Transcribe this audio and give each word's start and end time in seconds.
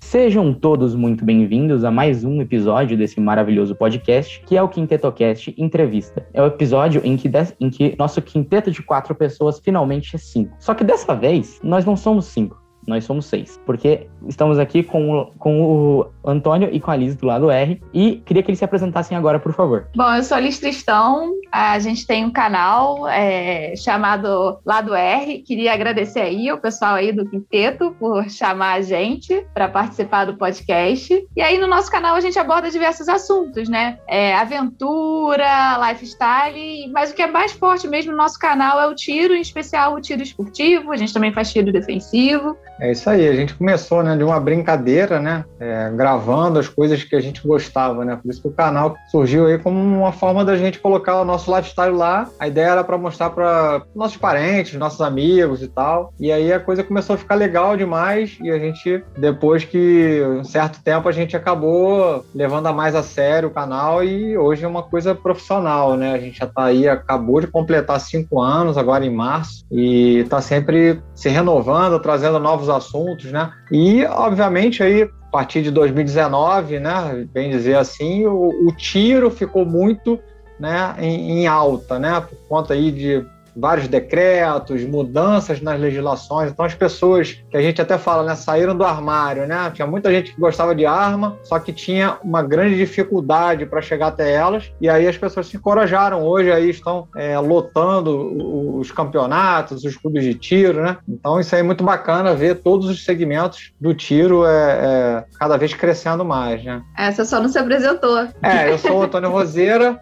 Sejam 0.00 0.52
todos 0.52 0.96
muito 0.96 1.24
bem-vindos 1.24 1.84
a 1.84 1.90
mais 1.92 2.24
um 2.24 2.42
episódio 2.42 2.98
desse 2.98 3.20
maravilhoso 3.20 3.76
podcast, 3.76 4.42
que 4.44 4.56
é 4.56 4.62
o 4.62 4.68
QuintetoCast 4.68 5.54
Entrevista. 5.56 6.26
É 6.34 6.42
o 6.42 6.46
episódio 6.46 7.00
em 7.04 7.16
que, 7.16 7.30
em 7.60 7.70
que 7.70 7.94
nosso 7.96 8.20
quinteto 8.20 8.72
de 8.72 8.82
quatro 8.82 9.14
pessoas 9.14 9.60
finalmente 9.60 10.16
é 10.16 10.18
cinco. 10.18 10.56
Só 10.58 10.74
que 10.74 10.82
dessa 10.82 11.14
vez, 11.14 11.60
nós 11.62 11.84
não 11.84 11.96
somos 11.96 12.24
cinco 12.24 12.67
nós 12.88 13.04
somos 13.04 13.26
seis. 13.26 13.60
Porque 13.66 14.08
estamos 14.26 14.58
aqui 14.58 14.82
com 14.82 15.10
o, 15.12 15.26
com 15.38 15.62
o 15.62 16.06
Antônio 16.24 16.68
e 16.72 16.80
com 16.80 16.90
a 16.90 16.96
Liz 16.96 17.14
do 17.14 17.26
lado 17.26 17.50
R. 17.50 17.80
E 17.92 18.16
queria 18.24 18.42
que 18.42 18.50
eles 18.50 18.58
se 18.58 18.64
apresentassem 18.64 19.16
agora, 19.16 19.38
por 19.38 19.52
favor. 19.52 19.86
Bom, 19.94 20.10
eu 20.14 20.22
sou 20.24 20.36
a 20.36 20.40
Liz 20.40 20.58
Tristão. 20.58 21.34
A 21.52 21.78
gente 21.78 22.06
tem 22.06 22.24
um 22.24 22.30
canal 22.30 23.06
é, 23.08 23.74
chamado 23.76 24.58
Lado 24.64 24.94
R. 24.94 25.38
Queria 25.40 25.74
agradecer 25.74 26.20
aí 26.20 26.50
o 26.50 26.58
pessoal 26.58 26.94
aí 26.94 27.12
do 27.12 27.28
Quinteto 27.28 27.94
por 27.98 28.28
chamar 28.30 28.74
a 28.74 28.80
gente 28.80 29.46
para 29.52 29.68
participar 29.68 30.24
do 30.24 30.36
podcast. 30.36 31.26
E 31.36 31.42
aí 31.42 31.58
no 31.58 31.66
nosso 31.66 31.90
canal 31.90 32.16
a 32.16 32.20
gente 32.20 32.38
aborda 32.38 32.70
diversos 32.70 33.08
assuntos, 33.08 33.68
né? 33.68 33.98
É, 34.08 34.34
aventura, 34.34 35.78
lifestyle, 35.88 36.90
mas 36.92 37.10
o 37.10 37.14
que 37.14 37.22
é 37.22 37.26
mais 37.26 37.52
forte 37.52 37.86
mesmo 37.86 38.12
no 38.12 38.18
nosso 38.18 38.38
canal 38.38 38.80
é 38.80 38.86
o 38.86 38.94
tiro, 38.94 39.34
em 39.34 39.40
especial 39.40 39.94
o 39.94 40.00
tiro 40.00 40.22
esportivo. 40.22 40.92
A 40.92 40.96
gente 40.96 41.12
também 41.12 41.32
faz 41.32 41.52
tiro 41.52 41.70
defensivo. 41.70 42.56
É 42.80 42.92
isso 42.92 43.10
aí, 43.10 43.28
a 43.28 43.34
gente 43.34 43.54
começou 43.54 44.02
né, 44.02 44.16
de 44.16 44.22
uma 44.22 44.38
brincadeira, 44.38 45.20
né, 45.20 45.44
é, 45.58 45.90
gravando 45.90 46.58
as 46.58 46.68
coisas 46.68 47.02
que 47.02 47.16
a 47.16 47.20
gente 47.20 47.46
gostava, 47.46 48.04
né, 48.04 48.16
por 48.20 48.30
isso 48.30 48.40
que 48.40 48.48
o 48.48 48.52
canal 48.52 48.96
surgiu 49.10 49.46
aí 49.46 49.58
como 49.58 49.78
uma 49.78 50.12
forma 50.12 50.44
da 50.44 50.56
gente 50.56 50.78
colocar 50.78 51.20
o 51.20 51.24
nosso 51.24 51.54
lifestyle 51.54 51.94
lá, 51.94 52.28
a 52.38 52.46
ideia 52.46 52.68
era 52.68 52.84
para 52.84 52.96
mostrar 52.96 53.30
para 53.30 53.82
nossos 53.94 54.16
parentes, 54.16 54.74
nossos 54.74 55.00
amigos 55.00 55.60
e 55.62 55.68
tal, 55.68 56.12
e 56.20 56.30
aí 56.30 56.52
a 56.52 56.60
coisa 56.60 56.84
começou 56.84 57.14
a 57.14 57.18
ficar 57.18 57.34
legal 57.34 57.76
demais 57.76 58.38
e 58.40 58.50
a 58.50 58.58
gente, 58.58 59.02
depois 59.16 59.64
que 59.64 60.22
um 60.24 60.44
certo 60.44 60.80
tempo, 60.82 61.08
a 61.08 61.12
gente 61.12 61.36
acabou 61.36 62.24
levando 62.32 62.68
a 62.68 62.72
mais 62.72 62.94
a 62.94 63.02
sério 63.02 63.48
o 63.48 63.52
canal 63.52 64.04
e 64.04 64.38
hoje 64.38 64.64
é 64.64 64.68
uma 64.68 64.84
coisa 64.84 65.14
profissional, 65.14 65.96
né, 65.96 66.12
a 66.12 66.18
gente 66.18 66.38
já 66.38 66.46
tá 66.46 66.66
aí, 66.66 66.88
acabou 66.88 67.40
de 67.40 67.48
completar 67.48 67.98
cinco 68.00 68.40
anos 68.40 68.78
agora 68.78 69.04
em 69.04 69.14
março 69.14 69.64
e 69.70 70.24
tá 70.30 70.40
sempre 70.40 71.02
se 71.14 71.28
renovando, 71.28 72.00
trazendo 72.00 72.38
novos 72.38 72.67
novos 72.68 72.70
assuntos, 72.70 73.32
né? 73.32 73.52
E, 73.72 74.04
obviamente, 74.04 74.82
aí, 74.82 75.02
a 75.02 75.30
partir 75.30 75.62
de 75.62 75.70
2019, 75.70 76.78
né, 76.78 77.26
bem 77.32 77.50
dizer 77.50 77.76
assim, 77.76 78.26
o, 78.26 78.50
o 78.66 78.72
tiro 78.76 79.30
ficou 79.30 79.64
muito 79.64 80.18
né, 80.60 80.94
em, 80.98 81.40
em, 81.40 81.46
alta, 81.46 81.98
né? 81.98 82.20
Por 82.20 82.38
conta 82.48 82.74
aí 82.74 82.92
de 82.92 83.24
vários 83.58 83.88
decretos, 83.88 84.84
mudanças 84.84 85.60
nas 85.60 85.78
legislações. 85.80 86.50
Então, 86.50 86.64
as 86.64 86.74
pessoas 86.74 87.42
que 87.50 87.56
a 87.56 87.62
gente 87.62 87.82
até 87.82 87.98
fala, 87.98 88.22
né, 88.22 88.34
saíram 88.34 88.76
do 88.76 88.84
armário, 88.84 89.46
né? 89.46 89.70
Tinha 89.74 89.86
muita 89.86 90.10
gente 90.10 90.32
que 90.32 90.40
gostava 90.40 90.74
de 90.74 90.86
arma, 90.86 91.36
só 91.42 91.58
que 91.58 91.72
tinha 91.72 92.18
uma 92.22 92.42
grande 92.42 92.76
dificuldade 92.76 93.66
para 93.66 93.82
chegar 93.82 94.08
até 94.08 94.32
elas. 94.32 94.72
E 94.80 94.88
aí 94.88 95.06
as 95.06 95.16
pessoas 95.16 95.46
se 95.46 95.56
encorajaram. 95.56 96.24
Hoje 96.24 96.52
aí 96.52 96.70
estão 96.70 97.08
é, 97.16 97.38
lotando 97.38 98.78
os 98.78 98.92
campeonatos, 98.92 99.84
os 99.84 99.96
clubes 99.96 100.24
de 100.24 100.34
tiro, 100.34 100.82
né? 100.82 100.98
Então, 101.08 101.40
isso 101.40 101.54
aí 101.54 101.60
é 101.60 101.64
muito 101.64 101.82
bacana 101.82 102.34
ver 102.34 102.56
todos 102.56 102.88
os 102.88 103.04
segmentos 103.04 103.72
do 103.80 103.92
tiro 103.94 104.46
é, 104.46 104.50
é 104.50 105.24
cada 105.38 105.56
vez 105.56 105.74
crescendo 105.74 106.24
mais, 106.24 106.62
né? 106.64 106.82
Essa 106.96 107.24
só 107.24 107.40
não 107.40 107.48
se 107.48 107.58
apresentou. 107.58 108.18
É, 108.42 108.70
eu 108.70 108.78
sou 108.78 108.98
o 108.98 109.02
Antônio 109.02 109.30
Roseira 109.30 110.00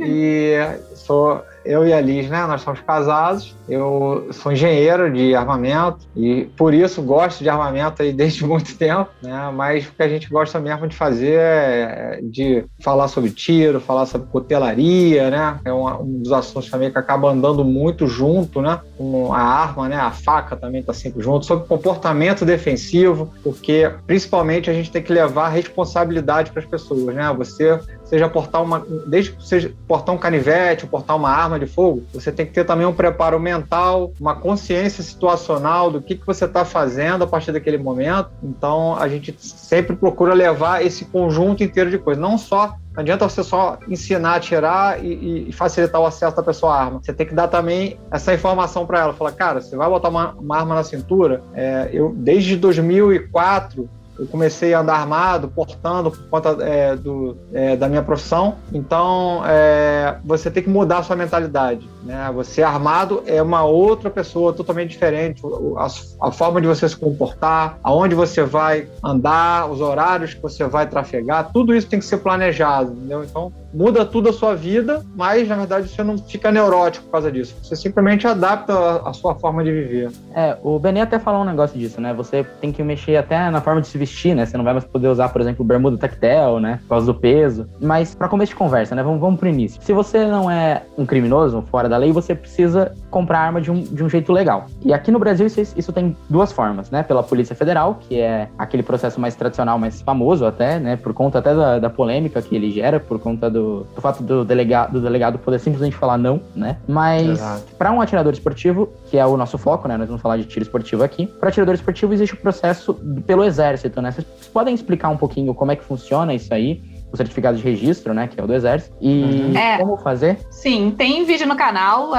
e 0.00 0.56
sou 0.94 1.42
eu 1.64 1.86
e 1.86 1.92
a 1.92 2.00
Liz, 2.00 2.28
né? 2.28 2.46
Nós 2.46 2.60
somos 2.60 2.80
casados. 2.80 3.56
Eu 3.68 4.28
sou 4.32 4.52
engenheiro 4.52 5.10
de 5.12 5.34
armamento 5.34 5.98
e 6.14 6.44
por 6.56 6.74
isso 6.74 7.02
gosto 7.02 7.42
de 7.42 7.48
armamento 7.48 8.02
aí 8.02 8.12
desde 8.12 8.44
muito 8.46 8.76
tempo, 8.76 9.08
né? 9.22 9.50
Mas 9.54 9.86
o 9.86 9.92
que 9.92 10.02
a 10.02 10.08
gente 10.08 10.28
gosta 10.28 10.60
mesmo 10.60 10.86
de 10.86 10.94
fazer 10.94 11.38
é 11.38 12.20
de 12.22 12.64
falar 12.80 13.08
sobre 13.08 13.30
tiro, 13.30 13.80
falar 13.80 14.06
sobre 14.06 14.28
cutelaria, 14.28 15.30
né? 15.30 15.58
É 15.64 15.72
um, 15.72 15.86
um 16.02 16.22
dos 16.22 16.32
assuntos 16.32 16.70
também 16.70 16.90
que 16.90 16.98
acaba 16.98 17.30
andando 17.30 17.64
muito 17.64 18.06
junto, 18.06 18.60
né? 18.60 18.80
Com 18.96 19.32
a 19.32 19.40
arma, 19.40 19.88
né? 19.88 19.96
A 19.96 20.10
faca 20.10 20.56
também 20.56 20.80
está 20.80 20.92
sempre 20.92 21.22
junto. 21.22 21.46
Sobre 21.46 21.66
comportamento 21.66 22.44
defensivo, 22.44 23.32
porque 23.42 23.90
principalmente 24.06 24.70
a 24.70 24.74
gente 24.74 24.90
tem 24.90 25.02
que 25.02 25.12
levar 25.12 25.48
responsabilidade 25.48 26.50
para 26.50 26.60
as 26.60 26.68
pessoas, 26.68 27.14
né? 27.14 27.32
Você 27.36 27.78
seja 28.04 28.28
portar 28.28 28.62
uma, 28.62 28.84
desde 29.06 29.32
que 29.32 29.46
seja 29.46 29.72
portar 29.88 30.14
um 30.14 30.18
canivete, 30.18 30.86
portar 30.86 31.16
uma 31.16 31.30
arma 31.30 31.58
de 31.58 31.66
fogo, 31.66 32.04
você 32.12 32.30
tem 32.30 32.46
que 32.46 32.52
ter 32.52 32.64
também 32.64 32.86
um 32.86 32.92
preparo 32.92 33.38
mental, 33.40 34.12
uma 34.20 34.34
consciência 34.34 35.02
situacional 35.02 35.90
do 35.90 36.00
que, 36.00 36.14
que 36.14 36.26
você 36.26 36.44
está 36.44 36.64
fazendo 36.64 37.24
a 37.24 37.26
partir 37.26 37.52
daquele 37.52 37.78
momento. 37.78 38.30
Então, 38.42 38.96
a 38.96 39.08
gente 39.08 39.34
sempre 39.38 39.96
procura 39.96 40.34
levar 40.34 40.84
esse 40.84 41.04
conjunto 41.06 41.62
inteiro 41.62 41.90
de 41.90 41.98
coisas, 41.98 42.20
não 42.20 42.38
só 42.38 42.76
não 42.94 43.00
adianta 43.00 43.28
você 43.28 43.42
só 43.42 43.76
ensinar 43.88 44.36
a 44.36 44.40
tirar 44.40 45.04
e, 45.04 45.48
e, 45.48 45.52
facilitar 45.52 46.00
o 46.00 46.06
acesso 46.06 46.36
da 46.36 46.44
pessoa 46.44 46.74
à 46.74 46.80
arma. 46.80 47.00
Você 47.02 47.12
tem 47.12 47.26
que 47.26 47.34
dar 47.34 47.48
também 47.48 47.98
essa 48.08 48.32
informação 48.32 48.86
para 48.86 49.00
ela. 49.00 49.12
Falar, 49.12 49.32
cara, 49.32 49.60
você 49.60 49.76
vai 49.76 49.88
botar 49.88 50.08
uma, 50.08 50.30
uma 50.34 50.56
arma 50.56 50.76
na 50.76 50.84
cintura. 50.84 51.42
É, 51.54 51.90
eu 51.92 52.14
desde 52.16 52.56
2004 52.56 53.90
eu 54.18 54.26
comecei 54.26 54.74
a 54.74 54.80
andar 54.80 54.94
armado, 54.94 55.48
portando 55.48 56.10
por 56.10 56.22
conta 56.28 56.56
é, 56.62 56.96
do, 56.96 57.36
é, 57.52 57.76
da 57.76 57.88
minha 57.88 58.02
profissão. 58.02 58.56
Então, 58.72 59.42
é, 59.46 60.16
você 60.24 60.50
tem 60.50 60.62
que 60.62 60.68
mudar 60.68 60.98
a 60.98 61.02
sua 61.02 61.16
mentalidade. 61.16 61.88
Né? 62.04 62.30
Você 62.34 62.62
armado 62.62 63.22
é 63.26 63.40
uma 63.42 63.64
outra 63.64 64.10
pessoa 64.10 64.52
totalmente 64.52 64.90
diferente. 64.90 65.42
A, 65.76 66.28
a, 66.28 66.30
forma 66.30 66.60
de 66.60 66.66
você 66.66 66.88
se 66.88 66.96
comportar, 66.96 67.78
aonde 67.82 68.14
você 68.14 68.42
vai 68.44 68.88
andar, 69.02 69.70
os 69.70 69.80
horários 69.80 70.34
que 70.34 70.42
você 70.42 70.64
vai 70.64 70.86
trafegar, 70.86 71.50
tudo 71.52 71.74
isso 71.74 71.88
tem 71.88 71.98
que 71.98 72.04
ser 72.04 72.18
planejado. 72.18 72.92
Entendeu? 72.92 73.24
Então, 73.24 73.52
muda 73.72 74.04
tudo 74.04 74.28
a 74.28 74.32
sua 74.32 74.54
vida, 74.54 75.04
mas 75.16 75.48
na 75.48 75.56
verdade 75.56 75.88
você 75.88 76.02
não 76.04 76.16
fica 76.16 76.52
neurótico 76.52 77.04
por 77.06 77.12
causa 77.12 77.32
disso. 77.32 77.56
Você 77.62 77.74
simplesmente 77.74 78.26
adapta 78.26 78.72
a, 78.72 79.10
a 79.10 79.12
sua 79.12 79.34
forma 79.34 79.64
de 79.64 79.72
viver. 79.72 80.12
É, 80.34 80.56
o 80.62 80.78
Benê 80.78 81.00
até 81.00 81.18
falou 81.18 81.42
um 81.42 81.44
negócio 81.44 81.78
disso, 81.78 82.00
né? 82.00 82.14
Você 82.14 82.44
tem 82.60 82.70
que 82.70 82.82
mexer 82.82 83.16
até 83.16 83.50
na 83.50 83.60
forma 83.60 83.80
de 83.80 83.88
se 83.88 83.98
vestir, 84.04 84.34
né? 84.34 84.46
Você 84.46 84.56
não 84.56 84.64
vai 84.64 84.72
mais 84.72 84.84
poder 84.84 85.08
usar, 85.08 85.28
por 85.28 85.40
exemplo, 85.40 85.64
bermuda 85.64 85.98
tactel, 85.98 86.60
né? 86.60 86.78
Por 86.82 86.88
causa 86.88 87.06
do 87.06 87.14
peso. 87.14 87.68
Mas 87.80 88.14
para 88.14 88.28
começo 88.28 88.50
de 88.50 88.56
conversa, 88.56 88.94
né? 88.94 89.02
Vamos, 89.02 89.20
vamos 89.20 89.38
pro 89.38 89.48
início. 89.48 89.80
Se 89.82 89.92
você 89.92 90.26
não 90.26 90.50
é 90.50 90.82
um 90.96 91.04
criminoso, 91.04 91.62
fora 91.70 91.88
da 91.88 91.96
lei, 91.96 92.12
você 92.12 92.34
precisa 92.34 92.94
comprar 93.10 93.40
arma 93.40 93.60
de 93.60 93.70
um, 93.70 93.82
de 93.82 94.02
um 94.02 94.08
jeito 94.08 94.32
legal. 94.32 94.66
E 94.82 94.92
aqui 94.92 95.10
no 95.10 95.18
Brasil 95.18 95.46
isso, 95.46 95.60
isso 95.60 95.92
tem 95.92 96.16
duas 96.28 96.52
formas, 96.52 96.90
né? 96.90 97.02
Pela 97.02 97.22
Polícia 97.22 97.54
Federal, 97.54 97.98
que 98.00 98.20
é 98.20 98.48
aquele 98.58 98.82
processo 98.82 99.20
mais 99.20 99.34
tradicional, 99.34 99.78
mais 99.78 100.00
famoso 100.00 100.46
até, 100.46 100.78
né? 100.78 100.96
Por 100.96 101.12
conta 101.12 101.38
até 101.38 101.54
da, 101.54 101.78
da 101.78 101.90
polêmica 101.90 102.40
que 102.40 102.54
ele 102.54 102.70
gera, 102.70 103.00
por 103.00 103.18
conta 103.18 103.50
do 103.50 103.74
do, 103.94 104.00
fato 104.00 104.22
do 104.22 104.44
delegado, 104.44 104.92
do 104.92 105.00
delegado 105.00 105.38
poder 105.38 105.58
simplesmente 105.58 105.96
falar 105.96 106.18
não, 106.18 106.40
né? 106.54 106.76
Mas 106.86 107.40
para 107.78 107.90
um 107.90 108.00
atirador 108.00 108.32
esportivo, 108.32 108.92
que 109.10 109.18
é 109.18 109.26
o 109.26 109.36
nosso 109.36 109.58
foco, 109.58 109.88
né? 109.88 109.96
Nós 109.96 110.06
vamos 110.06 110.22
falar 110.22 110.36
de 110.36 110.44
tiro 110.44 110.62
esportivo 110.62 111.02
aqui. 111.02 111.26
Para 111.26 111.48
atirador 111.48 111.74
esportivo 111.74 112.12
existe 112.12 112.34
o 112.34 112.36
processo 112.36 112.94
pelo 113.26 113.44
exército, 113.44 113.93
né? 114.00 114.12
Vocês 114.12 114.26
podem 114.52 114.74
explicar 114.74 115.08
um 115.08 115.16
pouquinho 115.16 115.54
como 115.54 115.72
é 115.72 115.76
que 115.76 115.84
funciona 115.84 116.34
isso 116.34 116.52
aí? 116.52 116.93
O 117.14 117.16
certificado 117.16 117.56
de 117.56 117.62
registro, 117.62 118.12
né, 118.12 118.26
que 118.26 118.38
é 118.38 118.42
o 118.42 118.46
do 118.46 118.54
Exército. 118.54 118.96
E 119.00 119.22
uhum. 119.22 119.56
é, 119.56 119.78
como 119.78 119.96
fazer? 119.96 120.38
Sim, 120.50 120.92
tem 120.96 121.24
vídeo 121.24 121.46
no 121.46 121.56
canal, 121.56 122.10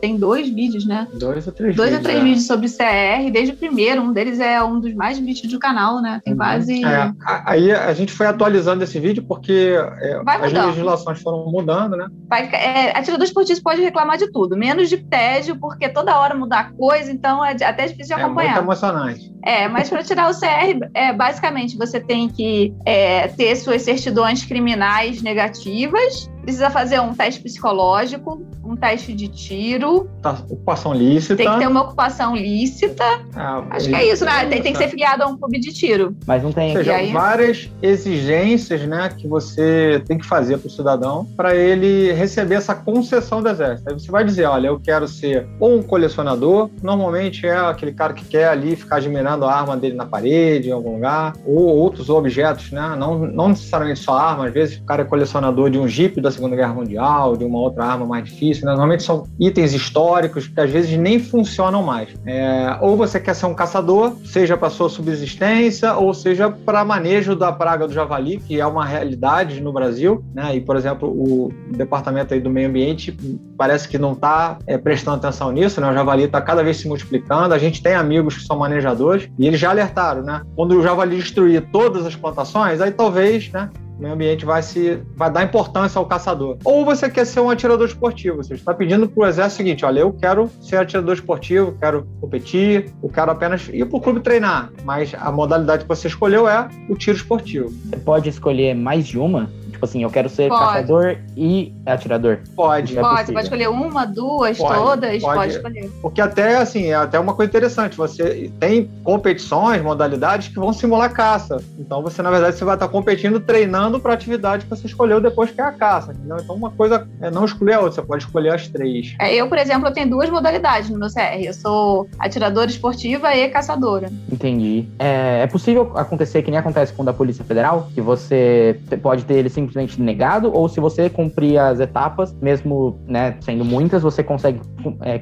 tem 0.00 0.16
dois 0.16 0.48
vídeos, 0.48 0.86
né? 0.86 1.06
Dois 1.14 1.46
ou 1.46 1.52
três 1.52 1.76
Dois 1.76 1.90
vídeos, 1.90 2.06
ou 2.06 2.10
três 2.10 2.18
é. 2.18 2.24
vídeos 2.24 2.46
sobre 2.46 2.68
CR, 2.68 3.30
desde 3.30 3.52
o 3.52 3.56
primeiro. 3.56 4.00
Um 4.00 4.12
deles 4.12 4.40
é 4.40 4.62
um 4.62 4.80
dos 4.80 4.94
mais 4.94 5.18
vistos 5.18 5.50
do 5.50 5.58
canal, 5.58 6.00
né? 6.00 6.20
Tem 6.24 6.32
uhum. 6.32 6.38
quase. 6.38 6.84
É, 6.84 7.12
aí 7.44 7.70
a 7.70 7.92
gente 7.92 8.12
foi 8.12 8.26
atualizando 8.26 8.82
esse 8.82 8.98
vídeo 8.98 9.22
porque 9.22 9.76
é, 10.00 10.20
as 10.24 10.52
legislações 10.52 11.20
foram 11.20 11.44
mudando, 11.50 11.96
né? 11.96 12.08
Vai, 12.28 12.48
é, 12.48 12.96
atirador 12.96 13.26
esportivo 13.26 13.62
pode 13.62 13.82
reclamar 13.82 14.16
de 14.16 14.30
tudo, 14.32 14.56
menos 14.56 14.88
de 14.88 14.96
tédio, 14.96 15.56
porque 15.56 15.88
toda 15.88 16.18
hora 16.18 16.34
mudar 16.34 16.72
coisa, 16.72 17.12
então 17.12 17.44
é 17.44 17.52
até 17.62 17.86
difícil 17.86 18.16
de 18.16 18.22
acompanhar. 18.22 18.50
É 18.50 18.54
muito 18.54 18.64
emocionante. 18.64 19.38
É, 19.44 19.68
mas 19.68 19.88
para 19.88 20.02
tirar 20.02 20.30
o 20.30 20.34
CR, 20.34 20.88
é, 20.94 21.12
basicamente 21.12 21.76
você 21.76 22.00
tem 22.00 22.28
que 22.28 22.74
é, 22.84 23.28
ter 23.28 23.56
suas 23.56 23.82
certidões 23.82 24.37
criminais 24.44 25.22
negativas 25.22 26.30
precisa 26.48 26.70
fazer 26.70 26.98
um 26.98 27.12
teste 27.12 27.42
psicológico, 27.42 28.42
um 28.64 28.74
teste 28.74 29.12
de 29.12 29.28
tiro. 29.28 30.08
Tá, 30.22 30.30
ocupação 30.48 30.94
lícita. 30.94 31.36
Tem 31.36 31.52
que 31.52 31.58
ter 31.58 31.68
uma 31.68 31.82
ocupação 31.82 32.34
lícita. 32.34 33.04
Ah, 33.36 33.62
Acho 33.68 33.90
que 33.90 33.94
é 33.94 34.10
isso, 34.10 34.24
né? 34.24 34.46
Tem, 34.46 34.62
tem, 34.62 34.72
que 34.72 34.78
ser 34.78 34.88
filiado 34.88 35.22
a 35.24 35.26
um 35.26 35.36
clube 35.36 35.60
de 35.60 35.74
tiro. 35.74 36.16
Mas 36.26 36.42
não 36.42 36.50
tem. 36.50 36.70
Ou 36.70 36.78
seja, 36.78 36.94
aí... 36.94 37.12
várias 37.12 37.70
exigências, 37.82 38.80
né, 38.86 39.10
que 39.14 39.28
você 39.28 40.02
tem 40.06 40.16
que 40.16 40.24
fazer 40.24 40.56
para 40.56 40.68
o 40.68 40.70
cidadão 40.70 41.26
para 41.36 41.54
ele 41.54 42.12
receber 42.12 42.54
essa 42.54 42.74
concessão 42.74 43.42
do 43.42 43.48
exército. 43.50 43.90
Aí 43.90 43.98
você 43.98 44.10
vai 44.10 44.24
dizer, 44.24 44.46
olha, 44.46 44.68
eu 44.68 44.80
quero 44.80 45.06
ser 45.06 45.46
ou 45.60 45.76
um 45.76 45.82
colecionador, 45.82 46.70
normalmente 46.82 47.46
é 47.46 47.58
aquele 47.58 47.92
cara 47.92 48.14
que 48.14 48.24
quer 48.24 48.48
ali 48.48 48.74
ficar 48.74 48.96
admirando 48.96 49.44
a 49.44 49.54
arma 49.54 49.76
dele 49.76 49.96
na 49.96 50.06
parede, 50.06 50.70
em 50.70 50.72
algum 50.72 50.94
lugar, 50.94 51.34
ou 51.44 51.76
outros 51.76 52.08
objetos, 52.08 52.72
né? 52.72 52.96
Não, 52.96 53.18
não 53.18 53.48
necessariamente 53.48 54.00
só 54.00 54.16
arma, 54.16 54.46
às 54.46 54.54
vezes 54.54 54.78
o 54.78 54.84
cara 54.84 55.02
é 55.02 55.04
colecionador 55.04 55.68
de 55.68 55.78
um 55.78 55.86
Jeep 55.86 56.18
da 56.22 56.37
Segunda 56.38 56.54
Guerra 56.54 56.72
Mundial, 56.72 57.36
de 57.36 57.44
uma 57.44 57.58
outra 57.58 57.84
arma 57.84 58.06
mais 58.06 58.24
difícil, 58.24 58.64
né? 58.64 58.70
Normalmente 58.70 59.02
são 59.02 59.24
itens 59.40 59.74
históricos 59.74 60.46
que 60.46 60.60
às 60.60 60.70
vezes 60.70 60.96
nem 60.96 61.18
funcionam 61.18 61.82
mais. 61.82 62.10
É, 62.24 62.78
ou 62.80 62.96
você 62.96 63.18
quer 63.18 63.34
ser 63.34 63.46
um 63.46 63.54
caçador, 63.54 64.16
seja 64.24 64.56
para 64.56 64.70
sua 64.70 64.88
subsistência, 64.88 65.94
ou 65.94 66.14
seja 66.14 66.48
para 66.48 66.84
manejo 66.84 67.34
da 67.34 67.50
praga 67.50 67.88
do 67.88 67.92
javali, 67.92 68.38
que 68.38 68.60
é 68.60 68.66
uma 68.66 68.84
realidade 68.84 69.60
no 69.60 69.72
Brasil, 69.72 70.24
né? 70.32 70.54
E, 70.54 70.60
por 70.60 70.76
exemplo, 70.76 71.08
o 71.08 71.52
departamento 71.72 72.38
do 72.38 72.50
meio 72.50 72.68
ambiente 72.68 73.16
parece 73.56 73.88
que 73.88 73.98
não 73.98 74.12
está 74.12 74.58
é, 74.64 74.78
prestando 74.78 75.16
atenção 75.16 75.50
nisso, 75.50 75.80
né? 75.80 75.90
O 75.90 75.94
javali 75.94 76.22
está 76.22 76.40
cada 76.40 76.62
vez 76.62 76.76
se 76.76 76.86
multiplicando. 76.86 77.52
A 77.52 77.58
gente 77.58 77.82
tem 77.82 77.94
amigos 77.94 78.36
que 78.36 78.44
são 78.44 78.56
manejadores 78.56 79.28
e 79.36 79.46
eles 79.46 79.58
já 79.58 79.70
alertaram, 79.70 80.22
né? 80.22 80.42
Quando 80.54 80.78
o 80.78 80.82
javali 80.82 81.16
destruir 81.16 81.68
todas 81.72 82.06
as 82.06 82.14
plantações, 82.14 82.80
aí 82.80 82.92
talvez, 82.92 83.50
né? 83.50 83.68
O 83.98 84.02
meio 84.02 84.14
ambiente 84.14 84.44
vai 84.44 84.62
se 84.62 85.02
vai 85.16 85.30
dar 85.30 85.42
importância 85.42 85.98
ao 85.98 86.06
caçador. 86.06 86.56
Ou 86.64 86.84
você 86.84 87.10
quer 87.10 87.26
ser 87.26 87.40
um 87.40 87.50
atirador 87.50 87.86
esportivo, 87.86 88.36
você 88.36 88.54
está 88.54 88.72
pedindo 88.72 89.08
para 89.08 89.24
o 89.24 89.26
exército 89.26 89.54
o 89.54 89.56
seguinte, 89.56 89.84
olha, 89.84 90.00
eu 90.00 90.12
quero 90.12 90.48
ser 90.60 90.76
atirador 90.76 91.14
esportivo, 91.14 91.74
quero 91.80 92.06
competir, 92.20 92.92
eu 93.02 93.08
quero 93.08 93.30
apenas 93.30 93.68
ir 93.68 93.84
para 93.86 93.98
o 93.98 94.00
clube 94.00 94.20
treinar, 94.20 94.70
mas 94.84 95.12
a 95.18 95.32
modalidade 95.32 95.82
que 95.82 95.88
você 95.88 96.06
escolheu 96.06 96.48
é 96.48 96.68
o 96.88 96.94
tiro 96.94 97.16
esportivo. 97.16 97.70
Você 97.70 97.96
pode 97.96 98.28
escolher 98.28 98.74
mais 98.74 99.06
de 99.06 99.18
uma? 99.18 99.50
Tipo 99.78 99.84
assim, 99.84 100.02
eu 100.02 100.10
quero 100.10 100.28
ser 100.28 100.48
pode. 100.48 100.60
caçador 100.60 101.16
e 101.36 101.72
atirador. 101.86 102.40
Pode. 102.56 102.98
É 102.98 103.00
pode, 103.00 103.32
pode 103.32 103.44
escolher 103.44 103.68
uma, 103.68 104.04
duas, 104.04 104.58
pode, 104.58 104.74
todas, 104.74 105.22
pode. 105.22 105.36
pode 105.36 105.52
escolher. 105.52 105.90
Porque 106.02 106.20
até, 106.20 106.56
assim, 106.56 106.86
é 106.86 106.94
até 106.94 107.16
uma 107.16 107.32
coisa 107.32 107.48
interessante, 107.48 107.96
você 107.96 108.50
tem 108.58 108.90
competições, 109.04 109.80
modalidades 109.80 110.48
que 110.48 110.56
vão 110.56 110.72
simular 110.72 111.12
caça. 111.12 111.62
Então 111.78 112.02
você, 112.02 112.20
na 112.22 112.30
verdade, 112.30 112.56
você 112.56 112.64
vai 112.64 112.74
estar 112.74 112.88
competindo, 112.88 113.38
treinando 113.38 113.87
para 114.00 114.12
a 114.12 114.14
atividade 114.14 114.64
que 114.64 114.70
você 114.70 114.86
escolheu 114.86 115.20
depois 115.20 115.50
que 115.50 115.60
é 115.60 115.64
a 115.64 115.72
caça. 115.72 116.12
Entendeu? 116.12 116.38
Então 116.40 116.56
uma 116.56 116.70
coisa 116.70 117.06
é 117.20 117.30
não 117.30 117.44
escolher 117.44 117.74
a 117.74 117.80
outra, 117.80 118.02
você 118.02 118.02
pode 118.02 118.24
escolher 118.24 118.54
as 118.54 118.68
três. 118.68 119.14
É, 119.20 119.34
eu, 119.34 119.48
por 119.48 119.58
exemplo, 119.58 119.88
eu 119.88 119.92
tenho 119.92 120.10
duas 120.10 120.28
modalidades 120.28 120.90
no 120.90 120.98
meu 120.98 121.08
CR. 121.08 121.40
Eu 121.40 121.54
sou 121.54 122.08
atiradora 122.18 122.68
esportiva 122.68 123.34
e 123.34 123.48
caçadora. 123.48 124.10
Entendi. 124.30 124.88
É, 124.98 125.42
é 125.42 125.46
possível 125.46 125.92
acontecer 125.94 126.42
que 126.42 126.50
nem 126.50 126.58
acontece 126.58 126.92
com 126.92 127.02
o 127.02 127.04
da 127.04 127.12
Polícia 127.12 127.44
Federal, 127.44 127.88
que 127.94 128.00
você 128.00 128.80
pode 129.02 129.24
ter 129.24 129.34
ele 129.34 129.48
simplesmente 129.48 130.00
negado, 130.00 130.52
ou 130.52 130.68
se 130.68 130.80
você 130.80 131.08
cumprir 131.08 131.58
as 131.58 131.80
etapas, 131.80 132.32
mesmo 132.40 132.98
né, 133.06 133.36
sendo 133.40 133.64
muitas, 133.64 134.02
você 134.02 134.22
consegue 134.22 134.60
é, 135.02 135.20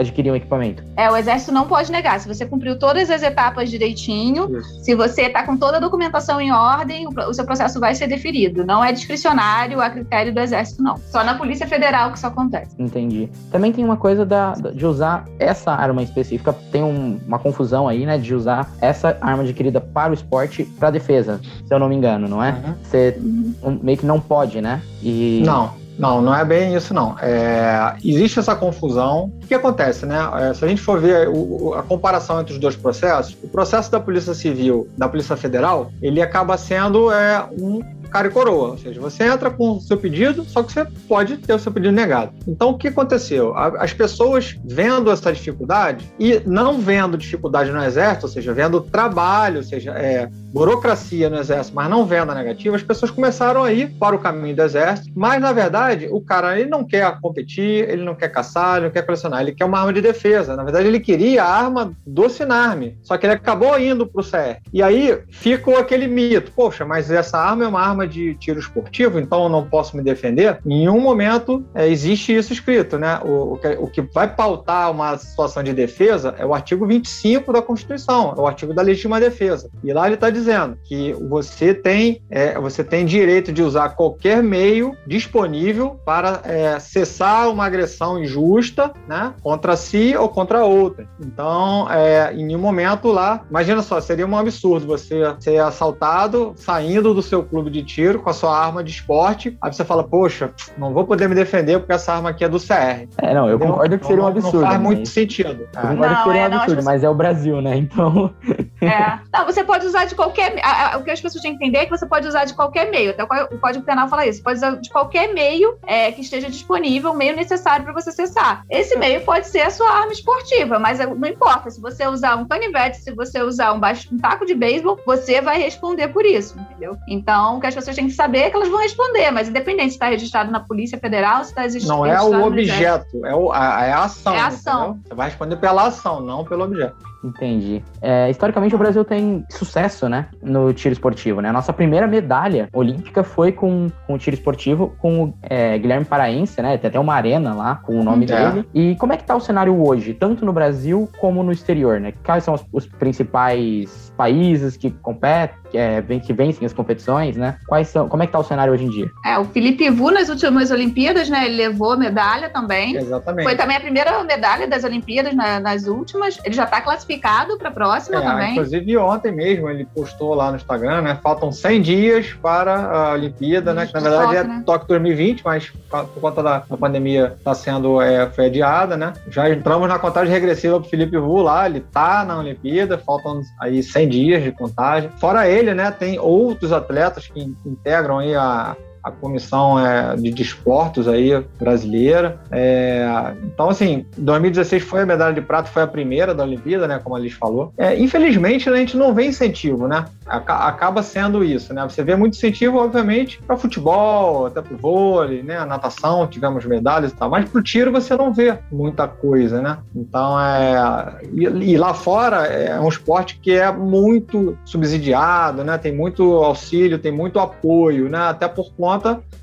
adquirir 0.00 0.30
um 0.30 0.36
equipamento. 0.36 0.82
É, 0.96 1.10
o 1.10 1.16
exército 1.16 1.52
não 1.52 1.66
pode 1.66 1.90
negar. 1.90 2.18
Se 2.20 2.28
você 2.28 2.44
cumpriu 2.46 2.78
todas 2.78 3.10
as 3.10 3.22
etapas 3.22 3.70
direitinho, 3.70 4.58
Isso. 4.58 4.84
se 4.84 4.94
você 4.94 5.22
está 5.22 5.44
com 5.44 5.56
toda 5.56 5.76
a 5.76 5.80
documentação 5.80 6.40
em 6.40 6.52
ordem, 6.52 7.06
o 7.06 7.32
seu 7.32 7.44
processo 7.44 7.80
vai 7.80 7.87
ser 7.94 8.06
deferido. 8.06 8.64
Não 8.64 8.84
é 8.84 8.92
discricionário 8.92 9.80
a 9.80 9.90
critério 9.90 10.32
do 10.32 10.40
exército, 10.40 10.82
não. 10.82 10.96
Só 10.96 11.24
na 11.24 11.34
Polícia 11.34 11.66
Federal 11.66 12.10
que 12.10 12.18
isso 12.18 12.26
acontece. 12.26 12.74
Entendi. 12.78 13.28
Também 13.50 13.72
tem 13.72 13.84
uma 13.84 13.96
coisa 13.96 14.24
da, 14.24 14.52
de 14.52 14.86
usar 14.86 15.24
essa 15.38 15.72
arma 15.72 16.02
específica, 16.02 16.52
tem 16.72 16.82
um, 16.82 17.18
uma 17.26 17.38
confusão 17.38 17.88
aí, 17.88 18.04
né, 18.04 18.18
de 18.18 18.34
usar 18.34 18.70
essa 18.80 19.16
arma 19.20 19.42
adquirida 19.42 19.80
para 19.80 20.10
o 20.10 20.14
esporte 20.14 20.64
para 20.64 20.90
defesa, 20.90 21.40
se 21.66 21.72
eu 21.72 21.78
não 21.78 21.88
me 21.88 21.94
engano, 21.94 22.28
não 22.28 22.42
é? 22.42 22.50
Uhum. 22.50 22.74
Você 22.82 23.18
um, 23.62 23.78
meio 23.82 23.98
que 23.98 24.06
não 24.06 24.20
pode, 24.20 24.60
né? 24.60 24.80
E... 25.02 25.42
Não. 25.44 25.77
Não, 25.98 26.22
não 26.22 26.34
é 26.34 26.44
bem 26.44 26.74
isso, 26.74 26.94
não. 26.94 27.18
É, 27.18 27.96
existe 28.04 28.38
essa 28.38 28.54
confusão. 28.54 29.32
O 29.42 29.46
que 29.46 29.54
acontece, 29.54 30.06
né? 30.06 30.16
É, 30.34 30.54
se 30.54 30.64
a 30.64 30.68
gente 30.68 30.80
for 30.80 31.00
ver 31.00 31.28
o, 31.28 31.74
a 31.74 31.82
comparação 31.82 32.40
entre 32.40 32.52
os 32.52 32.58
dois 32.60 32.76
processos, 32.76 33.36
o 33.42 33.48
processo 33.48 33.90
da 33.90 33.98
Polícia 33.98 34.32
Civil, 34.32 34.88
da 34.96 35.08
Polícia 35.08 35.36
Federal, 35.36 35.90
ele 36.00 36.22
acaba 36.22 36.56
sendo 36.56 37.10
é, 37.10 37.44
um 37.60 37.82
cara 38.08 38.28
e 38.28 38.30
coroa. 38.30 38.70
Ou 38.70 38.78
seja, 38.78 39.00
você 39.00 39.24
entra 39.24 39.50
com 39.50 39.72
o 39.72 39.80
seu 39.80 39.96
pedido, 39.96 40.44
só 40.44 40.62
que 40.62 40.72
você 40.72 40.84
pode 41.06 41.36
ter 41.38 41.54
o 41.54 41.58
seu 41.58 41.72
pedido 41.72 41.92
negado. 41.92 42.32
Então, 42.46 42.70
o 42.70 42.78
que 42.78 42.88
aconteceu? 42.88 43.56
As 43.56 43.92
pessoas 43.92 44.58
vendo 44.64 45.10
essa 45.10 45.32
dificuldade 45.32 46.10
e 46.18 46.40
não 46.46 46.78
vendo 46.78 47.16
dificuldade 47.16 47.70
no 47.70 47.82
Exército, 47.82 48.26
ou 48.26 48.32
seja, 48.32 48.52
vendo 48.52 48.80
trabalho, 48.80 49.58
ou 49.58 49.62
seja, 49.62 49.92
é, 49.92 50.28
burocracia 50.52 51.28
no 51.28 51.38
Exército, 51.38 51.76
mas 51.76 51.90
não 51.90 52.04
vendo 52.04 52.32
a 52.32 52.34
negativa, 52.34 52.76
as 52.76 52.82
pessoas 52.82 53.10
começaram 53.10 53.62
a 53.62 53.72
ir 53.72 53.90
para 53.98 54.16
o 54.16 54.18
caminho 54.18 54.56
do 54.56 54.62
Exército. 54.62 55.10
Mas, 55.14 55.40
na 55.40 55.52
verdade, 55.52 56.08
o 56.10 56.20
cara 56.20 56.58
ele 56.58 56.68
não 56.68 56.84
quer 56.84 57.20
competir, 57.20 57.88
ele 57.88 58.02
não 58.02 58.14
quer 58.14 58.28
caçar, 58.28 58.76
ele 58.76 58.86
não 58.86 58.92
quer 58.92 59.02
colecionar, 59.02 59.40
ele 59.40 59.52
quer 59.52 59.64
uma 59.64 59.78
arma 59.78 59.92
de 59.92 60.00
defesa. 60.00 60.56
Na 60.56 60.64
verdade, 60.64 60.88
ele 60.88 61.00
queria 61.00 61.44
a 61.44 61.48
arma 61.48 61.92
do 62.06 62.28
Sinarme, 62.28 62.98
só 63.02 63.16
que 63.16 63.26
ele 63.26 63.34
acabou 63.34 63.78
indo 63.78 64.06
para 64.06 64.20
o 64.20 64.24
CR. 64.24 64.60
E 64.72 64.82
aí 64.82 65.18
ficou 65.30 65.76
aquele 65.76 66.06
mito: 66.06 66.52
poxa, 66.52 66.84
mas 66.84 67.10
essa 67.10 67.38
arma 67.38 67.64
é 67.64 67.68
uma 67.68 67.80
arma 67.80 67.97
arma 67.98 68.06
de 68.06 68.34
tiro 68.34 68.60
esportivo, 68.60 69.18
então 69.18 69.44
eu 69.44 69.48
não 69.48 69.64
posso 69.64 69.96
me 69.96 70.02
defender. 70.02 70.58
Em 70.64 70.80
nenhum 70.80 71.00
momento 71.00 71.64
é, 71.74 71.88
existe 71.88 72.34
isso 72.34 72.52
escrito, 72.52 72.98
né? 72.98 73.18
O, 73.24 73.54
o, 73.54 73.58
que, 73.58 73.68
o, 73.68 73.86
que, 73.88 74.02
vai 74.02 74.32
pautar 74.32 74.90
uma 74.90 75.16
situação 75.18 75.62
de 75.62 75.72
defesa 75.72 76.34
é 76.38 76.46
o 76.46 76.54
artigo 76.54 76.86
25 76.86 77.52
da 77.52 77.60
Constituição, 77.60 78.34
é 78.36 78.40
o 78.40 78.46
artigo 78.46 78.72
da 78.72 78.82
legítima 78.82 79.18
defesa. 79.18 79.68
E 79.82 79.92
lá 79.92 80.06
ele 80.06 80.14
está 80.14 80.30
dizendo 80.30 80.78
que 80.84 81.12
você 81.28 81.74
tem, 81.74 82.22
é, 82.30 82.58
você 82.58 82.84
tem 82.84 83.04
direito 83.04 83.52
de 83.52 83.62
usar 83.62 83.90
qualquer 83.90 84.42
meio 84.42 84.96
disponível 85.06 85.98
para 86.04 86.40
é, 86.44 86.78
cessar 86.78 87.50
uma 87.50 87.64
agressão 87.64 88.22
injusta, 88.22 88.92
né? 89.08 89.34
Contra 89.42 89.76
si 89.76 90.14
ou 90.16 90.28
contra 90.28 90.64
outra. 90.64 91.08
Então, 91.20 91.90
é, 91.90 92.32
em 92.32 92.46
nenhum 92.46 92.60
momento 92.60 93.08
lá, 93.08 93.44
imagina 93.50 93.82
só, 93.82 94.00
seria 94.00 94.26
um 94.26 94.36
absurdo 94.36 94.86
você 94.86 95.34
ser 95.40 95.58
assaltado 95.60 96.54
saindo 96.56 97.14
do 97.14 97.22
seu 97.22 97.42
clube 97.48 97.70
de 97.70 97.82
tiro 97.88 98.20
com 98.20 98.28
a 98.28 98.34
sua 98.34 98.56
arma 98.56 98.84
de 98.84 98.90
esporte, 98.90 99.56
aí 99.62 99.72
você 99.72 99.84
fala, 99.84 100.04
poxa, 100.04 100.52
não 100.76 100.92
vou 100.92 101.04
poder 101.04 101.28
me 101.28 101.34
defender 101.34 101.78
porque 101.78 101.92
essa 101.92 102.12
arma 102.12 102.30
aqui 102.30 102.44
é 102.44 102.48
do 102.48 102.60
CR. 102.60 103.08
É, 103.18 103.34
não, 103.34 103.48
eu 103.48 103.56
Entendeu? 103.56 103.72
concordo 103.72 103.98
que 103.98 104.06
seria 104.06 104.22
um 104.22 104.26
absurdo. 104.26 104.60
Não 104.60 104.66
faz 104.66 104.74
mas... 104.74 104.82
muito 104.82 105.08
sentido. 105.08 105.68
Eu 105.74 105.80
concordo 105.80 106.06
não, 106.06 106.16
que 106.16 106.24
seria 106.24 106.42
é, 106.42 106.48
um 106.48 106.54
absurdo, 106.54 106.84
mas 106.84 107.04
é 107.04 107.08
o 107.08 107.14
Brasil, 107.14 107.62
né? 107.62 107.76
Então. 107.76 108.34
É. 108.80 109.18
Não, 109.32 109.44
você 109.44 109.64
pode 109.64 109.86
usar 109.86 110.04
de 110.04 110.14
qualquer. 110.14 110.54
O 110.96 111.02
que 111.02 111.10
as 111.10 111.20
pessoas 111.20 111.42
têm 111.42 111.56
que 111.56 111.64
entender 111.64 111.78
é 111.78 111.84
que 111.84 111.90
você 111.90 112.06
pode 112.06 112.26
usar 112.26 112.44
de 112.44 112.54
qualquer 112.54 112.90
meio. 112.90 113.10
Até 113.10 113.24
o 113.24 113.58
Código 113.58 113.84
Penal 113.84 114.08
fala 114.08 114.26
isso. 114.26 114.38
Você 114.38 114.44
pode 114.44 114.58
usar 114.58 114.76
de 114.76 114.90
qualquer 114.90 115.32
meio 115.32 115.78
é, 115.86 116.12
que 116.12 116.20
esteja 116.20 116.48
disponível, 116.48 117.14
meio 117.14 117.34
necessário 117.34 117.84
para 117.84 117.94
você 117.94 118.12
cessar. 118.12 118.64
Esse 118.70 118.96
meio 118.96 119.22
pode 119.22 119.48
ser 119.48 119.60
a 119.60 119.70
sua 119.70 119.88
arma 119.90 120.12
esportiva, 120.12 120.78
mas 120.78 120.98
não 120.98 121.28
importa. 121.28 121.70
Se 121.70 121.80
você 121.80 122.06
usar 122.06 122.36
um 122.36 122.46
canivete, 122.46 122.98
se 122.98 123.12
você 123.12 123.42
usar 123.42 123.72
um, 123.72 123.80
baixo, 123.80 124.08
um 124.12 124.18
taco 124.18 124.44
de 124.44 124.54
beisebol, 124.54 124.98
você 125.06 125.40
vai 125.40 125.58
responder 125.58 126.08
por 126.08 126.24
isso, 126.24 126.58
entendeu? 126.58 126.96
Então, 127.08 127.56
o 127.56 127.60
que 127.60 127.66
as 127.66 127.74
pessoas 127.78 127.96
têm 127.96 128.06
que 128.06 128.12
saber 128.12 128.50
que 128.50 128.56
elas 128.56 128.68
vão 128.68 128.80
responder, 128.80 129.30
mas 129.30 129.48
independente 129.48 129.90
se 129.90 129.94
está 129.94 130.08
registrado 130.08 130.50
na 130.50 130.60
Polícia 130.60 130.98
Federal, 130.98 131.44
se 131.44 131.50
está 131.50 131.64
existindo. 131.64 131.94
Não 131.94 132.06
é 132.06 132.20
o 132.20 132.44
objeto, 132.44 133.24
é, 133.24 133.34
o, 133.34 133.52
a, 133.52 133.84
é 133.84 133.92
a 133.92 134.04
ação. 134.04 134.34
É 134.34 134.40
a 134.40 134.46
ação. 134.46 134.90
Entendeu? 134.90 135.02
Você 135.08 135.14
vai 135.14 135.28
responder 135.28 135.56
pela 135.56 135.86
ação, 135.86 136.20
não 136.20 136.44
pelo 136.44 136.64
objeto. 136.64 137.07
Entendi. 137.22 137.82
É, 138.00 138.30
historicamente, 138.30 138.74
o 138.74 138.78
Brasil 138.78 139.04
tem 139.04 139.44
sucesso, 139.50 140.08
né, 140.08 140.28
no 140.42 140.72
tiro 140.72 140.92
esportivo, 140.92 141.40
né? 141.40 141.48
A 141.48 141.52
nossa 141.52 141.72
primeira 141.72 142.06
medalha 142.06 142.68
olímpica 142.72 143.24
foi 143.24 143.52
com, 143.52 143.88
com 144.06 144.14
o 144.14 144.18
tiro 144.18 144.34
esportivo, 144.34 144.94
com 144.98 145.24
o 145.24 145.34
é, 145.42 145.76
Guilherme 145.78 146.04
Paraense, 146.04 146.60
né? 146.62 146.76
Tem 146.78 146.88
até 146.88 146.98
uma 146.98 147.14
arena 147.14 147.54
lá 147.54 147.76
com 147.76 147.98
o 147.98 148.04
nome 148.04 148.26
é. 148.30 148.50
dele. 148.50 148.68
E 148.72 148.96
como 148.96 149.12
é 149.12 149.16
que 149.16 149.24
tá 149.24 149.34
o 149.34 149.40
cenário 149.40 149.84
hoje, 149.84 150.14
tanto 150.14 150.44
no 150.44 150.52
Brasil 150.52 151.08
como 151.18 151.42
no 151.42 151.50
exterior, 151.50 152.00
né? 152.00 152.12
Quais 152.24 152.44
são 152.44 152.54
os, 152.54 152.64
os 152.72 152.86
principais 152.86 154.12
países 154.16 154.76
que 154.76 154.90
competem, 154.90 155.56
que, 155.70 155.78
é, 155.78 156.02
que 156.02 156.32
vencem 156.32 156.64
as 156.64 156.72
competições, 156.72 157.36
né? 157.36 157.56
Quais 157.66 157.88
são, 157.88 158.08
como 158.08 158.22
é 158.22 158.26
que 158.26 158.32
tá 158.32 158.38
o 158.38 158.44
cenário 158.44 158.72
hoje 158.72 158.84
em 158.84 158.90
dia? 158.90 159.10
É, 159.24 159.38
o 159.38 159.44
Felipe 159.44 159.90
Vu 159.90 160.10
nas 160.10 160.28
últimas 160.28 160.70
Olimpíadas, 160.70 161.28
né? 161.28 161.46
Ele 161.46 161.56
levou 161.56 161.96
medalha 161.96 162.48
também. 162.48 162.96
Exatamente. 162.96 163.44
Foi 163.44 163.56
também 163.56 163.76
a 163.76 163.80
primeira 163.80 164.22
medalha 164.24 164.66
das 164.66 164.84
Olimpíadas 164.84 165.34
né, 165.34 165.58
nas 165.58 165.86
últimas. 165.86 166.38
Ele 166.44 166.54
já 166.54 166.66
tá 166.66 166.80
classificado 166.80 167.07
para 167.56 167.68
a 167.68 167.72
próxima 167.72 168.18
é, 168.18 168.20
também. 168.20 168.52
Inclusive 168.52 168.96
ontem 168.98 169.32
mesmo 169.32 169.68
ele 169.70 169.86
postou 169.86 170.34
lá 170.34 170.50
no 170.50 170.56
Instagram, 170.56 171.02
né? 171.02 171.18
Faltam 171.22 171.50
100 171.50 171.82
dias 171.82 172.32
para 172.42 172.74
a 172.74 173.12
Olimpíada, 173.12 173.72
né? 173.72 173.86
Que 173.86 173.94
na 173.94 174.00
verdade 174.00 174.36
é 174.36 174.44
né? 174.44 174.62
Tóquio 174.66 174.88
2020, 174.88 175.42
mas 175.44 175.70
por 175.90 176.20
conta 176.20 176.42
da, 176.42 176.58
da 176.68 176.76
pandemia 176.76 177.34
está 177.38 177.54
sendo 177.54 178.00
é, 178.02 178.28
foi 178.30 178.46
adiada, 178.46 178.96
né? 178.96 179.12
Já 179.30 179.48
entramos 179.48 179.88
na 179.88 179.98
contagem 179.98 180.32
regressiva 180.32 180.80
pro 180.80 180.88
Felipe 180.88 181.16
Vu 181.16 181.40
lá, 181.40 181.66
ele 181.66 181.80
tá 181.80 182.24
na 182.24 182.38
Olimpíada, 182.38 182.98
faltam 182.98 183.40
aí 183.60 183.82
100 183.82 184.08
dias 184.08 184.42
de 184.42 184.52
contagem. 184.52 185.10
Fora 185.18 185.48
ele, 185.48 185.72
né? 185.74 185.90
Tem 185.90 186.18
outros 186.18 186.72
atletas 186.72 187.26
que 187.26 187.40
integram 187.64 188.18
aí 188.18 188.34
a, 188.34 188.76
a 189.08 189.10
comissão 189.10 189.78
é, 189.78 190.16
de 190.16 190.30
desportos 190.30 191.08
aí 191.08 191.42
brasileira. 191.58 192.38
É, 192.50 193.34
então, 193.42 193.70
assim, 193.70 194.06
2016 194.16 194.82
foi 194.82 195.02
a 195.02 195.06
medalha 195.06 195.34
de 195.34 195.40
prata, 195.40 195.68
foi 195.68 195.82
a 195.82 195.86
primeira 195.86 196.34
da 196.34 196.44
Olimpíada, 196.44 196.86
né? 196.86 197.00
Como 197.02 197.16
a 197.16 197.18
Liz 197.18 197.32
falou. 197.32 197.72
É, 197.76 197.98
infelizmente, 197.98 198.68
a 198.68 198.76
gente 198.76 198.96
não 198.96 199.14
vê 199.14 199.26
incentivo, 199.26 199.88
né? 199.88 200.04
Acaba 200.26 201.02
sendo 201.02 201.42
isso, 201.42 201.72
né? 201.72 201.82
Você 201.84 202.02
vê 202.02 202.14
muito 202.14 202.36
incentivo, 202.36 202.78
obviamente, 202.78 203.40
para 203.42 203.56
futebol, 203.56 204.46
até 204.46 204.60
para 204.60 204.76
vôlei, 204.76 205.42
né? 205.42 205.64
Natação, 205.64 206.26
tivemos 206.26 206.64
medalhas 206.64 207.12
e 207.12 207.16
tal, 207.16 207.30
mas 207.30 207.48
para 207.48 207.58
o 207.58 207.62
tiro 207.62 207.90
você 207.90 208.16
não 208.16 208.32
vê 208.32 208.58
muita 208.70 209.08
coisa, 209.08 209.60
né? 209.62 209.78
Então, 209.94 210.38
é. 210.38 211.20
E, 211.32 211.44
e 211.44 211.76
lá 211.78 211.94
fora 211.94 212.46
é 212.46 212.78
um 212.78 212.88
esporte 212.88 213.38
que 213.40 213.52
é 213.52 213.70
muito 213.72 214.56
subsidiado, 214.64 215.64
né? 215.64 215.78
Tem 215.78 215.94
muito 215.94 216.22
auxílio, 216.42 216.98
tem 216.98 217.12
muito 217.12 217.38
apoio, 217.38 218.08
né? 218.08 218.18
Até 218.18 218.48
por 218.48 218.72
conta 218.74 218.97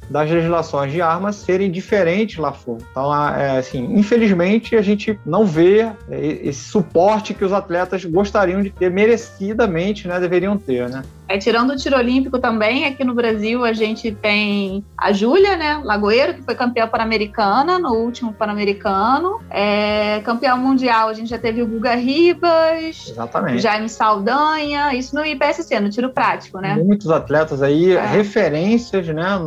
das 0.10 0.30
legislações 0.30 0.92
de 0.92 1.02
armas 1.02 1.36
serem 1.36 1.72
diferentes 1.72 2.38
lá 2.38 2.52
fora. 2.52 2.80
Então, 2.92 3.36
é, 3.36 3.58
assim, 3.58 3.86
infelizmente, 3.96 4.76
a 4.76 4.82
gente 4.82 5.20
não 5.26 5.46
vê 5.46 5.92
é, 6.10 6.40
esse 6.44 6.70
suporte 6.70 7.34
que 7.34 7.44
os 7.44 7.52
atletas 7.52 8.06
gostariam 8.06 8.62
de 8.62 8.70
ter, 8.70 8.92
merecidamente, 8.92 10.08
né, 10.08 10.20
deveriam 10.20 10.58
ter, 10.58 10.90
né? 10.90 11.04
É, 11.28 11.38
tirando 11.38 11.72
o 11.72 11.76
tiro 11.76 11.98
olímpico 11.98 12.40
também, 12.40 12.86
aqui 12.86 13.04
no 13.04 13.14
Brasil 13.14 13.64
a 13.66 13.74
gente 13.74 14.12
tem 14.12 14.84
a 14.98 15.12
Júlia, 15.12 15.56
né, 15.58 15.82
Lagoeiro, 15.84 16.36
que 16.36 16.44
foi 16.44 16.56
campeã 16.56 16.88
pan-americana 16.88 17.80
no 17.80 17.94
último 17.94 18.34
pan-americano. 18.34 19.40
É, 19.50 20.22
campeão 20.24 20.58
mundial, 20.58 21.10
a 21.10 21.14
gente 21.14 21.30
já 21.30 21.38
teve 21.38 21.62
o 21.62 21.68
Guga 21.68 21.96
Ribas, 21.96 23.10
Exatamente. 23.10 23.60
Jaime 23.60 23.90
Saldanha, 23.90 24.94
isso 24.94 25.16
no 25.16 25.26
IPSC, 25.26 25.80
no 25.80 25.90
tiro 25.90 26.12
prático, 26.12 26.60
né? 26.60 26.76
Muitos 26.76 27.10
atletas 27.10 27.62
aí, 27.62 27.94
é. 27.94 28.06
referências, 28.06 29.08
né, 29.08 29.40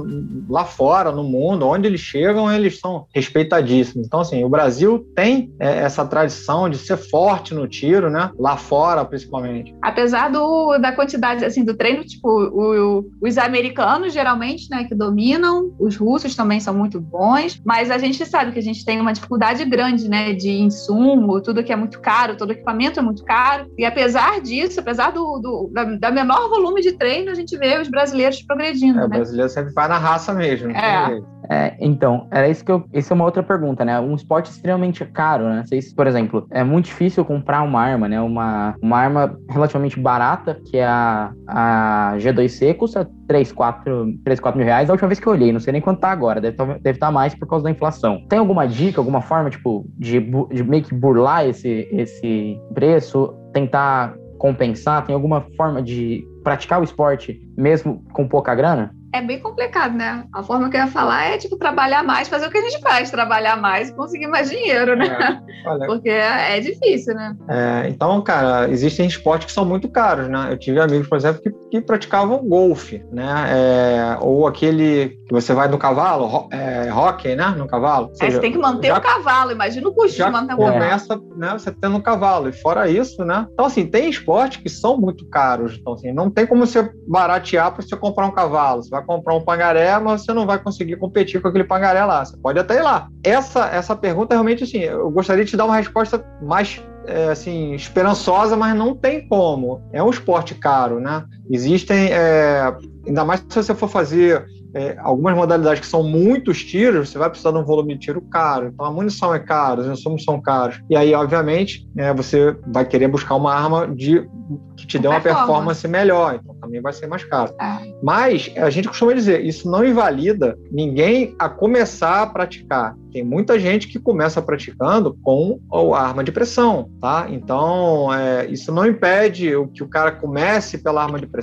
lá 0.49 0.64
fora, 0.64 1.12
no 1.12 1.23
mundo, 1.23 1.66
onde 1.66 1.87
eles 1.87 2.00
chegam, 2.00 2.50
eles 2.50 2.80
são 2.80 3.06
respeitadíssimos. 3.14 4.06
Então, 4.06 4.20
assim, 4.20 4.44
o 4.44 4.49
Brasil 4.49 5.06
tem 5.14 5.52
é, 5.61 5.78
essa 5.78 6.04
tradição 6.04 6.68
de 6.68 6.78
ser 6.78 6.97
forte 6.97 7.54
no 7.54 7.68
tiro, 7.68 8.11
né, 8.11 8.30
lá 8.38 8.56
fora, 8.56 9.04
principalmente. 9.04 9.75
Apesar 9.82 10.30
do, 10.30 10.76
da 10.78 10.92
quantidade, 10.92 11.44
assim, 11.44 11.68
do 11.69 11.77
treino, 11.77 12.03
tipo, 12.05 12.29
o, 12.29 12.99
o, 12.99 13.11
os 13.21 13.37
americanos 13.37 14.13
geralmente, 14.13 14.69
né, 14.71 14.85
que 14.85 14.95
dominam, 14.95 15.75
os 15.79 15.97
russos 15.97 16.35
também 16.35 16.61
são 16.61 16.75
muito 16.75 17.01
bons, 17.01 17.61
mas 17.65 17.91
a 17.91 17.99
gente 17.99 18.25
sabe 18.25 18.53
que 18.53 18.59
a 18.59 18.63
gente 18.63 18.85
tem 18.85 19.01
uma 19.01 19.13
dificuldade 19.13 19.65
grande, 19.65 20.09
né, 20.09 20.33
de 20.33 20.51
insumo, 20.51 21.41
tudo 21.43 21.63
que 21.63 21.73
é 21.73 21.77
muito 21.77 22.01
caro, 22.01 22.37
todo 22.37 22.53
equipamento 22.53 22.99
é 22.99 23.03
muito 23.03 23.23
caro, 23.25 23.71
e 23.77 23.85
apesar 23.85 24.41
disso, 24.41 24.81
apesar 24.81 25.13
do, 25.13 25.39
do 25.39 25.71
da, 25.73 25.85
da, 25.85 26.11
menor 26.11 26.49
volume 26.49 26.81
de 26.81 26.93
treino, 26.93 27.31
a 27.31 27.35
gente 27.35 27.57
vê 27.57 27.79
os 27.79 27.89
brasileiros 27.89 28.43
progredindo, 28.43 28.99
é, 28.99 29.03
né? 29.03 29.07
O 29.07 29.21
brasileiro 29.21 29.51
sempre 29.51 29.73
vai 29.73 29.89
na 29.89 29.99
raça 29.99 30.33
mesmo. 30.33 30.71
É. 30.71 31.21
é. 31.50 31.76
então, 31.81 32.26
era 32.31 32.49
isso 32.49 32.64
que 32.64 32.71
eu. 32.71 32.85
Essa 32.93 33.12
é 33.12 33.14
uma 33.14 33.25
outra 33.25 33.43
pergunta, 33.43 33.85
né? 33.85 33.99
Um 34.00 34.14
esporte 34.14 34.50
extremamente 34.50 35.05
caro, 35.07 35.45
né? 35.45 35.62
Vocês, 35.64 35.93
por 35.95 36.07
exemplo, 36.07 36.47
é 36.50 36.62
muito 36.62 36.87
difícil 36.87 37.25
comprar 37.25 37.62
uma 37.62 37.81
arma, 37.81 38.09
né? 38.09 38.21
Uma, 38.21 38.75
uma 38.83 38.99
arma 38.99 39.38
relativamente 39.49 39.99
barata, 39.99 40.61
que 40.67 40.76
é 40.76 40.87
a, 40.87 41.33
a 41.47 42.14
G2C 42.19 42.76
custa 42.76 43.09
3, 43.26 43.52
4, 43.52 44.19
3, 44.25 44.40
4 44.40 44.59
mil 44.59 44.67
reais 44.67 44.88
da 44.88 44.95
última 44.95 45.09
vez 45.09 45.21
que 45.21 45.26
eu 45.26 45.33
olhei, 45.33 45.52
não 45.52 45.61
sei 45.61 45.73
nem 45.73 45.83
quanto 45.83 46.00
tá 46.00 46.11
agora, 46.11 46.40
deve, 46.40 46.57
tá, 46.57 46.78
estar 46.85 47.07
tá 47.07 47.11
mais 47.11 47.35
por 47.35 47.47
causa 47.47 47.64
da 47.64 47.71
inflação. 47.71 48.25
Tem 48.28 48.38
alguma 48.38 48.67
dica, 48.67 49.00
alguma 49.00 49.21
forma, 49.21 49.50
tipo, 49.50 49.87
de, 49.97 50.21
de 50.21 50.64
meio 50.64 50.83
que 50.83 50.95
burlar 50.95 51.47
esse, 51.47 51.88
esse 51.93 52.59
preço, 52.75 53.35
tentar 53.52 54.14
compensar? 54.38 55.05
Tem 55.05 55.14
alguma 55.14 55.47
forma 55.57 55.83
de 55.83 56.26
praticar 56.43 56.81
o 56.81 56.85
esporte 56.85 57.40
mesmo 57.57 58.02
com 58.12 58.26
pouca 58.26 58.55
grana? 58.55 58.95
É 59.12 59.23
bem 59.23 59.38
complicado, 59.38 59.95
né? 59.95 60.25
A 60.33 60.43
forma 60.43 60.69
que 60.69 60.77
eu 60.77 60.81
ia 60.81 60.87
falar 60.87 61.25
é, 61.25 61.38
tipo, 61.38 61.57
trabalhar 61.57 62.03
mais, 62.03 62.29
fazer 62.29 62.47
o 62.47 62.50
que 62.50 62.59
a 62.59 62.62
gente 62.62 62.81
faz, 62.81 63.11
trabalhar 63.11 63.57
mais 63.57 63.88
e 63.88 63.95
conseguir 63.95 64.27
mais 64.27 64.50
dinheiro, 64.50 64.97
né? 64.97 65.43
É, 65.67 65.87
Porque 65.87 66.09
é, 66.09 66.57
é, 66.57 66.61
difícil, 66.61 67.15
né? 67.15 67.37
É, 67.49 67.88
então, 67.88 68.21
cara, 68.23 68.69
existem 68.71 69.07
esportes 69.07 69.47
que 69.47 69.53
são 69.53 69.65
muito 69.65 69.88
caros, 69.88 70.29
né? 70.29 70.49
Eu 70.50 70.59
tive 70.59 70.81
amigos, 70.81 71.09
por 71.09 71.17
exemplo, 71.17 71.43
que, 71.43 71.50
que 71.50 71.81
praticavam 71.81 72.38
golfe, 72.38 73.05
né? 73.11 73.47
É, 73.50 74.19
ou 74.21 74.47
aquele 74.47 75.19
que 75.27 75.33
você 75.33 75.53
vai 75.53 75.69
no 75.69 75.79
cavalo, 75.79 76.27
ro 76.27 76.49
é, 76.50 76.93
hockey, 76.93 77.35
né? 77.35 77.55
No 77.57 77.67
cavalo. 77.67 78.11
Seja, 78.15 78.33
você 78.33 78.41
tem 78.41 78.53
que 78.53 78.59
manter 78.59 78.88
já, 78.88 78.99
o 78.99 79.00
cavalo, 79.00 79.53
imagina 79.53 79.88
o 79.88 79.95
custo 79.95 80.17
de 80.17 80.31
manter 80.31 80.55
o 80.55 80.59
cavalo. 80.59 80.73
começa, 80.73 81.21
né, 81.37 81.53
você 81.53 81.71
tendo 81.73 81.97
um 81.97 82.00
cavalo. 82.00 82.49
E 82.49 82.53
fora 82.53 82.88
isso, 82.88 83.25
né? 83.25 83.47
Então, 83.53 83.67
assim, 83.67 83.87
tem 83.87 84.09
esportes 84.09 84.61
que 84.62 84.69
são 84.69 84.97
muito 84.97 85.27
caros. 85.27 85.77
Então, 85.79 85.95
assim, 85.95 86.12
não 86.12 86.31
tem 86.31 86.47
como 86.47 86.67
você 86.67 86.91
baratear 87.07 87.73
para 87.73 87.83
você 87.83 87.97
comprar 87.97 88.27
um 88.27 88.33
cavalo. 88.33 88.83
Você 88.83 88.95
vai 88.99 89.05
comprar 89.05 89.35
um 89.35 89.40
pangaré, 89.40 89.99
mas 89.99 90.23
você 90.23 90.33
não 90.33 90.47
vai 90.47 90.59
conseguir 90.59 90.97
competir 90.97 91.40
com 91.40 91.49
aquele 91.49 91.64
pangaré 91.64 92.05
lá. 92.05 92.25
Você 92.25 92.37
pode 92.37 92.59
até 92.59 92.76
ir 92.76 92.83
lá. 92.83 93.09
Essa, 93.23 93.67
essa 93.69 93.97
pergunta 93.97 94.35
realmente, 94.35 94.64
assim, 94.64 94.78
eu 94.78 95.11
gostaria 95.11 95.45
de 95.45 95.50
te 95.50 95.57
dar 95.57 95.64
uma 95.64 95.76
resposta 95.76 96.25
mais 96.43 96.83
é, 97.07 97.31
assim, 97.31 97.75
esperançosa, 97.75 98.57
mas 98.57 98.76
não 98.76 98.95
tem 98.95 99.26
como. 99.26 99.83
É 99.93 100.02
um 100.02 100.11
esporte 100.11 100.55
caro, 100.55 101.00
né? 101.00 101.25
Existem, 101.50 102.12
é, 102.12 102.75
ainda 103.07 103.25
mais 103.25 103.40
se 103.49 103.62
você 103.62 103.75
for 103.75 103.88
fazer 103.88 104.47
é, 104.75 104.97
algumas 105.00 105.35
modalidades 105.35 105.81
que 105.81 105.87
são 105.87 106.02
muitos 106.02 106.62
tiros, 106.62 107.11
você 107.11 107.19
vai 107.19 107.31
precisar 107.31 107.50
de 107.52 107.59
um 107.59 107.64
volume 107.64 107.95
de 107.95 108.00
tiro 108.00 108.21
caro. 108.21 108.69
Então 108.69 108.85
a 108.85 108.90
munição 108.90 109.35
é 109.35 109.38
cara, 109.38 109.81
os 109.81 109.87
insumos 109.87 110.25
são 110.25 110.40
caros. 110.40 110.81
E 110.90 110.97
aí, 110.97 111.14
obviamente, 111.14 111.88
é, 111.97 112.12
você 112.12 112.57
vai 112.67 112.85
querer 112.85 113.09
buscar 113.09 113.35
uma 113.35 113.55
arma 113.55 113.88
de 113.88 114.28
que 114.76 114.87
te 114.87 114.99
dê 114.99 115.09
uma 115.09 115.21
performance 115.21 115.87
melhor. 115.87 116.38
Então 116.40 116.55
também 116.55 116.81
vai 116.81 116.93
ser 116.93 117.07
mais 117.07 117.25
caro. 117.25 117.55
É. 117.61 117.93
Mas 118.02 118.50
a 118.57 118.71
gente 118.71 118.88
costuma 118.88 119.12
dizer, 119.12 119.45
isso 119.45 119.71
não 119.71 119.85
invalida 119.85 120.59
ninguém 120.71 121.35
a 121.38 121.49
começar 121.49 122.23
a 122.23 122.26
praticar. 122.26 122.95
Tem 123.12 123.25
muita 123.25 123.59
gente 123.59 123.88
que 123.88 123.99
começa 123.99 124.40
praticando 124.40 125.17
com 125.23 125.59
a 125.95 126.00
arma 126.00 126.23
de 126.23 126.31
pressão, 126.31 126.90
tá? 127.00 127.26
Então, 127.31 128.12
é, 128.12 128.47
isso 128.47 128.71
não 128.71 128.87
impede 128.87 129.52
que 129.75 129.83
o 129.83 129.88
cara 129.88 130.12
comece 130.12 130.78
pela 130.78 131.02
arma 131.02 131.19
de 131.19 131.26
pressão 131.26 131.38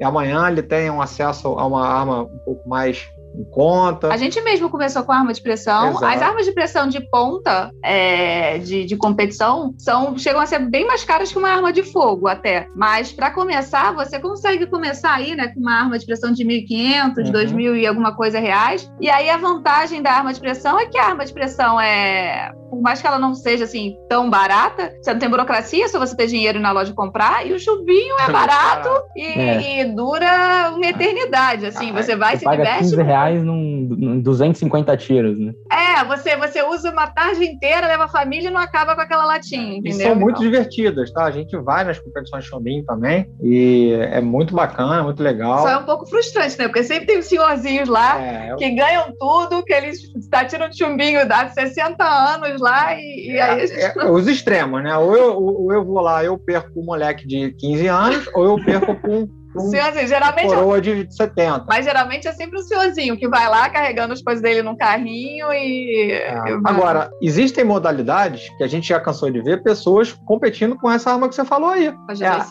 e 0.00 0.04
amanhã 0.04 0.48
ele 0.48 0.62
tenha 0.62 0.92
um 0.92 1.00
acesso 1.00 1.48
a 1.48 1.66
uma 1.66 1.86
arma 1.86 2.22
um 2.22 2.38
pouco 2.38 2.68
mais 2.68 3.08
em 3.34 3.44
conta. 3.44 4.12
A 4.12 4.16
gente 4.16 4.40
mesmo 4.42 4.70
começou 4.70 5.02
com 5.02 5.12
arma 5.12 5.32
de 5.32 5.42
pressão. 5.42 5.90
Exato. 5.90 6.04
As 6.04 6.22
armas 6.22 6.46
de 6.46 6.52
pressão 6.52 6.88
de 6.88 7.00
ponta 7.00 7.70
é, 7.82 8.58
de, 8.58 8.84
de 8.84 8.96
competição 8.96 9.74
são 9.78 10.16
chegam 10.16 10.40
a 10.40 10.46
ser 10.46 10.60
bem 10.60 10.86
mais 10.86 11.04
caras 11.04 11.32
que 11.32 11.38
uma 11.38 11.50
arma 11.50 11.72
de 11.72 11.82
fogo 11.82 12.28
até. 12.28 12.68
Mas 12.74 13.12
para 13.12 13.30
começar, 13.30 13.92
você 13.92 14.18
consegue 14.18 14.66
começar 14.66 15.14
aí, 15.14 15.34
né, 15.34 15.48
com 15.48 15.60
uma 15.60 15.74
arma 15.74 15.98
de 15.98 16.06
pressão 16.06 16.32
de 16.32 16.44
1.500, 16.44 17.16
uhum. 17.18 17.32
2.000 17.32 17.76
e 17.76 17.86
alguma 17.86 18.14
coisa 18.14 18.38
reais. 18.38 18.90
E 19.00 19.10
aí 19.10 19.28
a 19.28 19.36
vantagem 19.36 20.02
da 20.02 20.12
arma 20.12 20.32
de 20.32 20.40
pressão 20.40 20.78
é 20.78 20.86
que 20.86 20.98
a 20.98 21.06
arma 21.06 21.24
de 21.24 21.32
pressão 21.32 21.80
é, 21.80 22.52
por 22.74 22.80
mais 22.80 23.00
que 23.00 23.06
ela 23.06 23.18
não 23.18 23.34
seja 23.34 23.64
assim 23.64 23.96
tão 24.08 24.28
barata, 24.28 24.92
você 25.00 25.12
não 25.12 25.20
tem 25.20 25.28
burocracia, 25.28 25.88
só 25.88 25.98
você 25.98 26.16
ter 26.16 26.26
dinheiro 26.26 26.58
na 26.58 26.72
loja 26.72 26.92
comprar. 26.92 27.46
E 27.46 27.52
o 27.52 27.58
chuvinho 27.58 28.16
é 28.26 28.30
barato 28.32 28.90
e, 29.16 29.22
é. 29.22 29.80
e, 29.80 29.84
dura 29.84 30.72
uma 30.74 30.86
eternidade. 30.86 31.66
Assim, 31.66 31.90
ah, 31.90 32.02
você 32.02 32.16
vai 32.16 32.36
você 32.36 32.44
se 32.44 32.50
diverte. 32.50 32.78
15 32.78 33.02
reais 33.02 33.23
num, 33.32 33.88
num 33.90 34.20
250 34.20 34.96
tiros, 34.96 35.38
né? 35.38 35.52
É, 35.70 36.04
você, 36.04 36.36
você 36.36 36.62
usa 36.62 36.90
uma 36.90 37.06
tarde 37.06 37.44
inteira, 37.44 37.86
leva 37.86 38.04
a 38.04 38.08
família 38.08 38.48
e 38.48 38.52
não 38.52 38.60
acaba 38.60 38.94
com 38.94 39.00
aquela 39.00 39.24
latinha, 39.24 39.78
entendeu? 39.78 39.98
E 39.98 40.02
são 40.02 40.14
muito 40.14 40.36
então. 40.36 40.50
divertidas, 40.50 41.12
tá? 41.12 41.24
A 41.24 41.30
gente 41.30 41.56
vai 41.56 41.84
nas 41.84 41.98
competições 41.98 42.44
Chumbim 42.44 42.84
também 42.84 43.30
e 43.42 43.92
é 44.10 44.20
muito 44.20 44.54
bacana, 44.54 45.02
muito 45.02 45.22
legal. 45.22 45.60
Só 45.60 45.68
é 45.68 45.76
um 45.78 45.84
pouco 45.84 46.06
frustrante, 46.06 46.58
né? 46.58 46.66
Porque 46.66 46.84
sempre 46.84 47.06
tem 47.06 47.18
os 47.18 47.26
senhorzinhos 47.26 47.88
lá 47.88 48.20
é, 48.20 48.52
eu... 48.52 48.56
que 48.56 48.70
ganham 48.70 49.12
tudo, 49.18 49.64
que 49.64 49.72
eles 49.72 50.00
tá 50.30 50.44
tirando 50.44 50.76
chumbinho 50.76 51.26
dá 51.26 51.48
60 51.48 52.04
anos 52.04 52.60
lá 52.60 52.94
e, 52.94 53.32
e 53.32 53.40
aí 53.40 53.66
gente... 53.66 53.80
é, 53.80 54.10
Os 54.10 54.26
extremos, 54.26 54.82
né? 54.82 54.96
Ou 54.96 55.16
eu, 55.16 55.36
ou 55.36 55.72
eu 55.72 55.84
vou 55.84 56.00
lá, 56.00 56.24
eu 56.24 56.38
perco 56.38 56.80
um 56.80 56.84
moleque 56.84 57.26
de 57.26 57.52
15 57.52 57.86
anos, 57.86 58.28
ou 58.34 58.44
eu 58.44 58.64
perco 58.64 58.94
com 59.00 59.28
um 59.56 59.70
senhorzinho, 59.70 60.06
geralmente. 60.06 60.48
Coroa 60.48 60.80
de 60.80 61.06
70. 61.14 61.64
Mas 61.68 61.84
geralmente 61.84 62.26
é 62.26 62.32
sempre 62.32 62.58
o 62.58 62.62
senhorzinho 62.62 63.16
que 63.16 63.28
vai 63.28 63.48
lá 63.48 63.68
carregando 63.68 64.12
as 64.12 64.22
coisas 64.22 64.42
dele 64.42 64.62
num 64.62 64.76
carrinho 64.76 65.52
e. 65.52 66.12
É. 66.12 66.34
Agora, 66.64 67.10
existem 67.22 67.64
modalidades 67.64 68.48
que 68.56 68.64
a 68.64 68.66
gente 68.66 68.88
já 68.88 69.00
cansou 69.00 69.30
de 69.30 69.40
ver 69.40 69.62
pessoas 69.62 70.12
competindo 70.26 70.76
com 70.76 70.90
essa 70.90 71.12
arma 71.12 71.28
que 71.28 71.34
você 71.34 71.44
falou 71.44 71.70
aí. 71.70 71.92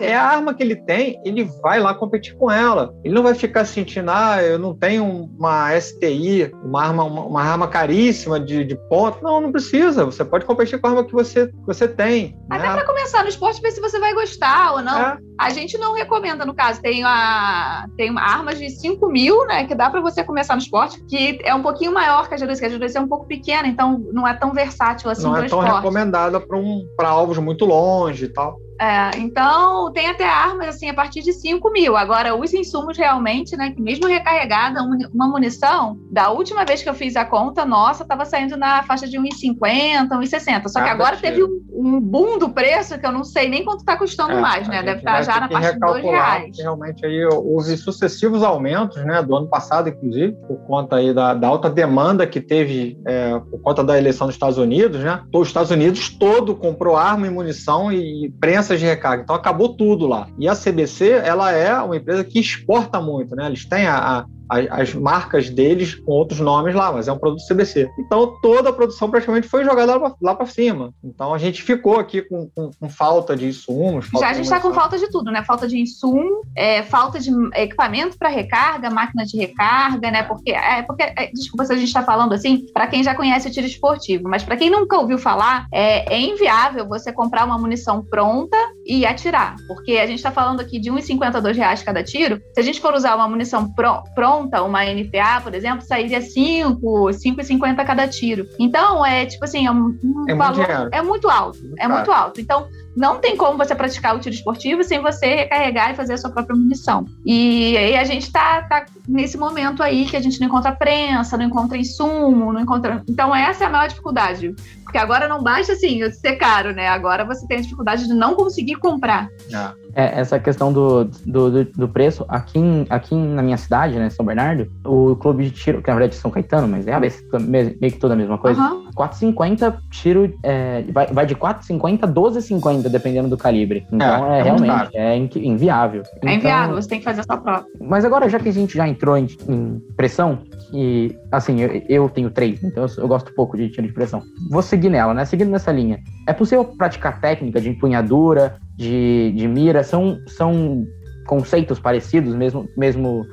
É, 0.02 0.06
é, 0.08 0.16
a 0.16 0.24
arma 0.24 0.54
que 0.54 0.64
ele 0.64 0.76
tem, 0.76 1.20
ele 1.26 1.44
vai 1.62 1.80
lá 1.80 1.94
competir 1.94 2.36
com 2.36 2.50
ela. 2.50 2.94
Ele 3.04 3.14
não 3.14 3.24
vai 3.24 3.34
ficar 3.34 3.66
sentindo, 3.66 4.10
ah, 4.10 4.42
eu 4.42 4.58
não 4.58 4.74
tenho 4.74 5.06
uma 5.06 5.80
STI, 5.80 6.52
uma 6.64 6.84
arma, 6.84 7.04
uma, 7.04 7.26
uma 7.26 7.44
arma 7.44 7.68
caríssima 7.68 8.40
de, 8.40 8.64
de 8.64 8.76
ponto. 8.90 9.22
Não, 9.24 9.42
não 9.42 9.52
precisa. 9.52 10.06
Você 10.06 10.24
pode 10.24 10.46
competir 10.46 10.80
com 10.80 10.88
a 10.88 10.90
arma 10.92 11.04
que 11.04 11.14
você, 11.14 11.48
que 11.48 11.66
você 11.66 11.88
tem. 11.88 12.38
Até 12.50 12.68
né? 12.68 12.74
para 12.74 12.86
começar 12.86 13.24
no 13.24 13.30
esporte, 13.30 13.62
ver 13.62 13.72
se 13.72 13.82
você 13.82 14.00
vai 14.00 14.14
gostar 14.14 14.74
ou 14.74 14.82
não. 14.82 15.00
É. 15.00 15.18
A 15.40 15.50
gente 15.50 15.78
não 15.78 15.94
recomenda, 15.94 16.46
no 16.46 16.54
caso, 16.54 16.80
tem, 16.94 17.04
a, 17.04 17.88
tem 17.98 18.14
armas 18.20 18.60
de 18.60 18.70
5 18.70 19.10
mil, 19.10 19.48
né? 19.48 19.66
Que 19.66 19.74
dá 19.74 19.90
para 19.90 20.00
você 20.00 20.24
começar 20.24 20.54
no 20.54 20.62
esporte, 20.62 21.04
que 21.06 21.40
é 21.44 21.56
um 21.56 21.64
pouquinho 21.64 21.92
maior 21.92 22.30
que 22.30 22.36
a 22.36 22.38
G2, 22.38 22.60
que 22.60 22.66
a 22.66 22.70
G2 22.70 22.96
é 22.96 23.00
um 23.00 23.08
pouco 23.08 23.26
pequena, 23.26 23.68
então 23.68 24.06
não 24.14 24.28
é 24.28 24.34
tão 24.36 24.54
versátil 24.54 25.10
assim 25.10 25.24
Não 25.24 25.36
é 25.36 25.48
tão 25.48 25.60
esporte. 25.60 25.76
recomendada 25.76 26.40
para 26.40 26.56
um, 26.56 26.88
alvos 27.00 27.40
muito 27.40 27.66
longe 27.66 28.26
e 28.26 28.30
tal. 28.30 28.60
É, 28.80 29.18
então, 29.18 29.92
tem 29.92 30.08
até 30.08 30.26
armas 30.26 30.68
assim 30.68 30.90
a 30.90 30.94
partir 30.94 31.22
de 31.22 31.32
5 31.32 31.72
mil. 31.72 31.96
Agora, 31.96 32.36
os 32.36 32.54
insumos 32.54 32.98
realmente, 32.98 33.56
né? 33.56 33.72
Que 33.72 33.82
mesmo 33.82 34.08
recarregada, 34.08 34.82
uma 35.14 35.28
munição, 35.28 35.98
da 36.12 36.30
última 36.30 36.66
vez 36.66 36.82
que 36.82 36.90
eu 36.90 36.94
fiz 36.94 37.16
a 37.16 37.26
conta, 37.26 37.66
nossa, 37.66 38.04
estava 38.04 38.26
saindo 38.26 38.58
na 38.58 38.84
faixa 38.84 39.08
de 39.08 39.18
1,50, 39.18 40.10
1,60. 40.10 40.68
Só 40.68 40.82
que 40.82 40.90
agora 40.90 41.18
teve 41.18 41.44
um, 41.44 41.62
um, 41.72 42.00
boom 42.00 42.38
do 42.38 42.50
preço 42.50 43.00
que 43.00 43.06
eu 43.06 43.12
não 43.12 43.24
sei 43.24 43.48
nem 43.48 43.64
quanto 43.64 43.80
está 43.80 43.98
custando 43.98 44.34
é, 44.34 44.42
mais, 44.42 44.68
né? 44.68 44.82
Deve 44.84 45.00
estar 45.00 45.18
tá 45.18 45.22
já 45.22 45.40
na 45.40 45.50
faixa 45.50 45.74
de 45.74 45.80
2 45.80 46.04
reais. 46.04 46.58
Realmente 46.58 47.06
aí 47.06 47.26
houve 47.26 47.78
sucessivos 47.78 48.44
aumentos, 48.44 48.98
né? 49.06 49.22
Do 49.22 49.36
ano 49.36 49.48
passado, 49.48 49.90
inclusive, 49.90 50.34
por 50.48 50.58
conta 50.66 50.98
aí 50.98 51.14
da, 51.14 51.34
da 51.34 51.48
alta 51.48 51.70
demanda 51.70 52.26
que 52.26 52.42
teve 52.42 53.00
é, 53.06 53.40
por 53.40 53.62
conta 53.62 53.84
da 53.84 53.98
eleição 53.98 54.28
dos 54.28 54.36
Estados 54.36 54.58
Unidos, 54.58 55.02
né? 55.02 55.22
Os 55.34 55.48
Estados 55.48 55.72
Unidos 55.72 56.10
todo 56.10 56.56
comprou 56.56 56.96
arma 56.96 57.28
e 57.28 57.30
munição 57.30 57.92
e 57.92 58.30
prensas 58.64 58.80
de 58.80 58.86
recarga. 58.86 59.24
Então 59.24 59.36
acabou 59.36 59.76
tudo 59.76 60.08
lá. 60.08 60.28
E 60.40 60.48
a 60.48 60.56
CBC, 60.56 61.10
ela 61.24 61.52
é 61.52 61.76
uma 61.80 61.98
empresa 61.98 62.24
que 62.24 62.40
exporta 62.40 63.02
muito, 63.02 63.36
né? 63.36 63.46
Eles 63.48 63.66
têm 63.66 63.86
a, 63.86 63.98
a 63.98 64.26
as, 64.50 64.94
marcas 64.94 65.50
deles 65.50 65.96
com 65.96 66.12
outros 66.12 66.40
nomes 66.40 66.76
lá, 66.76 66.92
mas 66.92 67.08
é 67.08 67.12
um 67.12 67.18
produto 67.18 67.46
CBC. 67.48 67.90
Então 68.00 68.38
toda 68.42 68.70
a 68.70 68.74
produção 68.74 69.10
praticamente 69.10 69.48
foi 69.48 69.64
jogada 69.64 70.16
lá 70.22 70.36
para 70.36 70.46
cima. 70.46 70.94
Então 71.04 71.34
a 71.34 71.38
gente 71.38 71.62
ficou 71.62 72.00
aqui 72.00 72.22
com, 72.22 72.50
com, 72.56 72.72
com 72.80 72.90
falta 72.90 73.36
de 73.36 73.48
insumos. 73.48 74.08
Falta 74.08 74.26
Já 74.26 74.32
a 74.32 74.34
gente 74.34 74.46
está 74.46 74.60
com 74.60 74.74
falta 74.74 74.98
de 74.98 75.10
tudo, 75.10 75.32
né? 75.32 75.44
Falta 75.44 75.68
de 75.68 75.80
insumo, 75.80 76.42
é, 76.56 76.84
falta 76.84 77.20
de 77.20 77.32
equipamento 77.56 78.18
para 78.18 78.30
recarga, 78.30 78.90
máquina 78.90 79.26
de 79.26 79.38
recarga, 79.38 80.12
né? 80.12 80.24
Porque, 80.24 80.52
é, 80.52 80.82
porque 80.84 81.04
é, 81.04 81.32
desculpa 81.34 81.66
se 81.66 81.74
a 81.74 81.78
gente 81.78 81.88
está 81.88 82.04
falando 82.04 82.34
assim, 82.34 82.66
para 82.74 82.88
quem 82.88 83.04
já 83.04 83.16
conhece 83.16 83.48
o 83.48 83.52
tiro 83.52 83.68
esportivo, 83.68 84.30
mas 84.30 84.44
para 84.44 84.58
quem 84.58 84.70
nunca 84.70 84.98
ouviu 84.98 85.18
falar, 85.18 85.68
é, 85.72 86.14
é 86.14 86.20
inviável 86.20 86.88
você 86.88 87.12
comprar 87.12 87.46
uma 87.46 87.58
munição 87.58 88.04
pronta 88.04 88.58
e 88.86 89.06
atirar, 89.06 89.56
porque 89.68 89.98
a 89.98 90.06
gente 90.06 90.18
está 90.18 90.32
falando 90.32 90.60
aqui 90.60 90.80
de 90.80 90.92
1,52 90.92 91.56
reais 91.56 91.84
cada 91.84 92.04
tiro. 92.04 92.42
Se 92.54 92.60
a 92.60 92.64
gente 92.64 92.82
for 92.82 92.94
usar 92.94 93.16
uma 93.16 93.28
munição 93.28 93.72
pronta 93.74 94.43
uma 94.64 94.86
NPA, 94.86 95.42
por 95.42 95.54
exemplo, 95.54 95.86
sairia 95.86 96.22
5, 96.22 96.80
5,50 96.82 97.86
cada 97.86 98.08
tiro. 98.08 98.48
Então, 98.60 99.06
é 99.06 99.26
tipo 99.26 99.44
assim, 99.44 99.66
é 99.66 99.72
um, 99.72 99.98
é 100.28 100.36
valor. 100.36 100.68
Muito 100.68 100.90
é 100.92 101.02
muito 101.02 101.30
alto. 101.30 101.60
É 101.78 101.88
muito 101.88 102.12
alto. 102.12 102.42
Então, 102.42 102.68
não 102.96 103.20
tem 103.20 103.36
como 103.36 103.58
você 103.58 103.74
praticar 103.74 104.16
o 104.16 104.20
tiro 104.20 104.36
esportivo 104.36 104.84
sem 104.84 105.02
você 105.02 105.26
recarregar 105.36 105.92
e 105.92 105.96
fazer 105.96 106.14
a 106.14 106.18
sua 106.18 106.30
própria 106.30 106.56
munição. 106.56 107.06
E 107.26 107.76
aí 107.76 107.96
a 107.96 108.04
gente 108.04 108.32
tá, 108.32 108.62
tá 108.64 108.86
nesse 109.08 109.38
momento 109.38 109.82
aí 109.82 110.06
que 110.06 110.16
a 110.16 110.22
gente 110.22 110.40
não 110.40 110.48
encontra 110.48 110.72
prensa, 110.72 111.38
não 111.38 111.46
encontra 111.46 111.78
insumo, 111.78 112.54
não 112.54 112.62
encontra. 112.62 113.04
Então, 113.08 113.36
essa 113.36 113.64
é 113.64 113.68
a 113.68 113.70
maior 113.70 113.88
dificuldade. 113.88 114.56
Porque 114.94 115.04
agora 115.04 115.28
não 115.28 115.42
basta 115.42 115.74
assim 115.74 116.08
ser 116.12 116.36
caro, 116.36 116.72
né? 116.72 116.88
Agora 116.88 117.26
você 117.26 117.48
tem 117.48 117.58
a 117.58 117.62
dificuldade 117.62 118.06
de 118.06 118.14
não 118.14 118.36
conseguir 118.36 118.76
comprar. 118.76 119.28
É. 119.52 119.84
É, 119.96 120.20
essa 120.20 120.40
questão 120.40 120.72
do, 120.72 121.06
do, 121.26 121.66
do, 121.66 121.88
preço, 121.88 122.24
aqui, 122.28 122.60
em, 122.60 122.86
aqui 122.92 123.16
na 123.16 123.42
minha 123.42 123.58
cidade, 123.58 123.98
né, 123.98 124.10
São 124.12 124.26
Bernardo, 124.26 124.72
o 124.84 125.16
clube 125.16 125.46
de 125.46 125.52
tiro, 125.52 125.82
que 125.82 125.88
na 125.88 125.96
verdade 125.96 126.16
é 126.16 126.22
São 126.22 126.30
Caetano, 126.30 126.68
mas 126.68 126.88
é 126.88 127.00
meio 127.00 127.76
que 127.80 128.00
toda 128.00 128.14
a 128.14 128.18
mesma 128.18 128.38
coisa, 128.38 128.60
uhum. 128.60 128.83
4,50 128.94 129.78
tiro, 129.90 130.34
é, 130.44 130.84
vai, 130.92 131.08
vai 131.08 131.26
de 131.26 131.36
4,50 131.36 132.04
a 132.04 132.08
12,50, 132.08 132.90
dependendo 132.90 133.28
do 133.28 133.38
calibre. 133.38 133.86
Então 133.92 134.32
é, 134.32 134.38
é, 134.38 134.40
é 134.40 134.44
realmente, 134.44 134.98
é 134.98 135.18
inviável. 135.18 136.04
É 136.04 136.18
então, 136.18 136.34
inviável, 136.34 136.76
você 136.76 136.90
tem 136.90 137.00
que 137.00 137.06
fazer 137.06 137.22
a 137.22 137.24
sua 137.24 137.38
própria. 137.38 137.72
Mas 137.82 138.06
agora, 138.06 138.30
já 138.30 138.40
que 138.40 138.50
a 138.50 138.54
gente 138.54 138.76
já 138.76 138.88
entrou 138.88 139.18
em, 139.18 139.28
em 139.48 139.82
pressão, 139.96 140.40
e 140.74 141.16
assim, 141.32 141.60
eu, 141.60 141.82
eu 141.88 142.10
tenho 142.10 142.30
três, 142.30 142.64
então 142.64 142.86
eu, 142.86 143.04
eu, 143.04 143.08
gosto 143.08 143.34
pouco 143.34 143.58
de 143.58 143.70
tiro 143.70 143.88
de 143.88 143.94
pressão. 143.94 144.22
Vou 144.50 144.62
seguir 144.62 144.90
nela, 144.90 145.14
né? 145.14 145.26
Seguindo 145.26 145.50
nessa 145.50 145.72
linha. 145.72 146.00
É 146.28 146.34
possível 146.34 146.66
praticar 146.66 147.20
técnica 147.20 147.60
de 147.60 147.70
empunhadura, 147.70 148.58
de, 148.76 149.32
de 149.36 149.48
mira? 149.48 149.84
São, 149.84 150.18
são 150.28 150.86
conceitos 151.28 151.80
parecidos, 151.80 152.36
mesmo, 152.36 152.68
mesmo 152.78 153.26